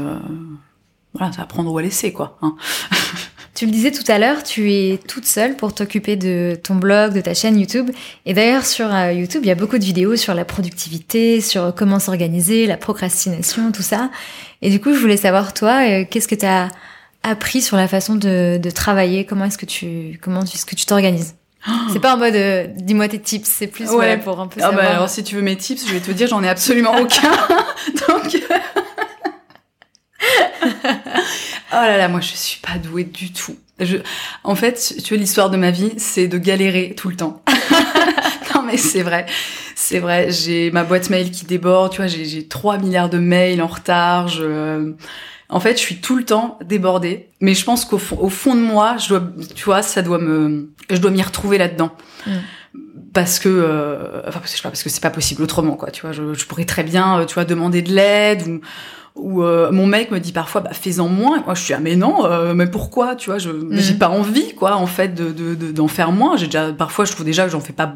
voilà, 1.14 1.32
ça 1.32 1.42
va 1.42 1.48
prendre 1.48 1.72
ou 1.72 1.78
à 1.78 1.82
laisser 1.82 2.14
quoi. 2.14 2.38
Hein. 2.44 2.56
Tu 3.58 3.66
le 3.66 3.72
disais 3.72 3.90
tout 3.90 4.04
à 4.08 4.20
l'heure, 4.20 4.44
tu 4.44 4.72
es 4.72 5.00
toute 5.08 5.26
seule 5.26 5.56
pour 5.56 5.74
t'occuper 5.74 6.16
de 6.16 6.56
ton 6.62 6.76
blog, 6.76 7.14
de 7.14 7.22
ta 7.22 7.34
chaîne 7.34 7.58
YouTube. 7.60 7.90
Et 8.28 8.36
d'ailleurs, 8.36 8.64
sur 8.64 8.94
euh, 8.94 9.12
YouTube, 9.12 9.42
il 9.44 9.48
y 9.48 9.52
a 9.52 9.56
beaucoup 9.56 9.80
de 9.80 9.84
vidéos 9.84 10.16
sur 10.16 10.36
la 10.36 10.46
productivité, 10.46 11.42
sur 11.42 11.74
comment 11.74 11.98
s'organiser, 11.98 12.68
la 12.68 12.78
procrastination, 12.78 13.72
tout 13.72 13.82
ça. 13.82 14.12
Et 14.62 14.70
du 14.70 14.80
coup, 14.80 14.94
je 14.94 15.00
voulais 15.00 15.18
savoir, 15.18 15.56
toi, 15.56 15.80
euh, 15.90 16.06
qu'est-ce 16.08 16.28
que 16.28 16.36
tu 16.36 16.46
as 16.46 16.70
appris 17.24 17.64
sur 17.64 17.78
la 17.78 17.88
façon 17.88 18.14
de, 18.14 18.60
de 18.62 18.70
travailler? 18.70 19.26
Comment 19.26 19.46
est-ce 19.46 19.58
que 19.58 19.66
tu 19.66 20.20
comment 20.22 20.44
est-ce 20.44 20.68
que 20.68 20.76
tu 20.76 20.86
t'organises? 20.86 21.34
C'est 21.92 22.00
pas 22.00 22.14
en 22.14 22.18
mode 22.20 22.36
euh, 22.36 22.68
dis-moi 22.76 23.08
tes 23.08 23.20
tips, 23.20 23.50
c'est 23.50 23.66
plus 23.66 23.90
ouais. 23.90 24.18
pour 24.18 24.40
un 24.40 24.46
peu 24.46 24.62
ah 24.64 24.72
bah 24.72 24.88
alors 24.88 25.10
si 25.10 25.24
tu 25.24 25.36
veux 25.36 25.42
mes 25.42 25.58
tips, 25.58 25.88
je 25.88 25.94
vais 25.94 26.00
te 26.00 26.12
dire 26.12 26.28
j'en 26.28 26.44
ai 26.44 26.48
absolument 26.48 26.96
aucun. 26.96 27.32
Donc 28.08 28.38
Oh 31.72 31.76
là 31.76 31.98
là, 31.98 32.08
moi 32.08 32.22
je 32.22 32.34
suis 32.34 32.62
pas 32.62 32.78
douée 32.78 33.04
du 33.04 33.32
tout. 33.32 33.58
Je... 33.80 33.98
En 34.44 34.56
fait, 34.56 34.96
tu 35.04 35.14
vois, 35.14 35.18
l'histoire 35.18 35.50
de 35.50 35.58
ma 35.58 35.72
vie, 35.72 35.94
c'est 35.98 36.28
de 36.28 36.38
galérer 36.38 36.96
tout 36.96 37.10
le 37.10 37.16
temps. 37.16 37.44
non 38.56 38.64
mais 38.64 38.78
c'est 38.78 39.04
vrai, 39.04 39.26
c'est 39.76 40.00
vrai. 40.00 40.32
J'ai 40.32 40.72
ma 40.72 40.84
boîte 40.84 41.10
mail 41.10 41.32
qui 41.32 41.46
déborde, 41.46 41.92
tu 41.92 41.98
vois, 41.98 42.08
j'ai 42.08 42.48
3 42.48 42.78
milliards 42.78 43.10
de 43.10 43.20
mails 43.20 43.62
en 43.62 43.68
retard. 43.68 44.28
Je... 44.28 44.94
En 45.50 45.60
fait, 45.60 45.78
je 45.78 45.82
suis 45.82 45.98
tout 45.98 46.18
le 46.18 46.26
temps 46.26 46.58
débordée. 46.66 47.30
Mais 47.40 47.54
je 47.54 47.64
pense 47.64 47.86
qu'au 47.86 47.98
fond, 47.98 48.18
au 48.20 48.30
fond 48.30 48.56
de 48.56 48.60
moi, 48.60 48.98
je 48.98 49.10
dois, 49.10 49.24
tu 49.56 49.64
vois, 49.66 49.82
ça 49.82 50.02
doit 50.02 50.18
me, 50.18 50.74
je 50.90 50.98
dois 50.98 51.12
m'y 51.12 51.22
retrouver 51.22 51.58
là-dedans. 51.58 51.92
Mm 52.26 52.32
parce 53.18 53.40
que 53.40 53.50
euh, 53.50 54.22
enfin 54.28 54.42
je 54.44 54.50
sais 54.50 54.62
pas 54.62 54.70
parce 54.70 54.84
que 54.84 54.90
c'est 54.90 55.02
pas 55.02 55.10
possible 55.10 55.42
autrement 55.42 55.76
quoi 55.76 55.90
tu 55.90 56.02
vois 56.02 56.12
je, 56.12 56.36
je 56.36 56.46
pourrais 56.46 56.66
très 56.66 56.84
bien 56.84 57.20
euh, 57.20 57.26
tu 57.26 57.34
vois 57.34 57.46
demander 57.46 57.82
de 57.82 57.92
l'aide 57.92 58.48
ou 58.48 58.62
ou 59.18 59.44
euh, 59.44 59.72
mon 59.72 59.86
mec 59.86 60.12
me 60.12 60.20
dit 60.20 60.32
parfois 60.32 60.62
bah 60.62 60.74
fais-en 60.74 61.08
moins. 61.08 61.44
Moi 61.46 61.54
je 61.56 61.62
suis 61.62 61.74
ah 61.74 61.80
mais 61.80 61.96
non 61.96 62.26
euh, 62.26 62.54
mais 62.54 62.68
pourquoi 62.68 63.16
tu 63.16 63.30
vois 63.30 63.40
je 63.40 63.50
j'ai 63.72 63.94
pas 63.94 64.10
envie 64.10 64.54
quoi 64.54 64.76
en 64.76 64.88
fait 64.88 65.14
de 65.14 65.32
d'en 65.72 65.86
de, 65.86 65.90
faire 65.90 66.12
moins. 66.12 66.38
J'ai 66.38 66.46
déjà 66.48 66.72
parfois 66.74 67.06
je 67.06 67.12
trouve 67.12 67.26
déjà 67.26 67.46
que 67.46 67.52
j'en 67.52 67.60
fais 67.60 67.74
pas 67.74 67.96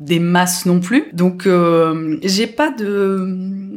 des 0.00 0.20
masses 0.20 0.66
non 0.66 0.80
plus. 0.80 1.06
Donc 1.12 1.46
euh, 1.46 2.18
j'ai 2.22 2.46
pas 2.46 2.70
de 2.70 3.67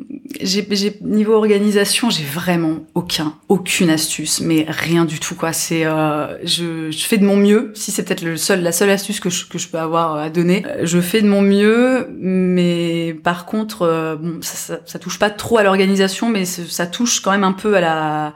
j'ai 0.41 0.97
niveau 1.01 1.33
organisation, 1.33 2.09
j'ai 2.09 2.23
vraiment 2.23 2.85
aucun 2.95 3.35
aucune 3.49 3.89
astuce, 3.89 4.41
mais 4.41 4.65
rien 4.67 5.05
du 5.05 5.19
tout 5.19 5.35
quoi. 5.35 5.53
C'est 5.53 5.85
euh, 5.85 6.37
je, 6.45 6.91
je 6.91 7.05
fais 7.05 7.17
de 7.17 7.25
mon 7.25 7.37
mieux. 7.37 7.71
Si 7.75 7.91
c'est 7.91 8.03
peut-être 8.03 8.23
le 8.23 8.37
seul 8.37 8.61
la 8.61 8.71
seule 8.71 8.89
astuce 8.89 9.19
que 9.19 9.29
je, 9.29 9.45
que 9.47 9.57
je 9.57 9.67
peux 9.67 9.79
avoir 9.79 10.15
à 10.15 10.29
donner, 10.29 10.63
euh, 10.65 10.81
je 10.83 10.99
fais 10.99 11.21
de 11.21 11.27
mon 11.27 11.41
mieux, 11.41 12.07
mais 12.19 13.15
par 13.23 13.45
contre 13.45 13.84
euh, 13.84 14.15
bon 14.15 14.39
ça, 14.41 14.55
ça, 14.55 14.82
ça 14.86 14.99
touche 14.99 15.19
pas 15.19 15.29
trop 15.29 15.57
à 15.57 15.63
l'organisation, 15.63 16.29
mais 16.29 16.45
ça 16.45 16.88
touche 16.88 17.19
quand 17.21 17.32
même 17.32 17.43
un 17.43 17.53
peu 17.53 17.75
à 17.75 17.82
la 17.82 18.34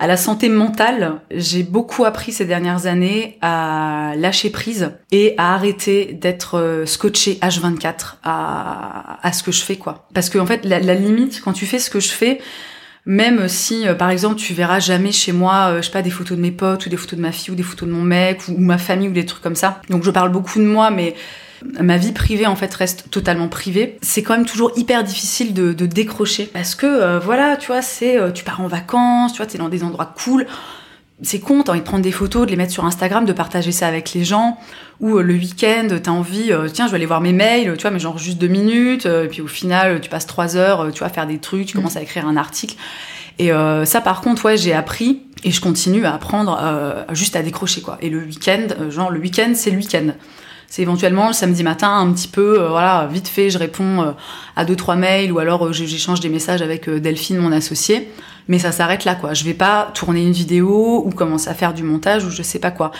à 0.00 0.06
la 0.06 0.16
santé 0.16 0.48
mentale, 0.48 1.20
j'ai 1.30 1.64
beaucoup 1.64 2.04
appris 2.04 2.30
ces 2.30 2.44
dernières 2.44 2.86
années 2.86 3.36
à 3.40 4.12
lâcher 4.16 4.50
prise 4.50 4.92
et 5.10 5.34
à 5.38 5.54
arrêter 5.54 6.12
d'être 6.12 6.56
euh, 6.56 6.86
scotché 6.86 7.34
H24 7.42 8.14
à, 8.22 9.18
à 9.26 9.32
ce 9.32 9.42
que 9.42 9.50
je 9.50 9.60
fais, 9.62 9.76
quoi. 9.76 10.06
Parce 10.14 10.30
que 10.30 10.38
en 10.38 10.46
fait, 10.46 10.64
la, 10.64 10.78
limite, 10.94 11.40
quand 11.42 11.52
tu 11.52 11.66
fais 11.66 11.80
ce 11.80 11.90
que 11.90 11.98
je 11.98 12.10
fais, 12.10 12.38
même 13.06 13.48
si, 13.48 13.88
euh, 13.88 13.94
par 13.94 14.10
exemple, 14.10 14.36
tu 14.36 14.54
verras 14.54 14.78
jamais 14.78 15.10
chez 15.10 15.32
moi, 15.32 15.70
euh, 15.70 15.76
je 15.78 15.86
sais 15.86 15.92
pas, 15.92 16.02
des 16.02 16.10
photos 16.10 16.36
de 16.36 16.42
mes 16.42 16.52
potes 16.52 16.86
ou 16.86 16.88
des 16.88 16.96
photos 16.96 17.16
de 17.16 17.22
ma 17.22 17.32
fille 17.32 17.52
ou 17.52 17.56
des 17.56 17.64
photos 17.64 17.88
de 17.88 17.94
mon 17.94 18.04
mec 18.04 18.46
ou, 18.46 18.52
ou 18.52 18.60
ma 18.60 18.78
famille 18.78 19.08
ou 19.08 19.12
des 19.12 19.26
trucs 19.26 19.42
comme 19.42 19.56
ça. 19.56 19.82
Donc 19.90 20.04
je 20.04 20.12
parle 20.12 20.30
beaucoup 20.30 20.60
de 20.60 20.64
moi, 20.64 20.90
mais 20.92 21.16
ma 21.80 21.96
vie 21.96 22.12
privée 22.12 22.46
en 22.46 22.56
fait 22.56 22.72
reste 22.74 23.10
totalement 23.10 23.48
privée. 23.48 23.98
C'est 24.02 24.22
quand 24.22 24.36
même 24.36 24.46
toujours 24.46 24.72
hyper 24.76 25.04
difficile 25.04 25.54
de, 25.54 25.72
de 25.72 25.86
décrocher 25.86 26.46
parce 26.46 26.74
que 26.74 26.86
euh, 26.86 27.18
voilà, 27.18 27.56
tu 27.56 27.68
vois, 27.68 27.82
c'est 27.82 28.18
euh, 28.18 28.30
tu 28.30 28.44
pars 28.44 28.60
en 28.60 28.68
vacances, 28.68 29.32
tu 29.32 29.38
vois, 29.38 29.46
t'es 29.46 29.58
dans 29.58 29.68
des 29.68 29.84
endroits 29.84 30.12
cool. 30.22 30.46
C'est 31.20 31.40
con, 31.40 31.62
t'as 31.64 31.72
envie 31.72 31.80
de 31.80 31.84
prendre 31.84 32.04
des 32.04 32.12
photos, 32.12 32.46
de 32.46 32.50
les 32.52 32.56
mettre 32.56 32.72
sur 32.72 32.84
Instagram, 32.84 33.24
de 33.24 33.32
partager 33.32 33.72
ça 33.72 33.88
avec 33.88 34.12
les 34.12 34.24
gens. 34.24 34.56
Ou 35.00 35.18
euh, 35.18 35.22
le 35.22 35.34
week-end, 35.34 35.88
t'as 36.00 36.10
envie, 36.12 36.52
tiens, 36.72 36.86
je 36.86 36.92
vais 36.92 36.96
aller 36.96 37.06
voir 37.06 37.20
mes 37.20 37.32
mails, 37.32 37.74
tu 37.76 37.82
vois, 37.82 37.90
mais 37.90 37.98
genre 37.98 38.18
juste 38.18 38.38
deux 38.38 38.46
minutes. 38.46 39.06
et 39.06 39.26
puis 39.26 39.42
au 39.42 39.48
final, 39.48 40.00
tu 40.00 40.08
passes 40.08 40.26
trois 40.26 40.56
heures, 40.56 40.92
tu 40.92 41.00
vas 41.00 41.08
faire 41.08 41.26
des 41.26 41.38
trucs, 41.38 41.66
tu 41.66 41.76
commences 41.76 41.96
à 41.96 42.02
écrire 42.02 42.26
un 42.26 42.36
article. 42.36 42.76
Et 43.40 43.50
ça, 43.84 44.00
par 44.00 44.20
contre, 44.20 44.44
ouais, 44.44 44.56
j'ai 44.56 44.72
appris 44.72 45.22
et 45.44 45.50
je 45.50 45.60
continue 45.60 46.04
à 46.04 46.14
apprendre 46.14 47.06
juste 47.12 47.34
à 47.34 47.42
décrocher 47.42 47.80
quoi. 47.80 47.98
Et 48.00 48.10
le 48.10 48.20
week-end, 48.20 48.66
genre 48.90 49.10
le 49.10 49.18
week-end, 49.18 49.52
c'est 49.54 49.70
le 49.70 49.76
week-end 49.76 50.12
c'est 50.68 50.82
éventuellement 50.82 51.28
le 51.28 51.32
samedi 51.32 51.62
matin 51.62 51.98
un 51.98 52.12
petit 52.12 52.28
peu 52.28 52.60
euh, 52.60 52.68
voilà 52.68 53.08
vite 53.10 53.28
fait 53.28 53.50
je 53.50 53.58
réponds 53.58 54.02
euh, 54.02 54.12
à 54.54 54.64
deux 54.64 54.76
trois 54.76 54.96
mails 54.96 55.32
ou 55.32 55.38
alors 55.38 55.66
euh, 55.66 55.72
j'échange 55.72 56.20
des 56.20 56.28
messages 56.28 56.60
avec 56.62 56.88
Delphine 56.88 57.38
mon 57.38 57.52
associé 57.52 58.10
mais 58.48 58.58
ça 58.58 58.72
s'arrête 58.72 59.04
là 59.04 59.14
quoi. 59.14 59.34
Je 59.34 59.44
vais 59.44 59.52
pas 59.52 59.90
tourner 59.92 60.22
une 60.22 60.32
vidéo 60.32 61.02
ou 61.04 61.10
commencer 61.10 61.50
à 61.50 61.54
faire 61.54 61.74
du 61.74 61.82
montage 61.82 62.24
ou 62.24 62.30
je 62.30 62.42
sais 62.42 62.58
pas 62.58 62.70
quoi. 62.70 62.92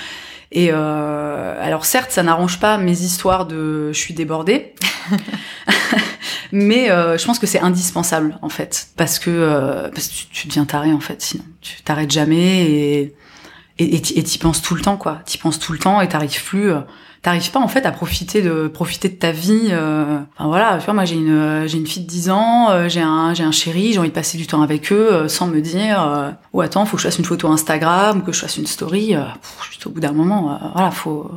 Et 0.52 0.70
alors 0.70 1.86
certes 1.86 2.10
ça 2.10 2.22
n'arrange 2.22 2.60
pas 2.60 2.76
mes 2.76 3.00
histoires 3.00 3.46
de 3.46 3.90
je 3.90 3.98
suis 3.98 4.12
débordée 4.12 4.74
mais 6.52 6.88
je 6.88 7.24
pense 7.24 7.38
que 7.38 7.46
c'est 7.46 7.60
indispensable 7.60 8.38
en 8.42 8.50
fait. 8.50 8.88
Parce 8.98 9.18
que 9.18 9.88
parce 9.94 10.08
que 10.08 10.14
tu, 10.14 10.26
tu 10.26 10.48
deviens 10.48 10.66
taré 10.66 10.92
en 10.92 11.00
fait 11.00 11.22
sinon. 11.22 11.44
Tu 11.62 11.80
t'arrêtes 11.82 12.10
jamais 12.10 12.70
et 12.70 13.14
et 13.78 14.00
t'y 14.00 14.38
penses 14.38 14.62
tout 14.62 14.74
le 14.74 14.80
temps 14.80 14.96
quoi 14.96 15.20
t'y 15.24 15.38
penses 15.38 15.58
tout 15.58 15.72
le 15.72 15.78
temps 15.78 16.00
et 16.00 16.08
t'arrives 16.08 16.42
plus 16.44 16.72
t'arrives 17.22 17.50
pas 17.50 17.60
en 17.60 17.68
fait 17.68 17.84
à 17.86 17.92
profiter 17.92 18.42
de 18.42 18.68
profiter 18.68 19.08
de 19.08 19.14
ta 19.14 19.32
vie. 19.32 19.68
Euh... 19.70 20.20
Enfin 20.36 20.48
voilà, 20.48 20.78
tu 20.78 20.84
vois, 20.84 20.94
moi 20.94 21.04
j'ai 21.04 21.16
une 21.16 21.64
j'ai 21.66 21.78
une 21.78 21.86
fille 21.86 22.02
de 22.02 22.08
10 22.08 22.30
ans, 22.30 22.70
euh, 22.70 22.88
j'ai 22.88 23.00
un 23.00 23.34
j'ai 23.34 23.44
un 23.44 23.52
chéri, 23.52 23.92
j'ai 23.92 23.98
envie 23.98 24.08
de 24.08 24.14
passer 24.14 24.38
du 24.38 24.46
temps 24.46 24.62
avec 24.62 24.92
eux 24.92 25.12
euh, 25.12 25.28
sans 25.28 25.46
me 25.46 25.60
dire 25.60 26.02
euh, 26.02 26.30
oh 26.52 26.60
attends, 26.60 26.84
faut 26.86 26.96
que 26.96 27.02
je 27.02 27.08
fasse 27.08 27.18
une 27.18 27.24
photo 27.24 27.48
Instagram 27.48 28.22
que 28.22 28.32
je 28.32 28.40
fasse 28.40 28.56
une 28.56 28.66
story. 28.66 29.14
Pff, 29.14 29.68
juste 29.68 29.86
au 29.86 29.90
bout 29.90 30.00
d'un 30.00 30.12
moment, 30.12 30.58
voilà, 30.74 30.90
faut 30.90 31.30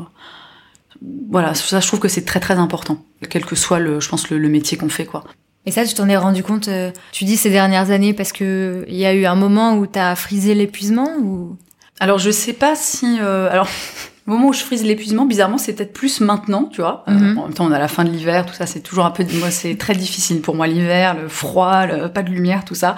voilà, 1.29 1.55
ça 1.55 1.79
je 1.79 1.87
trouve 1.87 1.99
que 1.99 2.07
c'est 2.07 2.25
très 2.25 2.39
très 2.39 2.55
important, 2.55 2.97
quel 3.29 3.45
que 3.45 3.55
soit 3.55 3.79
le 3.79 3.99
je 3.99 4.09
pense 4.09 4.29
le, 4.29 4.37
le 4.37 4.49
métier 4.49 4.77
qu'on 4.77 4.89
fait 4.89 5.05
quoi. 5.05 5.23
Et 5.67 5.71
ça, 5.71 5.85
tu 5.85 5.93
t'en 5.93 6.09
es 6.09 6.17
rendu 6.17 6.41
compte, 6.41 6.69
tu 7.11 7.23
dis 7.23 7.37
ces 7.37 7.51
dernières 7.51 7.91
années, 7.91 8.13
parce 8.13 8.31
que 8.31 8.83
il 8.87 8.95
y 8.95 9.05
a 9.05 9.13
eu 9.13 9.25
un 9.25 9.35
moment 9.35 9.77
où 9.77 9.85
t'as 9.85 10.15
frisé 10.15 10.55
l'épuisement 10.55 11.07
ou? 11.21 11.55
Alors 12.01 12.17
je 12.17 12.31
sais 12.31 12.53
pas 12.53 12.75
si, 12.75 13.19
alors 13.19 13.69
Au 14.27 14.31
moment 14.31 14.49
où 14.49 14.53
je 14.53 14.61
frise 14.61 14.83
l'épuisement, 14.83 15.25
bizarrement, 15.25 15.57
c'est 15.57 15.73
peut-être 15.73 15.93
plus 15.93 16.21
maintenant, 16.21 16.65
tu 16.65 16.81
vois. 16.81 17.03
Mm 17.07 17.17
-hmm. 17.17 17.23
euh, 17.23 17.39
en 17.39 17.43
même 17.43 17.53
temps, 17.53 17.65
on 17.65 17.71
a 17.71 17.79
la 17.79 17.87
fin 17.87 18.03
de 18.03 18.11
l'hiver, 18.11 18.45
tout 18.45 18.53
ça, 18.53 18.67
c'est 18.67 18.81
toujours 18.81 19.05
un 19.05 19.11
peu. 19.11 19.25
Moi, 19.39 19.49
c'est 19.49 19.75
très 19.75 19.95
difficile 19.95 20.41
pour 20.41 20.55
moi 20.55 20.67
l'hiver, 20.67 21.15
le 21.15 21.27
froid, 21.27 21.85
le... 21.87 22.07
pas 22.07 22.21
de 22.21 22.29
lumière, 22.29 22.63
tout 22.63 22.75
ça. 22.75 22.95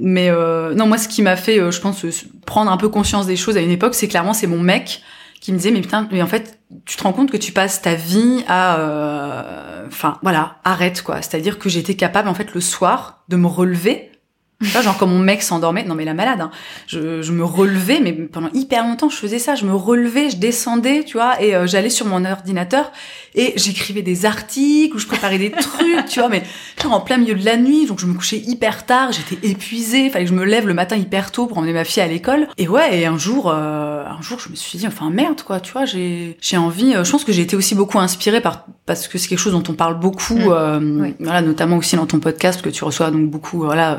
Mais 0.00 0.28
euh, 0.28 0.74
non, 0.74 0.86
moi, 0.86 0.98
ce 0.98 1.08
qui 1.08 1.22
m'a 1.22 1.36
fait, 1.36 1.60
euh, 1.60 1.70
je 1.70 1.80
pense, 1.80 2.04
prendre 2.46 2.70
un 2.70 2.76
peu 2.76 2.88
conscience 2.88 3.26
des 3.26 3.36
choses 3.36 3.56
à 3.56 3.60
une 3.60 3.70
époque, 3.70 3.94
c'est 3.94 4.08
clairement, 4.08 4.34
c'est 4.34 4.48
mon 4.48 4.60
mec 4.60 5.02
qui 5.40 5.52
me 5.52 5.56
disait, 5.56 5.70
mais 5.70 5.80
putain, 5.80 6.08
mais 6.10 6.20
en 6.20 6.26
fait, 6.26 6.58
tu 6.84 6.96
te 6.96 7.02
rends 7.02 7.14
compte 7.14 7.30
que 7.30 7.38
tu 7.38 7.52
passes 7.52 7.80
ta 7.80 7.94
vie 7.94 8.44
à, 8.46 8.76
euh, 8.80 9.86
enfin, 9.86 10.18
voilà, 10.22 10.56
arrête 10.64 11.02
quoi. 11.02 11.16
C'est-à-dire 11.22 11.58
que 11.58 11.68
j'étais 11.68 11.94
capable, 11.94 12.28
en 12.28 12.34
fait, 12.34 12.52
le 12.54 12.60
soir, 12.60 13.22
de 13.28 13.36
me 13.36 13.46
relever 13.46 14.09
Genre 14.60 14.98
quand 14.98 15.06
mon 15.06 15.18
mec 15.18 15.42
s'endormait, 15.42 15.84
non 15.84 15.94
mais 15.94 16.04
la 16.04 16.12
malade, 16.12 16.42
hein. 16.42 16.50
je, 16.86 17.22
je, 17.22 17.32
me 17.32 17.44
relevais, 17.44 17.98
mais 18.00 18.12
pendant 18.12 18.50
hyper 18.52 18.84
longtemps 18.84 19.08
je 19.08 19.16
faisais 19.16 19.38
ça, 19.38 19.54
je 19.54 19.64
me 19.64 19.74
relevais, 19.74 20.28
je 20.28 20.36
descendais, 20.36 21.02
tu 21.02 21.16
vois, 21.16 21.42
et 21.42 21.54
euh, 21.54 21.66
j'allais 21.66 21.88
sur 21.88 22.04
mon 22.04 22.26
ordinateur 22.26 22.92
et 23.34 23.54
j'écrivais 23.56 24.02
des 24.02 24.26
articles 24.26 24.94
ou 24.94 24.98
je 24.98 25.06
préparais 25.06 25.38
des 25.38 25.50
trucs, 25.50 26.04
tu 26.08 26.20
vois, 26.20 26.28
mais 26.28 26.42
genre 26.82 26.92
en 26.92 27.00
plein 27.00 27.16
milieu 27.16 27.34
de 27.34 27.44
la 27.44 27.56
nuit, 27.56 27.86
donc 27.86 28.00
je 28.00 28.06
me 28.06 28.12
couchais 28.12 28.36
hyper 28.36 28.84
tard, 28.84 29.12
j'étais 29.12 29.48
épuisée, 29.48 30.10
fallait 30.10 30.26
que 30.26 30.30
je 30.30 30.34
me 30.34 30.44
lève 30.44 30.66
le 30.66 30.74
matin 30.74 30.96
hyper 30.96 31.30
tôt 31.30 31.46
pour 31.46 31.56
emmener 31.56 31.72
ma 31.72 31.84
fille 31.84 32.02
à 32.02 32.06
l'école. 32.06 32.46
Et 32.58 32.68
ouais, 32.68 33.00
et 33.00 33.06
un 33.06 33.16
jour, 33.16 33.50
euh, 33.50 34.04
un 34.04 34.20
jour 34.20 34.40
je 34.40 34.50
me 34.50 34.56
suis 34.56 34.78
dit, 34.78 34.86
enfin 34.86 35.08
merde 35.08 35.42
quoi, 35.42 35.60
tu 35.60 35.72
vois, 35.72 35.86
j'ai 35.86 36.36
j'ai 36.42 36.58
envie, 36.58 36.94
euh, 36.94 37.04
je 37.04 37.10
pense 37.10 37.24
que 37.24 37.32
j'ai 37.32 37.42
été 37.42 37.56
aussi 37.56 37.74
beaucoup 37.74 37.98
inspirée 37.98 38.42
par 38.42 38.66
parce 38.84 39.08
que 39.08 39.16
c'est 39.16 39.28
quelque 39.28 39.38
chose 39.38 39.52
dont 39.52 39.64
on 39.68 39.74
parle 39.74 39.98
beaucoup, 39.98 40.36
mmh. 40.36 40.52
euh, 40.52 40.80
oui. 40.80 41.14
voilà, 41.20 41.40
notamment 41.40 41.76
aussi 41.76 41.96
dans 41.96 42.06
ton 42.06 42.18
podcast, 42.18 42.60
parce 42.60 42.70
que 42.70 42.76
tu 42.76 42.84
reçois 42.84 43.10
donc 43.10 43.30
beaucoup, 43.30 43.62
voilà 43.64 43.98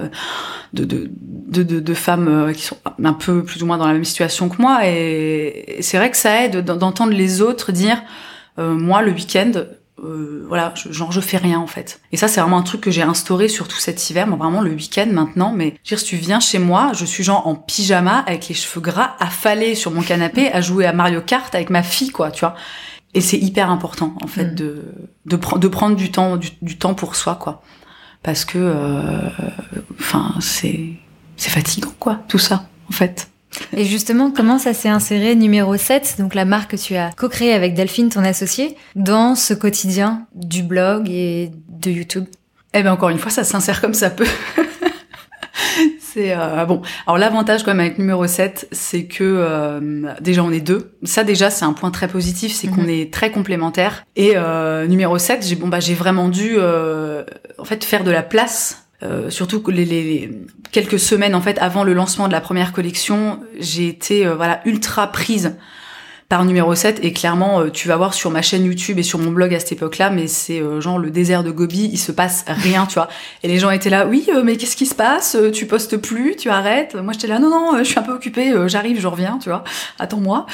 de, 0.73 0.85
de, 0.85 1.09
de, 1.11 1.63
de, 1.63 1.79
de 1.79 1.93
femmes 1.93 2.27
euh, 2.27 2.53
qui 2.53 2.63
sont 2.63 2.77
un 3.03 3.13
peu 3.13 3.43
plus 3.43 3.61
ou 3.63 3.65
moins 3.65 3.77
dans 3.77 3.87
la 3.87 3.93
même 3.93 4.05
situation 4.05 4.49
que 4.49 4.61
moi. 4.61 4.81
Et, 4.85 5.77
et 5.77 5.81
c'est 5.81 5.97
vrai 5.97 6.11
que 6.11 6.17
ça 6.17 6.43
aide 6.43 6.63
d'entendre 6.63 7.13
les 7.13 7.41
autres 7.41 7.71
dire, 7.71 8.01
euh, 8.59 8.73
moi, 8.73 9.01
le 9.01 9.11
week-end, 9.11 9.51
euh, 10.03 10.45
voilà, 10.47 10.73
je, 10.75 10.91
genre 10.91 11.11
je 11.11 11.21
fais 11.21 11.37
rien 11.37 11.59
en 11.59 11.67
fait. 11.67 12.01
Et 12.11 12.17
ça, 12.17 12.27
c'est 12.27 12.41
vraiment 12.41 12.57
un 12.57 12.63
truc 12.63 12.81
que 12.81 12.91
j'ai 12.91 13.03
instauré 13.03 13.47
surtout 13.47 13.77
cet 13.77 14.09
hiver, 14.09 14.25
moi 14.27 14.37
vraiment 14.37 14.61
le 14.61 14.71
week-end 14.71 15.07
maintenant. 15.11 15.53
Mais 15.55 15.75
dire, 15.83 15.99
si 15.99 16.05
tu 16.05 16.15
viens 16.15 16.39
chez 16.39 16.59
moi, 16.59 16.91
je 16.93 17.05
suis 17.05 17.23
genre 17.23 17.47
en 17.47 17.55
pyjama 17.55 18.19
avec 18.27 18.47
les 18.47 18.55
cheveux 18.55 18.81
gras, 18.81 19.15
affalés 19.19 19.75
sur 19.75 19.91
mon 19.91 20.01
canapé, 20.01 20.51
à 20.51 20.61
jouer 20.61 20.85
à 20.85 20.93
Mario 20.93 21.21
Kart 21.21 21.53
avec 21.53 21.69
ma 21.69 21.83
fille, 21.83 22.09
quoi, 22.09 22.31
tu 22.31 22.41
vois. 22.41 22.55
Et 23.13 23.21
c'est 23.21 23.37
hyper 23.37 23.69
important 23.69 24.15
en 24.23 24.27
fait 24.27 24.45
mmh. 24.45 24.55
de 24.55 24.83
de, 25.25 25.35
pre 25.35 25.59
de 25.59 25.67
prendre 25.67 25.97
du 25.97 26.11
temps 26.11 26.37
du, 26.37 26.49
du 26.61 26.77
temps 26.77 26.93
pour 26.93 27.15
soi, 27.15 27.35
quoi 27.35 27.61
parce 28.23 28.45
que, 28.45 28.57
euh, 28.57 29.29
enfin, 29.99 30.35
c'est 30.39 30.93
c'est 31.37 31.49
fatigant, 31.49 31.93
quoi, 31.99 32.19
tout 32.27 32.37
ça, 32.37 32.67
en 32.89 32.93
fait. 32.93 33.27
Et 33.75 33.83
justement, 33.83 34.31
comment 34.31 34.59
ça 34.59 34.73
s'est 34.73 34.89
inséré 34.89 35.35
numéro 35.35 35.75
7, 35.75 36.17
donc 36.19 36.35
la 36.35 36.45
marque 36.45 36.71
que 36.71 36.75
tu 36.75 36.95
as 36.95 37.11
co-créée 37.17 37.53
avec 37.53 37.73
Delphine, 37.73 38.09
ton 38.09 38.23
associé, 38.23 38.77
dans 38.95 39.35
ce 39.35 39.53
quotidien 39.53 40.27
du 40.35 40.63
blog 40.63 41.09
et 41.09 41.51
de 41.67 41.91
YouTube? 41.91 42.25
Eh 42.73 42.83
bien, 42.83 42.93
encore 42.93 43.09
une 43.09 43.17
fois, 43.17 43.31
ça 43.31 43.43
s'insère 43.43 43.81
comme 43.81 43.93
ça 43.93 44.09
peut. 44.09 44.27
C'est 46.13 46.33
euh, 46.35 46.65
bon. 46.65 46.81
Alors 47.07 47.17
l'avantage 47.17 47.63
quand 47.63 47.71
même 47.71 47.79
avec 47.79 47.97
numéro 47.97 48.27
7, 48.27 48.67
c'est 48.71 49.05
que 49.05 49.23
euh, 49.23 50.13
déjà 50.19 50.43
on 50.43 50.51
est 50.51 50.59
deux. 50.59 50.93
Ça 51.03 51.23
déjà 51.23 51.49
c'est 51.49 51.63
un 51.65 51.73
point 51.73 51.91
très 51.91 52.07
positif, 52.07 52.51
c'est 52.53 52.67
mm 52.67 52.71
-hmm. 52.71 52.75
qu'on 52.75 52.87
est 52.87 53.13
très 53.13 53.31
complémentaires. 53.31 54.05
Et 54.15 54.33
euh, 54.35 54.87
numéro 54.87 55.17
7, 55.17 55.45
j'ai 55.47 55.55
bon 55.55 55.69
bah 55.69 55.79
j'ai 55.79 55.95
vraiment 55.95 56.27
dû 56.29 56.55
euh, 56.57 57.23
en 57.57 57.65
fait 57.65 57.83
faire 57.85 58.03
de 58.03 58.11
la 58.11 58.23
place 58.23 58.81
euh, 59.03 59.31
surtout 59.31 59.61
que 59.61 59.71
les, 59.71 59.85
les, 59.85 60.29
quelques 60.71 60.99
semaines 60.99 61.33
en 61.33 61.41
fait 61.41 61.57
avant 61.57 61.83
le 61.83 61.93
lancement 61.93 62.27
de 62.27 62.33
la 62.33 62.41
première 62.41 62.71
collection, 62.71 63.39
j'ai 63.59 63.87
été 63.87 64.27
euh, 64.27 64.35
voilà 64.35 64.61
ultra 64.65 65.11
prise 65.11 65.55
par 66.31 66.45
numéro 66.45 66.73
7 66.73 67.01
et 67.03 67.11
clairement 67.11 67.59
euh, 67.59 67.69
tu 67.69 67.89
vas 67.89 67.97
voir 67.97 68.13
sur 68.13 68.31
ma 68.31 68.41
chaîne 68.41 68.63
YouTube 68.63 68.97
et 68.97 69.03
sur 69.03 69.19
mon 69.19 69.31
blog 69.31 69.53
à 69.53 69.59
cette 69.59 69.73
époque-là 69.73 70.09
mais 70.09 70.27
c'est 70.27 70.61
euh, 70.61 70.79
genre 70.79 70.97
le 70.97 71.11
désert 71.11 71.43
de 71.43 71.51
Gobi, 71.51 71.89
il 71.91 71.97
se 71.97 72.13
passe 72.13 72.45
rien, 72.47 72.85
tu 72.85 72.93
vois. 72.93 73.09
Et 73.43 73.49
les 73.49 73.59
gens 73.59 73.69
étaient 73.69 73.89
là 73.89 74.05
"Oui, 74.07 74.25
euh, 74.29 74.41
mais 74.41 74.55
qu'est-ce 74.55 74.77
qui 74.77 74.85
se 74.85 74.95
passe 74.95 75.35
Tu 75.51 75.65
postes 75.65 75.97
plus, 75.97 76.37
tu 76.37 76.49
arrêtes?" 76.49 76.95
Moi 76.95 77.11
j'étais 77.11 77.27
là 77.27 77.37
"Non 77.37 77.49
non, 77.49 77.77
je 77.79 77.83
suis 77.83 77.99
un 77.99 78.03
peu 78.03 78.13
occupée, 78.13 78.53
j'arrive, 78.67 78.97
je 78.97 79.07
reviens, 79.07 79.39
tu 79.43 79.49
vois. 79.49 79.65
Attends-moi." 79.99 80.45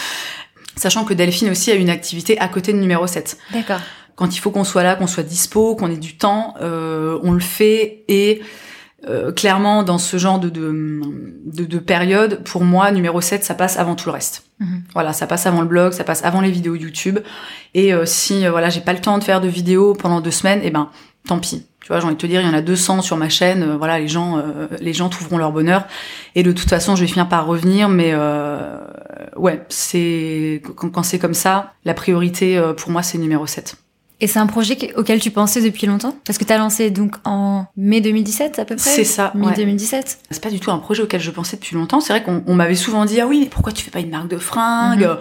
Sachant 0.75 1.05
que 1.05 1.13
Delphine 1.13 1.51
aussi 1.51 1.71
a 1.71 1.75
une 1.75 1.91
activité 1.91 2.39
à 2.39 2.47
côté 2.47 2.73
de 2.73 2.79
numéro 2.79 3.05
7. 3.05 3.37
D'accord. 3.53 3.81
Quand 4.15 4.35
il 4.35 4.39
faut 4.39 4.49
qu'on 4.49 4.63
soit 4.63 4.81
là, 4.81 4.95
qu'on 4.95 5.05
soit 5.05 5.21
dispo, 5.21 5.75
qu'on 5.75 5.91
ait 5.91 5.97
du 5.97 6.17
temps, 6.17 6.55
euh, 6.59 7.19
on 7.21 7.33
le 7.33 7.39
fait 7.39 8.03
et 8.07 8.41
euh, 9.05 9.31
clairement, 9.31 9.83
dans 9.83 9.99
ce 9.99 10.17
genre 10.17 10.39
de, 10.39 10.49
de, 10.49 11.65
de, 11.65 11.77
période, 11.77 12.43
pour 12.43 12.63
moi, 12.63 12.91
numéro 12.91 13.21
7, 13.21 13.43
ça 13.43 13.53
passe 13.53 13.77
avant 13.77 13.95
tout 13.95 14.09
le 14.09 14.13
reste. 14.13 14.45
Mhm. 14.59 14.83
Voilà, 14.93 15.13
ça 15.13 15.27
passe 15.27 15.45
avant 15.45 15.61
le 15.61 15.67
blog, 15.67 15.93
ça 15.93 16.03
passe 16.03 16.25
avant 16.25 16.41
les 16.41 16.49
vidéos 16.49 16.73
YouTube. 16.73 17.19
Et 17.75 17.93
euh, 17.93 18.05
si 18.05 18.45
euh, 18.45 18.49
voilà, 18.49 18.69
j'ai 18.69 18.81
pas 18.81 18.93
le 18.93 18.99
temps 18.99 19.19
de 19.19 19.23
faire 19.23 19.39
de 19.39 19.47
vidéos 19.47 19.93
pendant 19.93 20.19
deux 20.19 20.31
semaines, 20.31 20.61
eh 20.63 20.71
ben, 20.71 20.89
tant 21.27 21.37
pis. 21.37 21.67
Tu 21.81 21.89
vois, 21.89 21.99
j'ai 21.99 22.05
envie 22.05 22.15
de 22.15 22.19
te 22.19 22.25
dire, 22.25 22.41
il 22.41 22.47
y 22.47 22.49
en 22.49 22.55
a 22.55 22.61
200 22.61 23.01
sur 23.01 23.17
ma 23.17 23.29
chaîne. 23.29 23.75
voilà, 23.77 23.99
les 23.99 24.07
gens, 24.07 24.43
les 24.81 24.93
gens 24.93 25.07
trouveront 25.07 25.37
leur 25.37 25.53
bonheur. 25.53 25.85
Et 26.35 26.43
de 26.43 26.51
toute 26.51 26.67
façon, 26.67 26.97
je 26.97 27.01
vais 27.01 27.07
finir 27.07 27.29
par 27.29 27.45
revenir. 27.45 27.87
Mais 27.87 28.13
ouais, 29.37 29.63
c'est 29.69 30.61
quand, 30.75 30.89
quand 30.89 31.03
c'est 31.03 31.17
comme 31.17 31.33
ça, 31.33 31.75
la 31.85 31.93
priorité 31.93 32.61
pour 32.75 32.91
moi, 32.91 33.03
c'est 33.03 33.17
numéro 33.17 33.47
7. 33.47 33.77
Et 34.19 34.27
c'est 34.27 34.39
un 34.39 34.47
projet 34.47 34.77
auquel 34.95 35.19
tu 35.19 35.29
pensais 35.29 35.61
depuis 35.61 35.85
longtemps? 35.85 36.15
Parce 36.25 36.39
que 36.39 36.43
tu 36.43 36.51
as 36.51 36.57
lancé 36.57 36.89
donc 36.89 37.15
en 37.23 37.67
mai 37.75 38.01
2017 38.01 38.57
à 38.57 38.65
peu 38.65 38.75
près? 38.75 38.89
C'est 38.89 39.03
ça. 39.03 39.31
Mai 39.35 39.53
2017 39.55 40.19
C'est 40.31 40.41
pas 40.41 40.49
du 40.49 40.59
tout 40.59 40.71
un 40.71 40.79
projet 40.79 41.03
auquel 41.03 41.21
je 41.21 41.29
pensais 41.29 41.55
depuis 41.57 41.75
longtemps. 41.75 42.01
C'est 42.01 42.13
vrai 42.13 42.23
qu'on 42.23 42.55
m'avait 42.55 42.75
souvent 42.75 43.05
dit 43.05 43.21
Ah 43.21 43.27
oui, 43.27 43.47
pourquoi 43.49 43.71
tu 43.71 43.83
fais 43.83 43.91
pas 43.91 43.99
une 43.99 44.09
marque 44.09 44.29
de 44.29 44.37
fringues? 44.37 45.05
Mhm. 45.05 45.17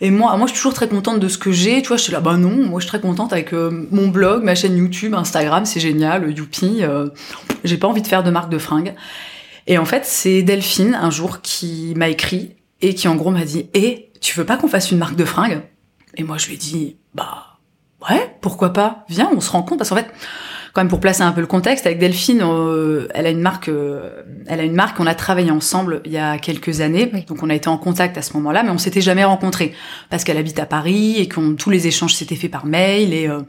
Et 0.00 0.10
moi, 0.10 0.36
moi, 0.36 0.46
je 0.46 0.52
suis 0.52 0.58
toujours 0.58 0.74
très 0.74 0.88
contente 0.88 1.18
de 1.18 1.28
ce 1.28 1.38
que 1.38 1.50
j'ai. 1.50 1.82
Tu 1.82 1.88
vois, 1.88 1.96
je 1.96 2.02
suis 2.02 2.12
là, 2.12 2.20
bah 2.20 2.36
non, 2.36 2.68
moi, 2.68 2.78
je 2.78 2.84
suis 2.84 2.88
très 2.88 3.00
contente 3.00 3.32
avec 3.32 3.52
euh, 3.52 3.88
mon 3.90 4.08
blog, 4.08 4.44
ma 4.44 4.54
chaîne 4.54 4.76
YouTube, 4.76 5.14
Instagram, 5.14 5.64
c'est 5.64 5.80
génial, 5.80 6.30
youpi. 6.36 6.78
Euh, 6.82 7.08
j'ai 7.64 7.76
pas 7.78 7.88
envie 7.88 8.02
de 8.02 8.06
faire 8.06 8.22
de 8.22 8.30
marque 8.30 8.50
de 8.50 8.58
fringues. 8.58 8.94
Et 9.66 9.76
en 9.76 9.84
fait, 9.84 10.04
c'est 10.04 10.42
Delphine, 10.42 10.94
un 10.94 11.10
jour, 11.10 11.40
qui 11.42 11.94
m'a 11.96 12.08
écrit 12.08 12.54
et 12.80 12.94
qui, 12.94 13.08
en 13.08 13.16
gros, 13.16 13.30
m'a 13.30 13.44
dit 13.44 13.68
Eh, 13.74 14.10
tu 14.20 14.38
veux 14.38 14.46
pas 14.46 14.56
qu'on 14.56 14.68
fasse 14.68 14.92
une 14.92 14.98
marque 14.98 15.16
de 15.16 15.24
fringues? 15.24 15.62
Et 16.16 16.22
moi, 16.22 16.38
je 16.38 16.46
lui 16.46 16.54
ai 16.54 16.58
dit 16.58 16.96
Bah, 17.14 17.47
ouais, 18.08 18.36
pourquoi 18.40 18.72
pas 18.72 19.04
Viens, 19.08 19.30
on 19.34 19.40
se 19.40 19.50
rend 19.50 19.62
compte 19.62 19.78
parce 19.78 19.90
qu'en 19.90 19.96
fait, 19.96 20.12
quand 20.72 20.80
même 20.80 20.88
pour 20.88 21.00
placer 21.00 21.22
un 21.22 21.32
peu 21.32 21.40
le 21.40 21.46
contexte, 21.46 21.86
avec 21.86 21.98
Delphine, 21.98 22.42
euh, 22.42 23.08
elle 23.14 23.26
a 23.26 23.30
une 23.30 23.40
marque, 23.40 23.68
euh, 23.68 24.22
elle 24.46 24.60
a 24.60 24.62
une 24.62 24.74
marque. 24.74 25.00
On 25.00 25.06
a 25.06 25.14
travaillé 25.14 25.50
ensemble 25.50 26.02
il 26.04 26.12
y 26.12 26.18
a 26.18 26.38
quelques 26.38 26.80
années, 26.80 27.06
donc 27.26 27.42
on 27.42 27.50
a 27.50 27.54
été 27.54 27.68
en 27.68 27.78
contact 27.78 28.18
à 28.18 28.22
ce 28.22 28.34
moment-là, 28.34 28.62
mais 28.62 28.70
on 28.70 28.78
s'était 28.78 29.00
jamais 29.00 29.24
rencontrés 29.24 29.74
parce 30.10 30.24
qu'elle 30.24 30.36
habite 30.36 30.58
à 30.58 30.66
Paris 30.66 31.16
et 31.18 31.28
que 31.28 31.54
tous 31.54 31.70
les 31.70 31.86
échanges 31.86 32.14
s'étaient 32.14 32.36
faits 32.36 32.50
par 32.50 32.66
mail 32.66 33.12
et 33.12 33.28
euh, 33.28 33.40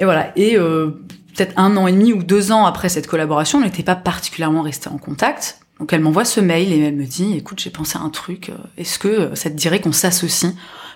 et 0.00 0.04
voilà. 0.04 0.32
Et 0.36 0.54
peut-être 0.54 1.54
un 1.56 1.76
an 1.76 1.88
et 1.88 1.92
demi 1.92 2.12
ou 2.12 2.22
deux 2.22 2.52
ans 2.52 2.66
après 2.66 2.88
cette 2.88 3.08
collaboration, 3.08 3.58
on 3.58 3.62
n'était 3.62 3.82
pas 3.82 3.96
particulièrement 3.96 4.62
restés 4.62 4.88
en 4.88 4.98
contact. 4.98 5.60
Donc 5.80 5.92
elle 5.92 6.00
m'envoie 6.00 6.24
ce 6.24 6.40
mail 6.40 6.72
et 6.72 6.78
elle 6.78 6.94
me 6.94 7.04
dit, 7.04 7.36
écoute, 7.36 7.60
j'ai 7.60 7.70
pensé 7.70 7.98
à 7.98 8.02
un 8.02 8.10
truc. 8.10 8.52
Est-ce 8.76 9.00
que 9.00 9.34
ça 9.34 9.50
te 9.50 9.56
dirait 9.56 9.80
qu'on 9.80 9.90
s'associe 9.90 10.52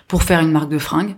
pour 0.07 0.23
faire 0.23 0.39
une 0.39 0.51
marque 0.51 0.69
de 0.69 0.77
fringues? 0.77 1.15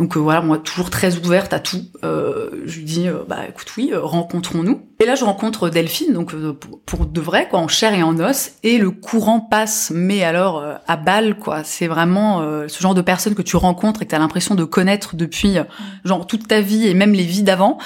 Donc 0.00 0.16
euh, 0.16 0.20
voilà, 0.20 0.40
moi 0.40 0.56
toujours 0.56 0.88
très 0.88 1.18
ouverte 1.18 1.52
à 1.52 1.60
tout. 1.60 1.82
Euh, 2.04 2.48
je 2.64 2.78
lui 2.78 2.84
dis 2.84 3.06
euh, 3.06 3.18
bah 3.28 3.40
écoute 3.46 3.70
oui, 3.76 3.92
rencontrons-nous. 3.94 4.80
Et 4.98 5.04
là 5.04 5.14
je 5.14 5.24
rencontre 5.24 5.68
Delphine, 5.68 6.14
donc 6.14 6.34
pour, 6.86 7.04
de 7.04 7.20
vrai 7.20 7.48
quoi, 7.50 7.58
en 7.58 7.68
chair 7.68 7.92
et 7.92 8.02
en 8.02 8.18
os. 8.18 8.52
Et 8.62 8.78
le 8.78 8.90
courant 8.90 9.40
passe, 9.40 9.92
mais 9.94 10.24
alors 10.24 10.64
à 10.86 10.96
balle 10.96 11.36
quoi. 11.36 11.64
C'est 11.64 11.86
vraiment 11.86 12.42
ce 12.66 12.82
genre 12.82 12.94
de 12.94 13.02
personne 13.02 13.34
que 13.34 13.42
tu 13.42 13.56
rencontres 13.56 14.00
et 14.00 14.06
que 14.06 14.10
tu 14.10 14.16
as 14.16 14.18
l'impression 14.18 14.54
de 14.54 14.64
connaître 14.64 15.16
depuis 15.16 15.58
genre 16.04 16.26
toute 16.26 16.48
ta 16.48 16.62
vie 16.62 16.86
et 16.86 16.94
même 16.94 17.12
les 17.12 17.24
vies 17.24 17.42
d'avant. 17.42 17.78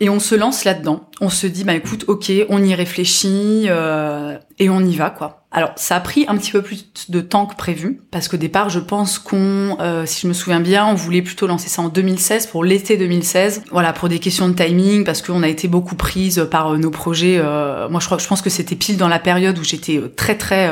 Et 0.00 0.08
on 0.08 0.18
se 0.18 0.34
lance 0.34 0.64
là-dedans. 0.64 1.08
On 1.20 1.30
se 1.30 1.46
dit, 1.46 1.64
bah 1.64 1.74
écoute, 1.74 2.04
ok, 2.08 2.32
on 2.48 2.62
y 2.62 2.74
réfléchit 2.74 3.66
euh, 3.68 4.36
et 4.58 4.68
on 4.68 4.80
y 4.80 4.96
va, 4.96 5.10
quoi. 5.10 5.43
Alors, 5.56 5.70
ça 5.76 5.94
a 5.94 6.00
pris 6.00 6.24
un 6.26 6.36
petit 6.36 6.50
peu 6.50 6.62
plus 6.62 6.84
de 7.08 7.20
temps 7.20 7.46
que 7.46 7.54
prévu, 7.54 8.00
parce 8.10 8.26
qu'au 8.26 8.36
départ, 8.36 8.70
je 8.70 8.80
pense 8.80 9.20
qu'on, 9.20 9.76
euh, 9.78 10.04
si 10.04 10.22
je 10.22 10.26
me 10.26 10.32
souviens 10.32 10.58
bien, 10.58 10.84
on 10.84 10.94
voulait 10.94 11.22
plutôt 11.22 11.46
lancer 11.46 11.68
ça 11.68 11.80
en 11.80 11.88
2016, 11.88 12.48
pour 12.48 12.64
l'été 12.64 12.96
2016. 12.96 13.62
Voilà, 13.70 13.92
pour 13.92 14.08
des 14.08 14.18
questions 14.18 14.48
de 14.48 14.54
timing, 14.54 15.04
parce 15.04 15.22
qu'on 15.22 15.44
a 15.44 15.48
été 15.48 15.68
beaucoup 15.68 15.94
prise 15.94 16.48
par 16.50 16.72
euh, 16.72 16.76
nos 16.76 16.90
projets. 16.90 17.40
moi, 17.88 18.00
je 18.00 18.06
crois, 18.06 18.18
je 18.18 18.26
pense 18.26 18.42
que 18.42 18.50
c'était 18.50 18.74
pile 18.74 18.96
dans 18.96 19.06
la 19.06 19.20
période 19.20 19.56
où 19.56 19.62
j'étais 19.62 20.02
très, 20.16 20.36
très, 20.36 20.68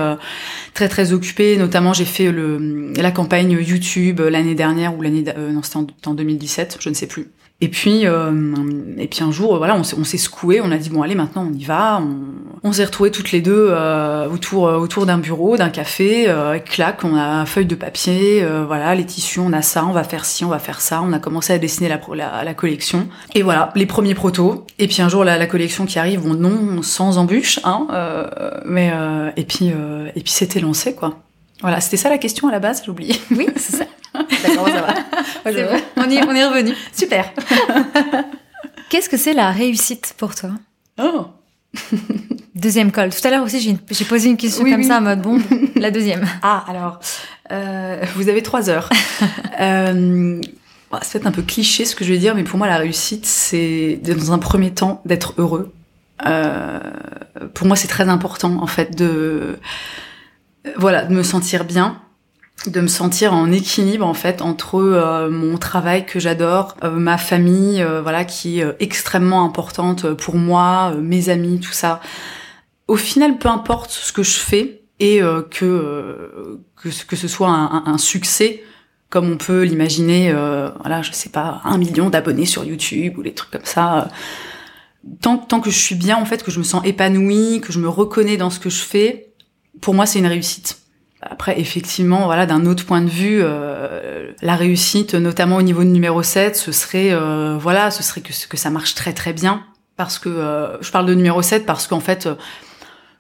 très, 0.74 0.89
très 0.89 1.12
occupée. 1.12 1.57
Notamment, 1.57 1.93
j'ai 1.93 2.05
fait 2.05 2.33
le 2.33 2.93
la 2.97 3.12
campagne 3.12 3.53
YouTube 3.53 4.20
l'année 4.20 4.57
dernière 4.57 4.99
ou 4.99 5.03
l'année, 5.03 5.24
non, 5.53 5.62
c'était 5.62 5.76
en, 5.76 5.87
en 6.07 6.14
2017, 6.14 6.78
je 6.80 6.89
ne 6.89 6.95
sais 6.95 7.07
plus. 7.07 7.30
Et 7.62 7.68
puis, 7.68 8.09
euh, 8.09 8.33
et 8.99 9.07
puis 9.07 9.22
un 9.22 9.30
jour, 9.30 9.57
voilà, 9.57 9.76
on 9.76 9.85
s'est 9.85 10.18
secoué, 10.18 10.61
on 10.61 10.72
a 10.72 10.76
dit 10.76 10.91
bon 10.91 11.01
allez 11.03 11.14
maintenant 11.14 11.47
on 11.49 11.55
y 11.57 11.62
va. 11.62 12.03
On, 12.03 12.52
on 12.65 12.73
s'est 12.73 12.85
retrouvés 12.85 13.11
toutes 13.11 13.33
les 13.33 13.41
deux 13.41 13.69
euh, 13.71 14.29
autour 14.29 14.69
euh, 14.69 14.77
autour 14.77 15.07
d'un 15.07 15.19
bureau, 15.19 15.57
d'un 15.57 15.71
café, 15.71 16.29
euh, 16.29 16.59
clac, 16.59 17.03
on 17.05 17.17
a 17.17 17.45
feuille 17.47 17.67
de 17.67 17.75
papier, 17.75 18.43
euh, 18.43 18.65
voilà, 18.65 18.95
les 18.95 19.05
tissus, 19.05 19.41
on 19.41 19.53
a 19.53 19.63
ça, 19.63 19.85
on 19.85 19.93
va 19.93 20.05
faire 20.05 20.25
ci, 20.25 20.45
on 20.45 20.49
va 20.49 20.59
faire 20.59 20.81
ça. 20.81 21.03
On 21.03 21.13
a 21.13 21.19
commencé 21.19 21.53
à 21.53 21.59
dessiner 21.59 21.89
la, 21.89 22.01
la, 22.15 22.45
la 22.45 22.55
collection. 22.55 23.09
Et 23.35 23.43
voilà, 23.43 23.73
les 23.75 23.87
premiers 23.87 24.15
protos. 24.15 24.67
Et 24.79 24.87
puis 24.89 25.03
un 25.03 25.09
jour 25.09 25.25
la, 25.25 25.39
la 25.39 25.47
collection 25.47 25.87
qui 25.87 25.99
arrive, 25.99 26.23
bon 26.23 26.35
non, 26.35 26.83
sans 26.83 27.19
embûche, 27.19 27.61
hein, 27.65 27.87
mais 28.65 28.93
et 29.37 29.45
puis 29.45 29.67
et 29.69 30.21
puis 30.21 30.33
c'était 30.33 30.61
lancé 30.61 30.95
quoi. 30.95 31.19
Voilà, 31.63 31.81
c'était 31.81 31.97
ça 31.97 32.11
la 32.11 32.19
question 32.19 32.49
à 32.49 32.53
la 32.53 32.59
base, 32.59 32.83
j'ai 32.85 32.91
oublié. 32.91 33.15
Oui, 33.31 33.47
c'est 33.57 33.77
ça. 33.77 33.85
D'accord, 34.15 34.69
ça 34.69 34.83
va. 34.83 34.95
On, 35.97 36.11
y, 36.11 36.21
on 36.23 36.35
est 36.35 36.45
revenu. 36.45 36.75
Super. 36.93 37.33
Qu'est-ce 38.91 39.09
que 39.09 39.17
c'est 39.17 39.33
la 39.33 39.51
réussite 39.51 40.15
pour 40.19 40.35
toi? 40.35 40.51
Oh 41.01 41.27
Deuxième 42.63 42.93
col. 42.93 43.11
Tout 43.11 43.27
à 43.27 43.31
l'heure 43.31 43.43
aussi, 43.43 43.79
j'ai 43.91 44.05
posé 44.05 44.31
une 44.31 44.37
question 44.37 44.65
comme 44.65 44.85
ça 44.85 44.99
en 44.99 45.01
mode 45.03 45.21
bon, 45.21 45.39
la 45.77 45.91
deuxième. 45.91 46.25
Ah, 46.43 46.65
alors, 46.69 47.01
euh, 47.51 48.03
vous 48.15 48.29
avez 48.29 48.43
trois 48.43 48.71
heures. 48.71 48.89
euh, 49.61 50.41
c'est 51.03 51.13
peut-être 51.13 51.27
un 51.27 51.33
peu 51.33 51.43
cliché 51.43 51.85
ce 51.85 51.97
que 51.97 52.05
je 52.05 52.13
vais 52.13 52.19
dire, 52.19 52.35
mais 52.35 52.45
pour 52.45 52.59
moi, 52.59 52.69
la 52.69 52.79
réussite, 52.79 53.27
c'est 53.27 54.01
dans 54.03 54.33
un 54.33 54.39
premier 54.39 54.73
temps 54.73 55.03
d'être 55.05 55.35
heureux. 55.39 55.73
Euh, 56.25 56.79
pour 57.55 57.67
moi, 57.67 57.77
c'est 57.77 57.89
très 57.89 58.09
important, 58.09 58.63
en 58.63 58.67
fait, 58.67 58.97
de 58.97 59.59
voilà, 60.77 61.05
de 61.05 61.13
me 61.13 61.23
sentir 61.23 61.65
bien, 61.65 62.01
de 62.67 62.81
me 62.81 62.87
sentir 62.87 63.33
en 63.33 63.51
équilibre 63.51 64.07
en 64.07 64.15
fait 64.15 64.41
entre 64.43 64.77
euh, 64.77 65.31
mon 65.31 65.59
travail 65.59 66.07
que 66.07 66.21
j'adore, 66.21 66.77
euh, 66.85 66.91
ma 66.91 67.19
famille, 67.19 67.83
euh, 67.83 68.01
voilà, 68.03 68.25
qui 68.25 68.61
est 68.61 68.77
extrêmement 68.81 69.45
importante 69.45 70.13
pour 70.15 70.37
moi, 70.37 70.95
mes 71.01 71.29
amis, 71.29 71.59
tout 71.59 71.73
ça. 71.73 72.01
Au 72.89 72.97
final, 72.97 73.39
peu 73.39 73.49
importe 73.49 73.91
ce 73.91 74.12
que 74.12 74.22
je 74.22 74.39
fais 74.39 74.83
et 74.99 75.20
que, 75.51 76.59
que 76.76 76.89
que 77.07 77.16
ce 77.16 77.28
soit 77.28 77.49
un, 77.49 77.99
succès 77.99 78.62
comme 79.09 79.30
on 79.30 79.37
peut 79.37 79.62
l'imaginer, 79.62 80.33
voilà, 80.80 81.03
je 81.03 81.12
sais 81.12 81.28
pas, 81.30 81.61
un 81.64 81.78
million 81.78 82.11
d'abonnés 82.11 82.47
sur 82.47 82.64
YouTube 82.64 83.18
ou 83.18 83.22
des 83.22 83.35
trucs 83.35 83.51
comme 83.51 83.64
ça. 83.64 84.09
Tant, 85.20 85.39
tant 85.39 85.61
que 85.61 85.70
je 85.70 85.78
suis 85.78 85.95
bien, 85.95 86.16
en 86.16 86.24
fait, 86.24 86.43
que 86.43 86.51
je 86.51 86.59
me 86.59 86.64
sens 86.64 86.85
épanouie, 86.85 87.61
que 87.61 87.72
je 87.72 87.78
me 87.78 87.89
reconnais 87.89 88.37
dans 88.37 88.51
ce 88.51 88.61
que 88.61 88.70
je 88.70 88.83
fais, 88.83 89.33
pour 89.80 89.95
moi, 89.95 90.07
c'est 90.07 90.18
une 90.18 90.26
réussite. 90.26 90.78
Après, 91.20 91.61
effectivement, 91.61 92.24
voilà, 92.24 92.47
d'un 92.47 92.66
autre 92.66 92.85
point 92.85 93.01
de 93.01 93.09
vue, 93.09 93.41
euh, 93.43 94.33
la 94.43 94.57
réussite, 94.57 95.14
notamment 95.14 95.57
au 95.57 95.62
niveau 95.62 95.85
de 95.85 95.89
numéro 95.89 96.22
7, 96.22 96.57
ce 96.57 96.72
serait, 96.72 97.12
euh, 97.12 97.57
voilà, 97.59 97.91
ce 97.91 98.03
serait 98.03 98.20
que, 98.20 98.33
que 98.49 98.57
ça 98.57 98.70
marche 98.70 98.95
très 98.95 99.12
très 99.12 99.33
bien. 99.33 99.64
Parce 99.97 100.18
que, 100.18 100.28
euh, 100.28 100.80
je 100.83 100.91
parle 100.91 101.07
de 101.07 101.14
numéro 101.14 101.43
7 101.43 101.64
parce 101.64 101.87
qu'en 101.87 102.01
fait, 102.01 102.28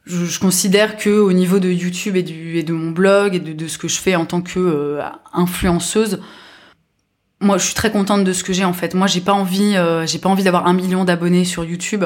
je, 0.04 0.38
considère 0.38 0.96
que 0.96 1.10
au 1.10 1.32
niveau 1.32 1.58
de 1.58 1.70
YouTube 1.70 2.16
et, 2.16 2.22
de 2.22 2.72
mon 2.72 2.90
blog 2.90 3.34
et 3.34 3.40
de, 3.40 3.52
de 3.52 3.68
ce 3.68 3.78
que 3.78 3.88
je 3.88 3.98
fais 3.98 4.16
en 4.16 4.26
tant 4.26 4.42
que 4.42 4.98
influenceuse, 5.32 6.20
moi, 7.40 7.58
je 7.58 7.64
suis 7.64 7.74
très 7.74 7.90
contente 7.90 8.24
de 8.24 8.32
ce 8.32 8.44
que 8.44 8.52
j'ai 8.52 8.64
en 8.64 8.72
fait. 8.72 8.94
Moi, 8.94 9.06
j'ai 9.06 9.20
pas 9.20 9.32
envie, 9.32 9.74
j'ai 10.06 10.18
pas 10.18 10.28
envie 10.28 10.44
d'avoir 10.44 10.66
un 10.66 10.74
million 10.74 11.04
d'abonnés 11.04 11.44
sur 11.44 11.64
YouTube. 11.64 12.04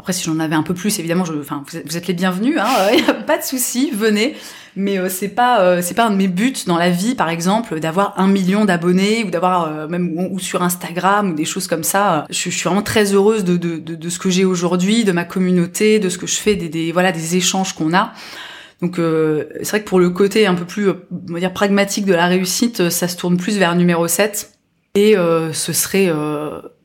Après, 0.00 0.14
si 0.14 0.24
j'en 0.24 0.40
avais 0.40 0.54
un 0.54 0.62
peu 0.62 0.72
plus, 0.72 0.98
évidemment, 0.98 1.26
je, 1.26 1.34
enfin, 1.34 1.62
vous 1.68 1.96
êtes, 1.98 2.06
les 2.06 2.14
bienvenus, 2.14 2.56
hein, 2.58 2.90
y 2.96 3.10
a 3.10 3.12
pas 3.12 3.36
de 3.36 3.42
souci, 3.42 3.90
venez. 3.92 4.34
Mais 4.74 4.98
euh, 4.98 5.10
c'est 5.10 5.28
pas, 5.28 5.60
euh, 5.60 5.80
c'est 5.82 5.92
pas 5.92 6.06
un 6.06 6.10
de 6.10 6.16
mes 6.16 6.26
buts 6.26 6.54
dans 6.66 6.78
la 6.78 6.88
vie, 6.88 7.14
par 7.14 7.28
exemple, 7.28 7.78
d'avoir 7.80 8.18
un 8.18 8.26
million 8.26 8.64
d'abonnés 8.64 9.24
ou 9.24 9.30
d'avoir 9.30 9.64
euh, 9.64 9.88
même 9.88 10.16
ou, 10.32 10.38
sur 10.38 10.62
Instagram 10.62 11.32
ou 11.32 11.34
des 11.34 11.44
choses 11.44 11.66
comme 11.66 11.84
ça. 11.84 12.24
Je, 12.30 12.48
suis 12.48 12.62
vraiment 12.62 12.80
très 12.80 13.12
heureuse 13.12 13.44
de, 13.44 13.58
de, 13.58 13.76
de, 13.76 14.08
ce 14.08 14.18
que 14.18 14.30
j'ai 14.30 14.46
aujourd'hui, 14.46 15.04
de 15.04 15.12
ma 15.12 15.24
communauté, 15.24 15.98
de 15.98 16.08
ce 16.08 16.16
que 16.16 16.26
je 16.26 16.36
fais, 16.36 16.56
des, 16.56 16.70
des 16.70 16.92
voilà, 16.92 17.12
des 17.12 17.36
échanges 17.36 17.74
qu'on 17.74 17.92
a. 17.92 18.14
Donc 18.80 18.94
c'est 18.96 19.68
vrai 19.68 19.82
que 19.82 19.86
pour 19.86 20.00
le 20.00 20.08
côté 20.08 20.46
un 20.46 20.54
peu 20.54 20.64
plus, 20.64 20.88
on 20.88 21.34
va 21.34 21.40
dire 21.40 21.52
pragmatique 21.52 22.06
de 22.06 22.14
la 22.14 22.24
réussite, 22.24 22.88
ça 22.88 23.06
se 23.06 23.18
tourne 23.18 23.36
plus 23.36 23.58
vers 23.58 23.76
numéro 23.76 24.08
7. 24.08 24.52
Et 24.94 25.16
ce 25.52 25.72
serait, 25.74 26.10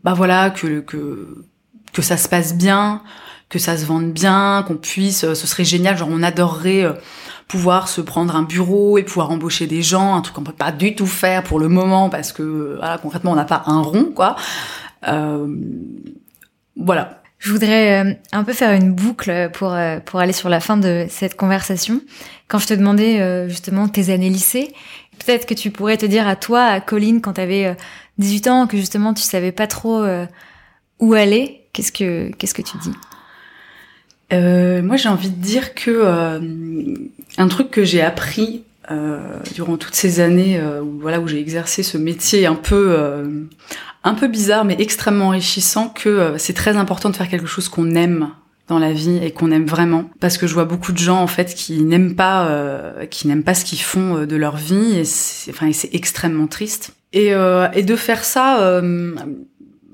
bah 0.03 0.13
voilà, 0.13 0.49
que 0.49 0.81
que 0.81 1.45
que 1.95 2.01
ça 2.01 2.17
se 2.17 2.27
passe 2.27 2.55
bien, 2.55 3.01
que 3.49 3.57
ça 3.57 3.77
se 3.77 3.85
vende 3.85 4.11
bien, 4.11 4.63
qu'on 4.67 4.75
puisse, 4.75 5.23
euh, 5.23 5.33
ce 5.33 5.47
serait 5.47 5.63
génial, 5.63 5.97
genre 5.97 6.09
on 6.11 6.21
adorerait 6.21 6.83
euh, 6.83 6.93
pouvoir 7.47 7.87
se 7.87 8.01
prendre 8.01 8.35
un 8.35 8.43
bureau 8.43 8.97
et 8.97 9.03
pouvoir 9.03 9.31
embaucher 9.31 9.65
des 9.65 9.81
gens, 9.81 10.15
un 10.15 10.21
truc 10.21 10.35
qu'on 10.35 10.43
peut 10.43 10.51
pas 10.51 10.73
du 10.73 10.93
tout 10.93 11.07
faire 11.07 11.41
pour 11.41 11.57
le 11.57 11.69
moment 11.69 12.09
parce 12.09 12.33
que 12.33 12.75
voilà 12.77 12.97
concrètement 12.97 13.31
on 13.31 13.35
n'a 13.35 13.45
pas 13.45 13.63
un 13.67 13.81
rond 13.81 14.11
quoi. 14.13 14.35
Euh, 15.07 15.47
voilà. 16.75 17.21
Je 17.37 17.51
voudrais 17.51 18.19
un 18.31 18.43
peu 18.43 18.53
faire 18.53 18.71
une 18.71 18.91
boucle 18.91 19.51
pour 19.53 19.77
pour 20.05 20.19
aller 20.19 20.33
sur 20.33 20.49
la 20.49 20.59
fin 20.59 20.77
de 20.77 21.05
cette 21.09 21.37
conversation. 21.37 22.01
Quand 22.47 22.57
je 22.57 22.65
te 22.65 22.73
demandais 22.73 23.47
justement 23.47 23.87
tes 23.87 24.09
années 24.09 24.29
lycée, 24.29 24.73
peut-être 25.19 25.45
que 25.45 25.53
tu 25.53 25.69
pourrais 25.69 25.97
te 25.97 26.07
dire 26.07 26.27
à 26.27 26.35
toi, 26.35 26.63
à 26.63 26.79
Colline, 26.79 27.21
quand 27.21 27.33
tu 27.33 27.41
avais 27.41 27.77
18 28.17 28.47
ans, 28.47 28.67
que 28.67 28.77
justement 28.77 29.13
tu 29.13 29.21
savais 29.21 29.51
pas 29.51 29.67
trop 29.67 30.03
où 30.99 31.13
aller 31.13 31.64
Qu'est-ce 31.75 31.91
que 31.91 32.31
qu'est-ce 32.37 32.53
que 32.53 32.61
tu 32.61 32.77
dis? 32.77 32.93
Euh, 34.31 34.81
Moi, 34.81 34.95
j'ai 34.95 35.09
envie 35.09 35.29
de 35.29 35.41
dire 35.41 35.75
que 35.75 35.91
euh, 35.91 36.39
un 37.37 37.47
truc 37.49 37.69
que 37.69 37.83
j'ai 37.83 38.01
appris 38.01 38.63
euh, 38.89 39.19
durant 39.53 39.75
toutes 39.75 39.93
ces 39.93 40.21
années 40.21 40.57
euh, 40.57 40.81
où 40.81 40.99
voilà 41.01 41.19
où 41.19 41.27
j'ai 41.27 41.39
exercé 41.39 41.83
ce 41.83 41.97
métier 41.97 42.45
un 42.45 42.55
peu 42.55 42.97
un 44.05 44.13
peu 44.13 44.27
bizarre 44.29 44.63
mais 44.63 44.77
extrêmement 44.79 45.27
enrichissant 45.27 45.89
que 45.89 46.35
c'est 46.37 46.53
très 46.53 46.77
important 46.77 47.09
de 47.09 47.15
faire 47.17 47.27
quelque 47.27 47.47
chose 47.47 47.67
qu'on 47.67 47.93
aime 47.93 48.29
dans 48.67 48.79
la 48.79 48.93
vie 48.93 49.19
et 49.21 49.31
qu'on 49.31 49.51
aime 49.51 49.65
vraiment. 49.65 50.09
Parce 50.19 50.37
que 50.37 50.47
je 50.47 50.53
vois 50.53 50.65
beaucoup 50.65 50.91
de 50.91 50.97
gens 50.97 51.21
en 51.21 51.27
fait 51.27 51.53
qui 51.53 51.81
n'aiment 51.83 52.15
pas 52.15 52.47
euh, 52.47 53.05
qui 53.05 53.27
n'aiment 53.27 53.43
pas 53.43 53.53
ce 53.53 53.65
qu'ils 53.65 53.81
font 53.81 54.17
euh, 54.17 54.25
de 54.25 54.35
leur 54.35 54.57
vie 54.57 54.97
et 54.97 55.05
c'est 55.05 55.51
enfin 55.51 55.69
extrêmement 55.91 56.47
triste. 56.47 56.95
Et 57.13 57.33
euh, 57.33 57.67
et 57.73 57.83
de 57.83 57.95
faire 57.95 58.23
ça 58.23 58.61
euh, 58.61 59.15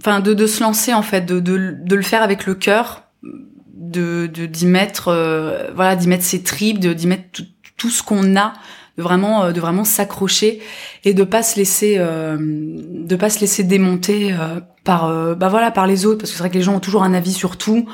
enfin 0.02 0.20
de 0.20 0.34
de 0.34 0.47
se 0.47 0.62
lancer 0.62 0.93
en 0.93 1.02
fait 1.02 1.22
de 1.22 1.39
de, 1.39 1.76
de 1.80 1.95
le 1.95 2.02
faire 2.02 2.24
avec 2.24 2.45
le 2.45 2.56
cœur 2.56 3.04
de 3.24 4.28
d'y 4.28 4.66
mettre 4.66 5.08
euh, 5.08 5.72
voilà 5.74 5.95
d'y 5.95 6.08
mettre 6.08 6.24
ses 6.24 6.43
tripes 6.43 6.80
d'y 6.80 7.08
mettre 7.08 7.32
tout, 7.32 7.43
tout 7.78 7.89
ce 7.89 8.04
qu'on 8.04 8.36
a 8.36 8.54
de 8.97 9.04
vraiment 9.04 9.52
de 9.52 9.60
vraiment 9.60 9.86
s'accrocher 9.86 10.62
et 11.06 11.14
de 11.14 11.24
pas 11.24 11.43
se 11.43 11.56
laisser 11.56 11.97
de 11.97 13.16
pas 13.16 13.30
se 13.30 13.39
laisser 13.39 13.64
démonter 13.64 14.36
par 14.84 15.36
bah 15.36 15.47
voilà 15.47 15.72
par 15.72 15.88
les 15.88 16.06
autres. 16.06 16.20
Parce 16.20 16.32
que 16.32 16.36
c'est 16.36 16.43
vrai 16.43 16.49
que 16.49 16.58
les 16.58 16.62
gens 16.62 16.76
ont 16.76 16.82
toujours 16.82 17.04
un 17.04 17.14
avis 17.14 17.32
sur 17.32 17.56
tout 17.56 17.88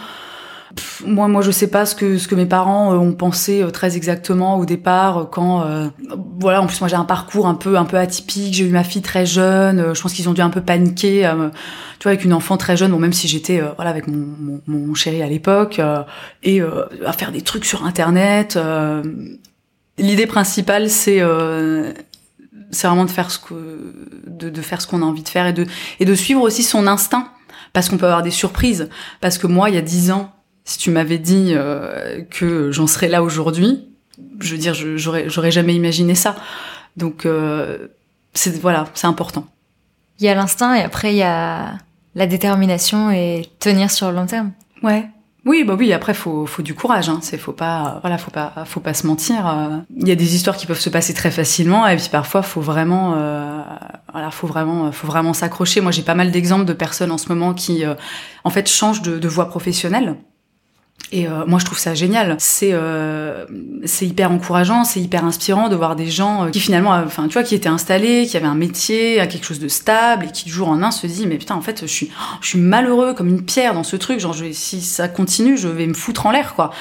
moi, 1.05 1.28
moi, 1.28 1.41
je 1.41 1.51
sais 1.51 1.68
pas 1.68 1.86
ce 1.86 1.95
que 1.95 2.18
ce 2.18 2.28
que 2.28 2.36
mes 2.36 2.45
parents 2.45 2.93
euh, 2.93 2.97
ont 2.97 3.13
pensé 3.13 3.61
euh, 3.61 3.72
très 3.72 3.95
exactement 3.95 4.57
au 4.57 4.65
départ 4.65 5.18
euh, 5.18 5.26
quand, 5.26 5.65
voilà. 6.39 6.61
En 6.61 6.68
plus, 6.68 6.80
moi, 6.82 6.88
j'ai 6.88 6.95
un 6.95 7.05
parcours 7.05 7.47
un 7.47 7.55
peu 7.55 7.78
un 7.78 7.86
peu 7.86 7.97
atypique. 7.97 8.53
J'ai 8.53 8.65
eu 8.65 8.72
ma 8.72 8.84
fille 8.84 9.01
très 9.01 9.26
jeune. 9.26 9.93
je 9.93 10.01
pense 10.01 10.13
qu'ils 10.13 10.28
ont 10.30 10.34
dû 10.34 10.41
un 10.41 10.49
peu 10.49 10.61
paniquer, 10.61 11.32
tu 11.99 12.03
vois, 12.03 12.11
avec 12.11 12.26
une 12.26 12.34
enfant 12.34 12.57
très 12.57 12.76
jeune. 12.78 12.91
Bon, 12.91 12.99
même 12.99 13.13
si 13.13 13.28
j'étais 13.28 13.61
voilà 13.76 13.89
avec 13.89 14.07
mon, 14.07 14.26
mon, 14.39 14.61
mon 14.68 14.93
chéri 14.93 15.22
à 15.22 15.28
l'époque 15.28 15.82
et 16.43 16.61
à 16.61 17.13
faire 17.13 17.32
des 17.32 17.41
trucs 17.41 17.65
sur 17.65 17.86
Internet. 17.86 18.59
L'idée 19.97 20.28
principale, 20.28 20.89
c'est 20.89 21.22
c'est 22.72 22.88
vraiment 22.88 23.05
de 23.05 23.11
faire 23.11 23.32
ce 23.32 23.39
que 23.39 23.93
de, 24.28 24.49
de 24.49 24.61
faire 24.61 24.82
ce 24.82 24.88
qu'on 24.88 25.01
a 25.01 25.05
envie 25.05 25.24
de 25.24 25.30
faire 25.30 25.47
et 25.47 25.53
de 25.53 25.65
et 25.99 26.05
de 26.05 26.15
suivre 26.15 26.41
aussi 26.41 26.63
son 26.63 26.86
instinct 26.86 27.30
parce 27.72 27.88
qu'on 27.88 27.97
peut 27.97 28.05
avoir 28.05 28.24
des 28.24 28.32
surprises 28.32 28.89
parce 29.22 29.38
que 29.38 29.47
moi 29.47 29.70
il 29.70 29.76
y 29.76 29.78
a 29.78 29.82
dix 29.82 30.11
ans 30.11 30.34
si 30.68 30.78
tu 30.78 30.91
m'avais 30.91 31.18
dit 31.18 31.53
euh, 31.53 32.22
que 32.30 32.72
j'en 32.72 32.88
serais 32.88 33.07
là 33.07 33.24
aujourd'hui, 33.24 33.88
je 34.39 34.51
veux 34.51 34.57
dire, 34.57 34.74
j'aurais, 34.74 35.30
j'aurais 35.30 35.49
jamais 35.49 35.74
imaginé 35.74 36.13
ça. 36.13 36.36
Donc, 36.97 37.26
euh, 37.26 37.88
c'est 38.34 38.59
voilà, 38.59 38.86
c'est 38.93 39.07
important. 39.07 39.47
Il 40.20 40.26
y 40.26 40.30
a 40.30 40.36
l'instinct 40.36 40.76
et 40.76 40.82
après 40.82 41.13
il 41.13 41.18
y 41.18 41.24
a 41.24 41.76
la 42.15 42.28
détermination 42.28 43.11
et 43.11 43.49
tenir 43.59 43.89
sur 43.89 44.09
le 44.09 44.18
long 44.18 44.26
terme. 44.26 44.51
Ouais. 44.84 45.07
Oui, 45.45 45.63
bah 45.63 45.76
oui. 45.80 45.93
Après, 45.93 46.13
faut, 46.13 46.45
faut 46.45 46.61
du 46.61 46.76
courage. 46.76 47.07
Hein. 47.07 47.20
C'est, 47.22 47.38
faut 47.38 47.53
pas, 47.53 47.99
voilà, 48.01 48.18
faut 48.18 48.32
pas, 48.32 48.51
faut 48.65 48.82
pas 48.82 48.93
se 48.93 49.07
mentir. 49.07 49.47
Euh. 49.47 49.78
Il 49.95 50.05
y 50.05 50.11
a 50.11 50.15
des 50.15 50.36
histoires 50.36 50.57
qui 50.57 50.65
peuvent 50.65 50.80
se 50.80 50.89
passer 50.89 51.13
très 51.13 51.32
facilement, 51.32 51.88
et 51.88 51.95
puis 51.95 52.09
parfois, 52.11 52.41
faut 52.41 52.59
vraiment, 52.59 53.13
euh, 53.15 53.61
voilà, 54.11 54.32
faut 54.32 54.47
vraiment, 54.47 54.91
faut 54.91 55.07
vraiment 55.07 55.34
s'accrocher. 55.34 55.80
Moi, 55.80 55.93
j'ai 55.93 56.01
pas 56.01 56.15
mal 56.15 56.32
d'exemples 56.32 56.65
de 56.65 56.74
personnes 56.74 57.11
en 57.11 57.18
ce 57.18 57.30
moment 57.30 57.53
qui, 57.53 57.86
euh, 57.86 57.93
en 58.43 58.49
fait, 58.49 58.68
changent 58.68 59.01
de, 59.01 59.18
de 59.18 59.28
voie 59.30 59.47
professionnelle 59.47 60.18
et 61.12 61.28
euh, 61.28 61.45
moi, 61.45 61.58
je 61.58 61.66
trouve 61.66 61.78
ça 61.78 61.93
génial. 61.93 62.36
C'est 62.39 62.72
euh, 62.74 63.45
c'est 63.86 64.05
hyper 64.05 64.32
encourageant, 64.32 64.84
c'est 64.84 64.99
hyper 64.99 65.24
inspirant 65.24 65.70
de 65.70 65.76
voir 65.76 65.95
des 65.95 66.10
gens 66.10 66.45
euh, 66.45 66.49
qui 66.49 66.60
finalement, 66.60 66.91
enfin, 66.91 67.28
tu 67.28 67.34
vois, 67.34 67.43
qui 67.43 67.55
étaient 67.55 67.70
installés, 67.70 68.28
qui 68.28 68.36
avaient 68.36 68.47
un 68.47 68.55
métier, 68.55 69.20
à 69.22 69.28
quelque 69.28 69.45
chose 69.45 69.60
de 69.60 69.70
stable, 69.70 70.26
et 70.26 70.32
qui 70.32 70.45
du 70.45 70.51
jour 70.51 70.68
en 70.68 70.84
un 70.84 70.91
se 70.91 71.08
disent, 71.08 71.26
mais 71.26 71.38
putain, 71.38 71.55
en 71.55 71.62
fait, 71.62 71.82
je 71.82 71.91
suis, 71.91 72.12
je 72.41 72.47
suis 72.47 72.60
malheureux 72.60 73.14
comme 73.14 73.30
une 73.30 73.43
pierre 73.43 73.74
dans 73.74 73.84
ce 73.84 73.95
truc. 73.95 74.20
Genre, 74.20 74.34
je, 74.34 74.51
si 74.51 74.82
ça 74.82 75.08
continue, 75.08 75.58
je 75.58 75.70
vais 75.70 75.88
me 75.88 75.93
foutre 75.93 76.26
en 76.26 76.32
l'air, 76.32 76.55
quoi. 76.55 76.72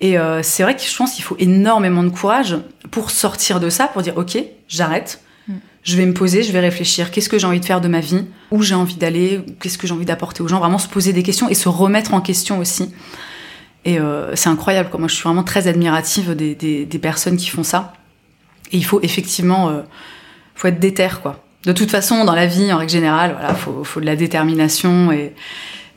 Et 0.00 0.18
euh, 0.18 0.42
c'est 0.42 0.62
vrai 0.62 0.76
que 0.76 0.82
je 0.82 0.96
pense 0.96 1.14
qu'il 1.14 1.24
faut 1.24 1.36
énormément 1.38 2.04
de 2.04 2.10
courage 2.10 2.56
pour 2.90 3.10
sortir 3.10 3.58
de 3.58 3.68
ça, 3.68 3.88
pour 3.88 4.02
dire, 4.02 4.16
ok, 4.16 4.38
j'arrête. 4.68 5.22
Mm. 5.48 5.54
Je 5.82 5.96
vais 5.96 6.06
me 6.06 6.14
poser, 6.14 6.44
je 6.44 6.52
vais 6.52 6.60
réfléchir. 6.60 7.10
Qu'est-ce 7.10 7.28
que 7.28 7.38
j'ai 7.38 7.46
envie 7.46 7.60
de 7.60 7.64
faire 7.64 7.80
de 7.80 7.88
ma 7.88 8.00
vie? 8.00 8.26
Où 8.52 8.62
j'ai 8.62 8.74
envie 8.74 8.96
d'aller? 8.96 9.40
Qu'est-ce 9.60 9.78
que 9.78 9.88
j'ai 9.88 9.94
envie 9.94 10.04
d'apporter 10.04 10.42
aux 10.42 10.48
gens? 10.48 10.60
Vraiment 10.60 10.78
se 10.78 10.88
poser 10.88 11.12
des 11.12 11.22
questions 11.24 11.48
et 11.48 11.54
se 11.54 11.68
remettre 11.68 12.14
en 12.14 12.20
question 12.20 12.58
aussi. 12.58 12.92
Et 13.86 14.00
euh, 14.00 14.34
c'est 14.34 14.48
incroyable. 14.48 14.90
Quoi. 14.90 14.98
Moi, 14.98 15.08
je 15.08 15.14
suis 15.14 15.22
vraiment 15.22 15.44
très 15.44 15.68
admirative 15.68 16.34
des, 16.34 16.56
des, 16.56 16.84
des, 16.84 16.98
personnes 16.98 17.36
qui 17.36 17.48
font 17.48 17.62
ça. 17.62 17.94
Et 18.72 18.76
il 18.76 18.84
faut 18.84 19.00
effectivement, 19.00 19.68
euh, 19.68 19.82
faut 20.56 20.66
être 20.66 20.80
déter, 20.80 21.08
quoi. 21.22 21.42
De 21.62 21.72
toute 21.72 21.90
façon, 21.90 22.24
dans 22.24 22.34
la 22.34 22.46
vie, 22.46 22.72
en 22.72 22.78
règle 22.78 22.90
générale, 22.90 23.36
voilà, 23.38 23.54
faut, 23.54 23.84
faut 23.84 24.00
de 24.00 24.06
la 24.06 24.16
détermination 24.16 25.12
et 25.12 25.34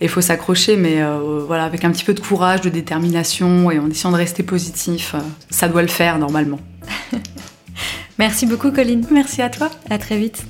il 0.01 0.07
faut 0.07 0.21
s'accrocher, 0.21 0.77
mais 0.77 1.01
euh, 1.01 1.43
voilà, 1.45 1.65
avec 1.65 1.83
un 1.83 1.91
petit 1.91 2.03
peu 2.03 2.13
de 2.13 2.19
courage, 2.19 2.61
de 2.61 2.69
détermination 2.69 3.69
et 3.71 3.79
en 3.79 3.89
essayant 3.89 4.11
de 4.11 4.17
rester 4.17 4.43
positif, 4.43 5.15
ça 5.49 5.67
doit 5.67 5.81
le 5.81 5.87
faire 5.87 6.19
normalement. 6.19 6.59
Merci 8.19 8.45
beaucoup, 8.45 8.71
Colline. 8.71 9.05
Merci 9.11 9.41
à 9.41 9.49
toi. 9.49 9.69
À 9.89 9.97
très 9.97 10.17
vite. 10.17 10.45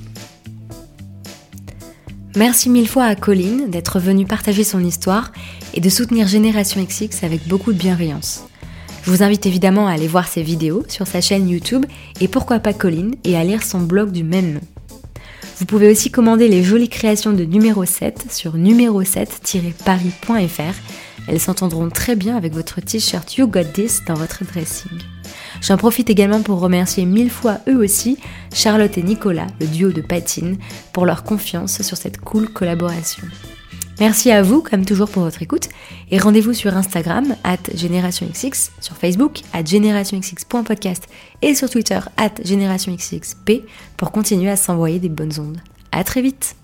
Merci 2.35 2.69
mille 2.69 2.87
fois 2.87 3.05
à 3.05 3.15
Colline 3.15 3.69
d'être 3.69 3.99
venue 3.99 4.25
partager 4.25 4.63
son 4.63 4.83
histoire 4.83 5.31
et 5.73 5.81
de 5.81 5.89
soutenir 5.89 6.27
Génération 6.27 6.83
XX 6.83 7.23
avec 7.23 7.47
beaucoup 7.47 7.73
de 7.73 7.77
bienveillance. 7.77 8.45
Je 9.03 9.11
vous 9.11 9.23
invite 9.23 9.45
évidemment 9.45 9.87
à 9.87 9.93
aller 9.93 10.07
voir 10.07 10.27
ses 10.27 10.43
vidéos 10.43 10.83
sur 10.87 11.07
sa 11.07 11.21
chaîne 11.21 11.49
YouTube 11.49 11.85
et 12.21 12.27
pourquoi 12.27 12.59
pas 12.59 12.73
Colline 12.73 13.15
et 13.23 13.37
à 13.37 13.43
lire 13.43 13.63
son 13.63 13.79
blog 13.79 14.11
du 14.11 14.23
même 14.23 14.53
nom. 14.53 14.61
Vous 15.57 15.65
pouvez 15.65 15.89
aussi 15.91 16.11
commander 16.11 16.47
les 16.47 16.63
jolies 16.63 16.89
créations 16.89 17.33
de 17.33 17.43
numéro 17.43 17.83
7 17.83 18.31
sur 18.31 18.55
numéro7-paris.fr. 18.55 20.75
Elles 21.27 21.39
s'entendront 21.39 21.89
très 21.89 22.15
bien 22.15 22.37
avec 22.37 22.53
votre 22.53 22.81
t-shirt 22.81 23.35
You 23.35 23.47
Got 23.47 23.73
This 23.73 24.03
dans 24.07 24.13
votre 24.13 24.45
dressing. 24.45 24.91
J'en 25.61 25.75
profite 25.75 26.09
également 26.09 26.41
pour 26.41 26.59
remercier 26.59 27.05
mille 27.05 27.29
fois 27.29 27.57
eux 27.67 27.77
aussi 27.77 28.17
Charlotte 28.53 28.97
et 28.97 29.03
Nicolas, 29.03 29.47
le 29.59 29.67
duo 29.67 29.91
de 29.91 30.01
patine, 30.01 30.57
pour 30.93 31.05
leur 31.05 31.23
confiance 31.23 31.81
sur 31.81 31.97
cette 31.97 32.21
cool 32.21 32.47
collaboration. 32.49 33.23
Merci 33.99 34.31
à 34.31 34.41
vous, 34.41 34.61
comme 34.61 34.85
toujours, 34.85 35.09
pour 35.09 35.23
votre 35.23 35.41
écoute. 35.41 35.67
Et 36.09 36.17
rendez-vous 36.17 36.53
sur 36.53 36.75
Instagram, 36.75 37.35
at 37.43 37.57
GénérationXX, 37.75 38.71
sur 38.79 38.95
Facebook, 38.95 39.41
at 39.51 39.65
GénérationXX.podcast 39.65 41.07
et 41.41 41.53
sur 41.53 41.69
Twitter, 41.69 41.99
at 42.15 42.31
GénérationXXP, 42.43 43.63
pour 43.97 44.11
continuer 44.11 44.49
à 44.49 44.55
s'envoyer 44.55 44.99
des 44.99 45.09
bonnes 45.09 45.37
ondes. 45.39 45.61
À 45.91 46.03
très 46.03 46.21
vite! 46.21 46.55